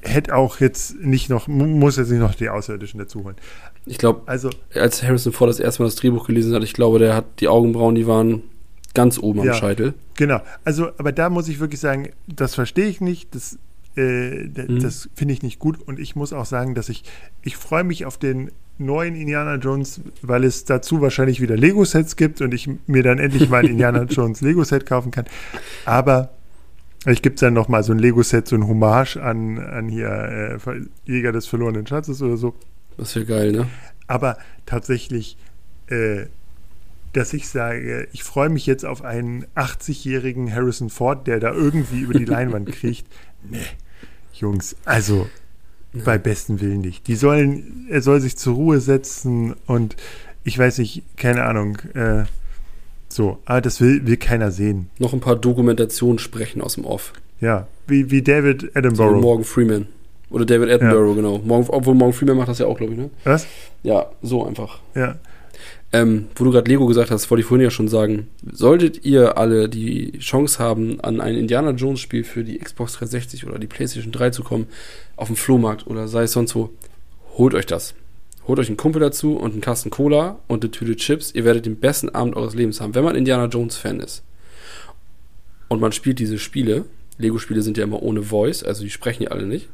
hätte 0.00 0.34
auch 0.34 0.60
jetzt 0.60 0.98
nicht 1.00 1.28
noch, 1.28 1.48
muss 1.48 1.96
jetzt 1.96 2.10
nicht 2.10 2.20
noch 2.20 2.34
die 2.34 2.48
Außerirdischen 2.48 2.98
dazu 2.98 3.24
holen. 3.24 3.36
Ich 3.84 3.98
glaube, 3.98 4.22
also, 4.26 4.50
als 4.74 5.02
Harrison 5.02 5.32
Ford 5.32 5.50
das 5.50 5.60
erste 5.60 5.82
Mal 5.82 5.88
das 5.88 5.96
Drehbuch 5.96 6.26
gelesen 6.26 6.54
hat, 6.54 6.64
ich 6.64 6.72
glaube, 6.72 6.98
der 6.98 7.14
hat 7.14 7.26
die 7.40 7.48
Augenbrauen, 7.48 7.94
die 7.94 8.06
waren 8.06 8.42
ganz 8.96 9.18
oben 9.18 9.44
ja, 9.44 9.52
am 9.52 9.58
Scheitel. 9.58 9.94
Genau. 10.14 10.40
Also, 10.64 10.88
aber 10.98 11.12
da 11.12 11.30
muss 11.30 11.48
ich 11.48 11.60
wirklich 11.60 11.80
sagen, 11.80 12.10
das 12.26 12.54
verstehe 12.54 12.86
ich 12.86 13.00
nicht. 13.00 13.34
Das, 13.34 13.58
äh, 13.96 14.44
mhm. 14.44 14.80
das 14.80 15.08
finde 15.14 15.34
ich 15.34 15.42
nicht 15.42 15.58
gut. 15.58 15.80
Und 15.86 15.98
ich 15.98 16.16
muss 16.16 16.32
auch 16.32 16.46
sagen, 16.46 16.74
dass 16.74 16.88
ich, 16.88 17.04
ich 17.42 17.56
freue 17.56 17.84
mich 17.84 18.04
auf 18.04 18.18
den 18.18 18.50
neuen 18.78 19.14
Indiana 19.14 19.56
Jones, 19.56 20.00
weil 20.22 20.44
es 20.44 20.64
dazu 20.64 21.00
wahrscheinlich 21.00 21.40
wieder 21.40 21.56
Lego-Sets 21.56 22.16
gibt 22.16 22.40
und 22.40 22.52
ich 22.52 22.68
mir 22.86 23.02
dann 23.02 23.18
endlich 23.18 23.48
mal 23.48 23.58
ein 23.58 23.70
Indiana 23.70 24.02
Jones 24.08 24.40
Lego-Set 24.40 24.86
kaufen 24.86 25.10
kann. 25.10 25.24
Aber 25.84 26.30
ich 27.06 27.22
gibt 27.22 27.40
dann 27.40 27.54
noch 27.54 27.68
mal 27.68 27.82
so 27.82 27.92
ein 27.92 27.98
Lego-Set, 27.98 28.48
so 28.48 28.56
ein 28.56 28.66
Hommage 28.66 29.16
an, 29.16 29.58
an 29.58 29.88
hier 29.88 30.58
äh, 30.66 30.80
Jäger 31.04 31.32
des 31.32 31.46
verlorenen 31.46 31.86
Schatzes 31.86 32.20
oder 32.20 32.36
so. 32.36 32.54
Das 32.96 33.14
wäre 33.14 33.26
geil, 33.26 33.52
ne? 33.52 33.66
Aber 34.06 34.38
tatsächlich, 34.66 35.36
äh, 35.88 36.26
dass 37.12 37.32
ich 37.32 37.48
sage, 37.48 38.08
ich 38.12 38.22
freue 38.22 38.48
mich 38.48 38.66
jetzt 38.66 38.84
auf 38.84 39.02
einen 39.02 39.46
80-jährigen 39.54 40.52
Harrison 40.52 40.90
Ford, 40.90 41.26
der 41.26 41.40
da 41.40 41.52
irgendwie 41.52 42.00
über 42.00 42.14
die 42.14 42.24
Leinwand 42.24 42.70
kriecht. 42.72 43.06
Nee, 43.48 43.60
Jungs, 44.32 44.76
also 44.84 45.26
nee. 45.92 46.02
bei 46.04 46.18
besten 46.18 46.60
Willen 46.60 46.80
nicht. 46.80 47.06
Die 47.06 47.16
sollen, 47.16 47.86
er 47.90 48.02
soll 48.02 48.20
sich 48.20 48.36
zur 48.36 48.54
Ruhe 48.54 48.80
setzen 48.80 49.54
und 49.66 49.96
ich 50.44 50.58
weiß 50.58 50.78
nicht, 50.78 51.02
keine 51.16 51.44
Ahnung, 51.44 51.78
äh, 51.94 52.24
so, 53.08 53.38
aber 53.44 53.60
das 53.60 53.80
will, 53.80 54.06
will 54.06 54.16
keiner 54.16 54.50
sehen. 54.50 54.90
Noch 54.98 55.12
ein 55.12 55.20
paar 55.20 55.36
Dokumentationen 55.36 56.18
sprechen 56.18 56.60
aus 56.60 56.74
dem 56.74 56.84
Off. 56.84 57.12
Ja, 57.40 57.66
wie, 57.86 58.10
wie 58.10 58.22
David 58.22 58.76
Attenborough. 58.76 59.16
So 59.16 59.20
Morgan 59.20 59.44
Freeman. 59.44 59.86
Oder 60.30 60.44
David 60.44 60.70
Attenborough, 60.70 61.10
ja. 61.10 61.14
genau. 61.14 61.38
Morgan, 61.38 61.68
obwohl 61.70 61.94
Morgan 61.94 62.12
Freeman 62.12 62.36
macht 62.36 62.48
das 62.48 62.58
ja 62.58 62.66
auch, 62.66 62.76
glaube 62.76 62.92
ich, 62.92 62.98
ne? 62.98 63.10
Was? 63.24 63.46
Ja, 63.82 64.10
so 64.22 64.44
einfach. 64.44 64.80
Ja. 64.94 65.16
Ähm, 65.92 66.26
wo 66.34 66.44
du 66.44 66.50
gerade 66.50 66.70
Lego 66.70 66.86
gesagt 66.86 67.10
hast, 67.10 67.30
wollte 67.30 67.40
ich 67.40 67.46
vorhin 67.46 67.64
ja 67.64 67.70
schon 67.70 67.88
sagen, 67.88 68.28
solltet 68.50 69.04
ihr 69.04 69.38
alle 69.38 69.68
die 69.68 70.18
Chance 70.18 70.58
haben, 70.58 71.00
an 71.00 71.20
ein 71.20 71.36
Indiana 71.36 71.70
Jones 71.70 72.00
Spiel 72.00 72.24
für 72.24 72.42
die 72.42 72.58
Xbox 72.58 72.94
360 72.94 73.46
oder 73.46 73.58
die 73.58 73.68
PlayStation 73.68 74.12
3 74.12 74.30
zu 74.30 74.42
kommen, 74.42 74.66
auf 75.14 75.28
dem 75.28 75.36
Flohmarkt 75.36 75.86
oder 75.86 76.08
sei 76.08 76.24
es 76.24 76.32
sonst 76.32 76.54
wo, 76.54 76.70
holt 77.38 77.54
euch 77.54 77.66
das. 77.66 77.94
Holt 78.46 78.58
euch 78.58 78.68
einen 78.68 78.76
Kumpel 78.76 79.00
dazu 79.00 79.36
und 79.36 79.52
einen 79.52 79.60
Kasten 79.60 79.90
Cola 79.90 80.38
und 80.46 80.62
eine 80.62 80.70
Tüte 80.70 80.96
Chips. 80.96 81.32
Ihr 81.34 81.44
werdet 81.44 81.66
den 81.66 81.80
besten 81.80 82.08
Abend 82.10 82.36
eures 82.36 82.54
Lebens 82.54 82.80
haben, 82.80 82.94
wenn 82.94 83.04
man 83.04 83.16
Indiana 83.16 83.46
Jones 83.46 83.76
Fan 83.76 83.98
ist. 84.00 84.22
Und 85.68 85.80
man 85.80 85.92
spielt 85.92 86.20
diese 86.20 86.38
Spiele. 86.38 86.84
Lego-Spiele 87.18 87.62
sind 87.62 87.76
ja 87.76 87.84
immer 87.84 88.02
ohne 88.02 88.22
Voice, 88.22 88.62
also 88.62 88.84
die 88.84 88.90
sprechen 88.90 89.24
ja 89.24 89.30
alle 89.30 89.46
nicht. 89.46 89.68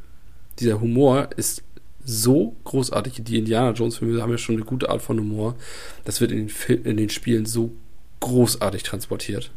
Dieser 0.58 0.80
Humor 0.80 1.30
ist 1.36 1.62
so 2.04 2.56
großartig. 2.64 3.22
Die 3.24 3.38
Indiana 3.38 3.72
Jones-Filme 3.72 4.20
haben 4.20 4.30
ja 4.30 4.38
schon 4.38 4.56
eine 4.56 4.64
gute 4.64 4.90
Art 4.90 5.02
von 5.02 5.18
Humor. 5.18 5.56
Das 6.04 6.20
wird 6.20 6.32
in 6.32 6.48
den, 6.48 6.82
in 6.84 6.96
den 6.96 7.10
Spielen 7.10 7.46
so 7.46 7.72
großartig 8.20 8.82
transportiert. 8.82 9.50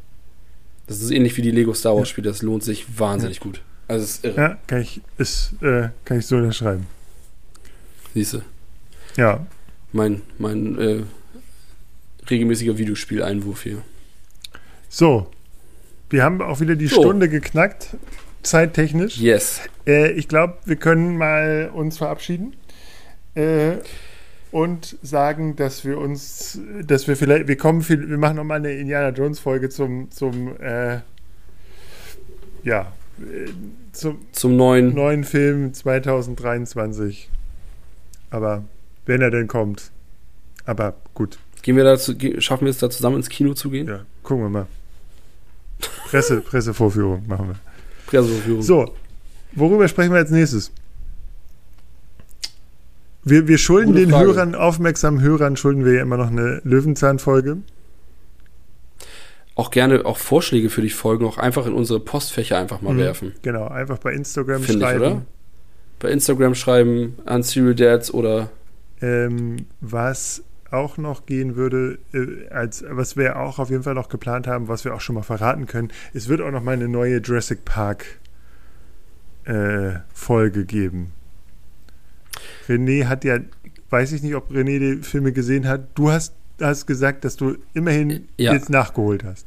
Das 0.87 1.01
ist 1.01 1.11
ähnlich 1.11 1.35
wie 1.37 1.41
die 1.41 1.51
Lego 1.51 1.73
Star 1.73 1.95
Wars 1.95 2.09
Spiele. 2.09 2.29
Das 2.29 2.41
lohnt 2.41 2.63
sich 2.63 2.99
wahnsinnig 2.99 3.37
ja. 3.37 3.43
gut. 3.43 3.61
Also 3.87 4.03
es 4.03 4.11
ist 4.11 4.25
irre. 4.25 4.41
Ja, 4.41 4.57
kann 4.67 4.81
ich, 4.81 5.01
ist, 5.17 5.53
äh, 5.61 5.89
kann 6.03 6.19
ich 6.19 6.25
so 6.25 6.37
unterschreiben. 6.37 6.87
Siehste. 8.13 8.43
Ja. 9.17 9.45
Mein, 9.91 10.21
mein 10.37 10.77
äh, 10.79 11.03
regelmäßiger 12.29 12.77
Videospieleinwurf 12.77 13.63
hier. 13.63 13.81
So. 14.89 15.31
Wir 16.09 16.23
haben 16.23 16.41
auch 16.41 16.59
wieder 16.59 16.75
die 16.75 16.87
so. 16.87 17.01
Stunde 17.01 17.29
geknackt. 17.29 17.97
Zeittechnisch. 18.45 19.17
Yes. 19.17 19.61
Äh, 19.85 20.11
ich 20.11 20.27
glaube, 20.27 20.57
wir 20.65 20.75
können 20.75 21.17
mal 21.17 21.71
uns 21.73 21.97
verabschieden. 21.97 22.55
Äh, 23.35 23.77
und 24.51 24.97
sagen, 25.01 25.57
dass 25.57 25.83
wir 25.83 25.97
uns, 25.97 26.59
dass 26.81 27.09
wir 27.09 27.17
vielleicht, 27.17 27.49
wir 27.49 27.57
kommen, 27.57 27.81
viel, 27.81 28.09
wir 28.09 28.17
machen 28.17 28.37
nochmal 28.37 28.59
eine 28.59 28.71
Indiana 28.71 29.09
Jones 29.09 29.39
Folge 29.39 29.67
zum, 29.67 30.09
zum, 30.11 30.55
äh, 30.61 30.99
ja, 32.63 32.93
äh, 33.19 33.49
zum, 33.91 34.19
Zum 34.31 34.55
neuen. 34.55 34.93
neuen 34.93 35.25
Film 35.25 35.73
2023. 35.73 37.29
Aber 38.29 38.63
wenn 39.05 39.21
er 39.21 39.31
denn 39.31 39.47
kommt. 39.47 39.91
Aber 40.65 40.95
gut, 41.13 41.37
Gehen 41.65 41.77
wir 41.77 41.83
dazu, 41.83 42.13
schaffen 42.37 42.65
wir 42.65 42.69
es 42.69 42.77
da 42.77 42.91
zusammen 42.91 43.15
ins 43.15 43.27
Kino 43.27 43.55
zu 43.55 43.71
gehen? 43.71 43.87
ja, 43.87 44.05
gucken 44.21 44.43
wir 44.43 44.49
mal. 44.49 44.67
Presse, 46.09 46.41
Pressevorführung 46.41 47.23
machen 47.27 47.47
wir. 47.47 47.55
Presseverführung. 48.21 48.61
So, 48.61 48.93
worüber 49.53 49.87
sprechen 49.87 50.11
wir 50.11 50.19
als 50.19 50.31
nächstes? 50.31 50.71
Wir, 53.23 53.47
wir 53.47 53.57
schulden 53.57 53.87
Gute 53.93 54.01
den 54.01 54.09
Frage. 54.11 54.27
Hörern, 54.27 54.55
aufmerksamen 54.55 55.21
Hörern, 55.21 55.57
schulden 55.57 55.83
wir 55.85 55.93
ja 55.93 56.01
immer 56.03 56.17
noch 56.17 56.27
eine 56.29 56.61
Löwenzahn-Folge. 56.63 57.57
Auch 59.55 59.71
gerne 59.71 60.05
auch 60.05 60.17
Vorschläge 60.17 60.69
für 60.69 60.81
die 60.81 60.89
Folgen 60.89 61.25
auch 61.25 61.37
einfach 61.37 61.65
in 61.65 61.73
unsere 61.73 61.99
Postfächer 61.99 62.57
einfach 62.57 62.81
mal 62.81 62.93
Mhm. 62.93 62.99
werfen. 62.99 63.31
Genau, 63.41 63.67
einfach 63.67 63.97
bei 63.99 64.13
Instagram 64.13 64.61
Finde 64.61 64.85
ich, 64.85 64.91
schreiben. 64.91 65.01
oder? 65.05 65.21
Bei 65.99 66.11
Instagram 66.11 66.55
schreiben 66.55 67.15
an 67.25 67.41
Serial 67.41 67.73
Dads 67.75 68.13
oder 68.13 68.49
Ähm, 69.01 69.65
was 69.81 70.41
auch 70.71 70.97
noch 70.97 71.25
gehen 71.25 71.55
würde, 71.55 71.99
äh, 72.13 72.47
als 72.49 72.83
was 72.89 73.15
wir 73.17 73.39
auch 73.39 73.59
auf 73.59 73.69
jeden 73.69 73.83
Fall 73.83 73.93
noch 73.93 74.09
geplant 74.09 74.47
haben, 74.47 74.67
was 74.67 74.83
wir 74.85 74.93
auch 74.95 75.01
schon 75.01 75.15
mal 75.15 75.21
verraten 75.23 75.67
können, 75.67 75.91
es 76.13 76.27
wird 76.27 76.41
auch 76.41 76.51
noch 76.51 76.63
mal 76.63 76.73
eine 76.73 76.87
neue 76.87 77.19
Jurassic 77.19 77.65
Park 77.65 78.05
äh, 79.45 79.99
Folge 80.13 80.65
geben. 80.65 81.11
René 82.67 83.05
hat 83.05 83.23
ja, 83.23 83.37
weiß 83.89 84.11
ich 84.13 84.23
nicht, 84.23 84.35
ob 84.35 84.51
René 84.51 84.79
die 84.79 85.03
Filme 85.03 85.31
gesehen 85.31 85.67
hat. 85.67 85.87
Du 85.95 86.11
hast, 86.11 86.33
hast 86.59 86.85
gesagt, 86.87 87.23
dass 87.25 87.35
du 87.35 87.57
immerhin 87.73 88.27
Ja. 88.37 88.53
jetzt 88.53 88.69
nachgeholt 88.69 89.23
hast. 89.23 89.45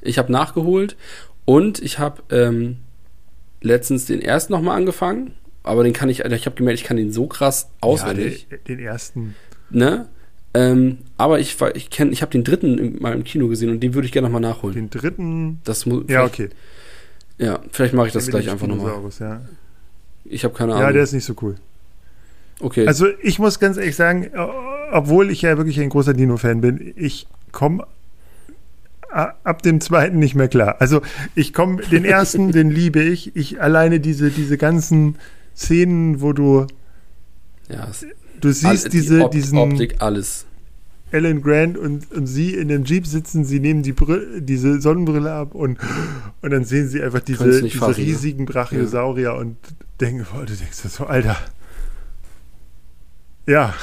ich 0.00 0.18
habe 0.18 0.30
nachgeholt 0.32 0.96
und 1.44 1.80
ich 1.80 1.98
habe 1.98 2.22
ähm, 2.30 2.78
letztens 3.62 4.04
den 4.06 4.20
ersten 4.20 4.52
nochmal 4.52 4.76
angefangen, 4.76 5.34
aber 5.62 5.82
den 5.84 5.92
kann 5.92 6.08
ich, 6.08 6.24
also 6.24 6.36
ich 6.36 6.44
habe 6.46 6.56
gemerkt, 6.56 6.78
ich 6.80 6.84
kann 6.86 6.96
den 6.96 7.12
so 7.12 7.26
krass 7.26 7.70
auswendig, 7.80 8.46
Ja, 8.50 8.56
den, 8.58 8.64
den 8.78 8.84
ersten. 8.84 9.34
ne? 9.70 10.08
Ähm, 10.54 10.98
aber 11.16 11.40
ich 11.40 11.56
ich 11.74 11.90
kenne, 11.90 12.10
ich 12.12 12.20
habe 12.22 12.32
den 12.32 12.44
dritten 12.44 13.00
mal 13.00 13.14
im 13.14 13.24
Kino 13.24 13.48
gesehen 13.48 13.70
und 13.70 13.80
den 13.80 13.94
würde 13.94 14.06
ich 14.06 14.12
gerne 14.12 14.28
nochmal 14.28 14.42
nachholen. 14.42 14.74
Den 14.74 14.90
dritten. 14.90 15.60
Das 15.64 15.86
muss, 15.86 16.04
Ja, 16.08 16.24
okay. 16.24 16.50
Ja, 17.38 17.60
vielleicht 17.70 17.94
mache 17.94 18.08
ich 18.08 18.12
das 18.12 18.26
gleich 18.28 18.50
einfach 18.50 18.66
nochmal. 18.66 18.94
Ja. 19.18 19.40
Ich 20.24 20.44
habe 20.44 20.54
keine 20.54 20.72
Ahnung. 20.74 20.86
ja, 20.86 20.92
der 20.92 21.02
ist 21.02 21.12
nicht 21.12 21.24
so 21.24 21.34
cool. 21.42 21.56
okay. 22.60 22.86
Also 22.86 23.06
ich 23.22 23.38
muss 23.38 23.58
ganz 23.58 23.78
ehrlich 23.78 23.96
sagen, 23.96 24.30
obwohl 24.92 25.30
ich 25.30 25.42
ja 25.42 25.56
wirklich 25.56 25.80
ein 25.80 25.88
großer 25.88 26.12
Dino-Fan 26.14 26.60
bin, 26.60 26.92
ich 26.96 27.26
komme 27.50 27.86
ab 29.12 29.62
dem 29.62 29.80
zweiten 29.80 30.18
nicht 30.18 30.34
mehr 30.34 30.48
klar. 30.48 30.76
Also 30.78 31.02
ich 31.34 31.52
komme, 31.52 31.82
den 31.82 32.04
ersten, 32.04 32.52
den 32.52 32.70
liebe 32.70 33.02
ich. 33.02 33.36
Ich 33.36 33.60
alleine 33.60 34.00
diese, 34.00 34.30
diese 34.30 34.56
ganzen 34.56 35.16
Szenen, 35.54 36.20
wo 36.20 36.32
du, 36.32 36.66
ja, 37.68 37.88
du 38.42 38.52
siehst 38.52 38.86
die 38.86 38.90
diese, 38.90 39.24
Op- 39.24 39.30
diesen 39.30 39.58
Optik, 39.58 39.96
alles. 40.00 40.44
Alan 41.12 41.42
Grant 41.42 41.76
und, 41.76 42.10
und 42.12 42.26
sie 42.26 42.54
in 42.54 42.68
dem 42.68 42.84
Jeep 42.84 43.06
sitzen, 43.06 43.44
sie 43.44 43.60
nehmen 43.60 43.82
die 43.82 43.92
Brille, 43.92 44.40
diese 44.40 44.80
Sonnenbrille 44.80 45.30
ab 45.32 45.54
und, 45.54 45.78
und 46.40 46.50
dann 46.50 46.64
sehen 46.64 46.88
sie 46.88 47.02
einfach 47.02 47.20
diese, 47.20 47.62
diese 47.62 47.78
fassen, 47.78 48.02
riesigen 48.02 48.46
Brachiosaurier 48.46 49.34
und 49.34 49.56
denken, 50.00 50.26
boah, 50.32 50.46
du 50.46 50.54
denkst 50.54 50.78
so, 50.88 51.04
Alter. 51.06 51.36
Ja, 53.46 53.74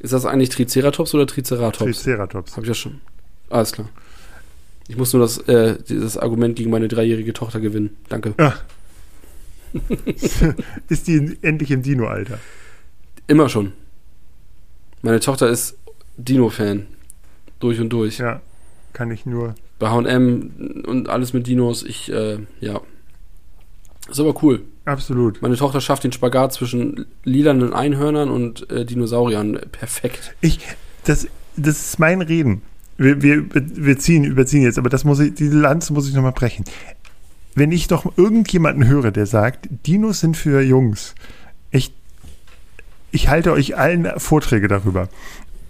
Ist 0.00 0.12
das 0.12 0.26
eigentlich 0.26 0.50
Triceratops 0.50 1.14
oder 1.14 1.26
Triceratops? 1.26 1.78
Triceratops. 1.78 2.52
Habe 2.52 2.62
ich 2.62 2.68
ja 2.68 2.74
schon. 2.74 3.00
Alles 3.50 3.72
klar. 3.72 3.88
Ich 4.88 4.96
muss 4.96 5.12
nur 5.12 5.22
das, 5.22 5.38
äh, 5.48 5.78
dieses 5.88 6.16
Argument 6.18 6.56
gegen 6.56 6.70
meine 6.70 6.88
dreijährige 6.88 7.32
Tochter 7.32 7.60
gewinnen. 7.60 7.96
Danke. 8.08 8.34
Ja. 8.38 8.54
ist 10.88 11.06
die 11.06 11.38
endlich 11.42 11.70
im 11.70 11.82
Dino-Alter? 11.82 12.38
Immer 13.26 13.48
schon. 13.48 13.72
Meine 15.02 15.20
Tochter 15.20 15.48
ist 15.48 15.76
Dino-Fan. 16.16 16.86
Durch 17.60 17.80
und 17.80 17.90
durch. 17.90 18.18
Ja, 18.18 18.40
kann 18.92 19.10
ich 19.10 19.26
nur. 19.26 19.54
Bei 19.78 19.90
HM 19.90 20.84
und 20.86 21.08
alles 21.08 21.32
mit 21.32 21.46
Dinos. 21.46 21.82
Ich, 21.82 22.12
äh, 22.12 22.38
ja. 22.60 22.80
Ist 24.10 24.20
aber 24.20 24.42
cool. 24.42 24.62
Absolut. 24.84 25.42
Meine 25.42 25.56
Tochter 25.56 25.80
schafft 25.80 26.04
den 26.04 26.12
Spagat 26.12 26.52
zwischen 26.52 27.06
lilanen 27.24 27.72
Einhörnern 27.72 28.30
und 28.30 28.68
äh, 28.70 28.84
Dinosauriern 28.84 29.60
perfekt. 29.70 30.34
Ich, 30.40 30.58
das, 31.04 31.28
das 31.56 31.80
ist 31.80 31.98
mein 31.98 32.20
Reden. 32.20 32.62
Wir, 32.96 33.22
wir, 33.22 33.44
wir 33.52 33.98
ziehen, 33.98 34.24
überziehen 34.24 34.62
jetzt, 34.62 34.78
aber 34.78 34.90
das 34.90 35.04
muss 35.04 35.20
ich, 35.20 35.34
diese 35.34 35.58
Lanze 35.58 35.92
muss 35.92 36.08
ich 36.08 36.14
nochmal 36.14 36.32
brechen. 36.32 36.64
Wenn 37.54 37.72
ich 37.72 37.86
doch 37.86 38.16
irgendjemanden 38.16 38.86
höre, 38.86 39.10
der 39.10 39.26
sagt, 39.26 39.68
Dinos 39.86 40.20
sind 40.20 40.36
für 40.36 40.60
Jungs, 40.62 41.14
ich, 41.70 41.92
ich 43.12 43.28
halte 43.28 43.52
euch 43.52 43.76
allen 43.76 44.08
Vorträge 44.18 44.66
darüber. 44.68 45.08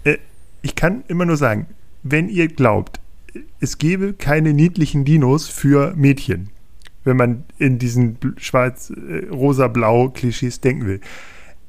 Äh, 0.03 0.17
Ich 0.61 0.75
kann 0.75 1.03
immer 1.07 1.25
nur 1.25 1.37
sagen, 1.37 1.67
wenn 2.03 2.29
ihr 2.29 2.47
glaubt, 2.47 2.99
es 3.59 3.77
gäbe 3.77 4.13
keine 4.13 4.53
niedlichen 4.53 5.05
Dinos 5.05 5.47
für 5.47 5.93
Mädchen, 5.95 6.49
wenn 7.03 7.17
man 7.17 7.43
in 7.57 7.79
diesen 7.79 8.17
bl- 8.19 8.39
schwarz, 8.39 8.91
äh, 8.91 9.27
denken 10.61 10.85
will. 10.87 11.01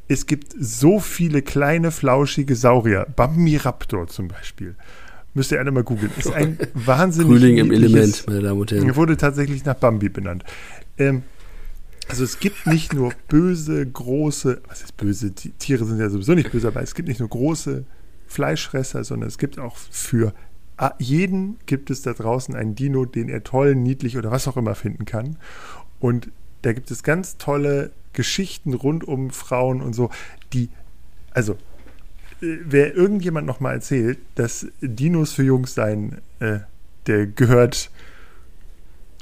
Es 0.06 0.26
gibt 0.26 0.54
so 0.58 1.00
viele 1.00 1.40
kleine, 1.42 1.90
flauschige 1.90 2.54
Saurier. 2.56 3.06
Bambiraptor 3.16 4.06
zum 4.06 4.28
Beispiel. 4.28 4.74
Müsst 5.32 5.50
ihr 5.50 5.58
alle 5.58 5.72
mal 5.72 5.82
googeln. 5.82 6.12
Ist 6.18 6.32
ein 6.32 6.58
wahnsinnig 6.74 7.28
Frühling 7.30 7.56
im 7.56 7.72
Element, 7.72 8.24
meine 8.28 8.42
Damen 8.42 8.60
und 8.60 8.70
Herren. 8.70 8.86
er 8.88 8.96
wurde 8.96 9.16
tatsächlich 9.16 9.64
nach 9.64 9.74
Bambi 9.74 10.08
benannt. 10.10 10.44
Ähm, 10.98 11.22
also 12.08 12.24
es 12.24 12.38
gibt 12.40 12.66
nicht 12.66 12.92
nur 12.92 13.12
böse, 13.28 13.84
große, 13.86 14.62
was 14.68 14.82
ist 14.82 14.96
böse? 14.96 15.32
Ti- 15.32 15.52
Tiere 15.58 15.84
sind 15.84 15.98
ja 15.98 16.10
sowieso 16.10 16.34
nicht 16.34 16.52
böse, 16.52 16.68
aber 16.68 16.82
es 16.82 16.94
gibt 16.94 17.08
nicht 17.08 17.20
nur 17.20 17.28
große 17.28 17.84
Fleischfresser, 18.26 19.04
sondern 19.04 19.28
es 19.28 19.38
gibt 19.38 19.58
auch 19.58 19.76
für 19.76 20.34
jeden 20.98 21.56
gibt 21.66 21.88
es 21.90 22.02
da 22.02 22.14
draußen 22.14 22.54
einen 22.56 22.74
Dino, 22.74 23.04
den 23.04 23.28
er 23.28 23.44
toll, 23.44 23.76
niedlich 23.76 24.16
oder 24.18 24.32
was 24.32 24.48
auch 24.48 24.56
immer 24.56 24.74
finden 24.74 25.04
kann. 25.04 25.36
Und 26.00 26.30
da 26.62 26.72
gibt 26.72 26.90
es 26.90 27.04
ganz 27.04 27.36
tolle 27.36 27.92
Geschichten 28.12 28.74
rund 28.74 29.04
um 29.04 29.30
Frauen 29.30 29.80
und 29.80 29.92
so, 29.92 30.10
die, 30.52 30.70
also 31.30 31.52
äh, 32.42 32.56
wer 32.64 32.94
irgendjemand 32.94 33.46
noch 33.46 33.60
mal 33.60 33.74
erzählt, 33.74 34.18
dass 34.34 34.66
Dinos 34.80 35.32
für 35.32 35.44
Jungs 35.44 35.74
seien, 35.74 36.18
äh, 36.40 36.58
der 37.06 37.26
gehört 37.28 37.90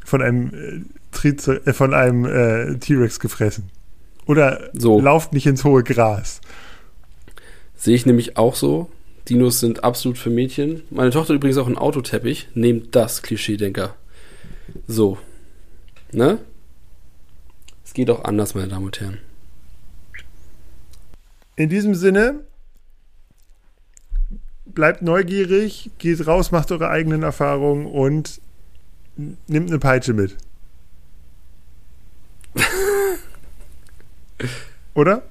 von 0.05 0.23
einem 0.23 0.55
äh, 0.55 0.81
Trize 1.13 1.65
äh, 1.67 1.73
von 1.73 1.95
einem 1.95 2.25
äh, 2.25 2.79
T-Rex 2.79 3.21
gefressen. 3.21 3.71
Oder 4.27 4.71
So. 4.73 5.01
lauft 5.01 5.33
nicht 5.33 5.47
ins 5.47 5.65
hohe 5.65 5.83
Gras. 5.83 6.41
Sehe 7.75 7.95
ich 7.95 8.07
nämlich 8.07 8.37
auch 8.37 8.55
so. 8.55 8.91
Dinos 9.29 9.61
sind 9.61 9.85
absolut 9.85 10.19
für 10.19 10.31
Mädchen. 10.31 10.83
Meine 10.91 11.11
Tochter 11.11 11.35
übrigens 11.35 11.59
auch 11.59 11.67
einen 11.67 11.79
Autoteppich. 11.79 12.49
Nehmt 12.55 12.95
das, 12.95 13.23
Klischeedenker. 13.23 13.95
So. 14.87 15.19
Ne? 16.13 16.39
Es 17.85 17.95
geht 17.95 18.11
auch 18.11 18.25
anders, 18.25 18.55
meine 18.55 18.69
Damen 18.69 18.87
und 18.87 19.01
Herren. 19.01 19.19
In 21.57 21.69
diesem 21.69 21.95
Sinne, 21.95 22.41
bleibt 24.65 25.03
neugierig, 25.03 25.91
geht 25.99 26.27
raus, 26.27 26.51
macht 26.51 26.73
eure 26.73 26.89
eigenen 26.89 27.23
Erfahrungen 27.23 27.87
und 27.87 28.41
nimmt 29.47 29.69
eine 29.71 29.79
Peitsche 29.79 30.15
mit. 30.15 30.37
Oder? 34.95 35.23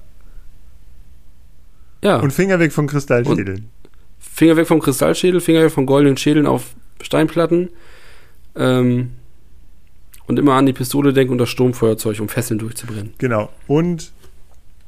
Ja. 2.02 2.18
Und 2.18 2.32
Finger 2.32 2.58
weg 2.58 2.72
von 2.72 2.86
Kristallschädeln. 2.86 3.68
Finger 4.18 4.56
weg 4.56 4.66
vom 4.66 4.80
Kristallschädel, 4.80 5.40
Finger 5.40 5.62
weg 5.62 5.70
von 5.70 5.86
goldenen 5.86 6.16
Schädeln 6.16 6.46
auf 6.46 6.74
Steinplatten. 7.00 7.70
Ähm, 8.56 9.12
und 10.26 10.38
immer 10.38 10.54
an 10.54 10.66
die 10.66 10.72
Pistole 10.72 11.12
denken 11.12 11.32
und 11.32 11.38
das 11.38 11.50
Sturmfeuerzeug, 11.50 12.20
um 12.20 12.28
Fesseln 12.28 12.58
durchzubrennen. 12.58 13.14
Genau. 13.18 13.50
Und 13.66 14.12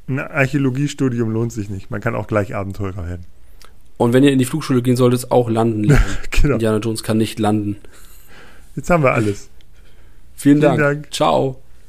ein 0.09 0.19
Archäologiestudium 0.19 1.31
lohnt 1.31 1.53
sich 1.53 1.69
nicht. 1.71 1.91
Man 1.91 2.01
kann 2.01 2.15
auch 2.15 2.27
gleich 2.27 2.55
Abenteurer 2.55 3.07
werden. 3.07 3.27
Und 3.97 4.13
wenn 4.13 4.25
ihr 4.25 4.33
in 4.33 4.39
die 4.39 4.45
Flugschule 4.45 4.83
gehen 4.83 4.97
solltet, 4.97 5.31
auch 5.31 5.49
landen 5.49 5.85
lernen. 5.85 6.05
Genau. 6.31 6.55
Indiana 6.55 6.77
Jones 6.77 7.03
kann 7.03 7.17
nicht 7.17 7.39
landen. 7.39 7.77
Jetzt 8.77 8.91
haben 8.91 9.03
wir 9.03 9.13
alles. 9.13 9.49
Vielen, 10.35 10.59
Vielen 10.59 10.61
Dank. 10.61 10.79
Dank. 10.79 11.15
Ciao. 11.15 11.64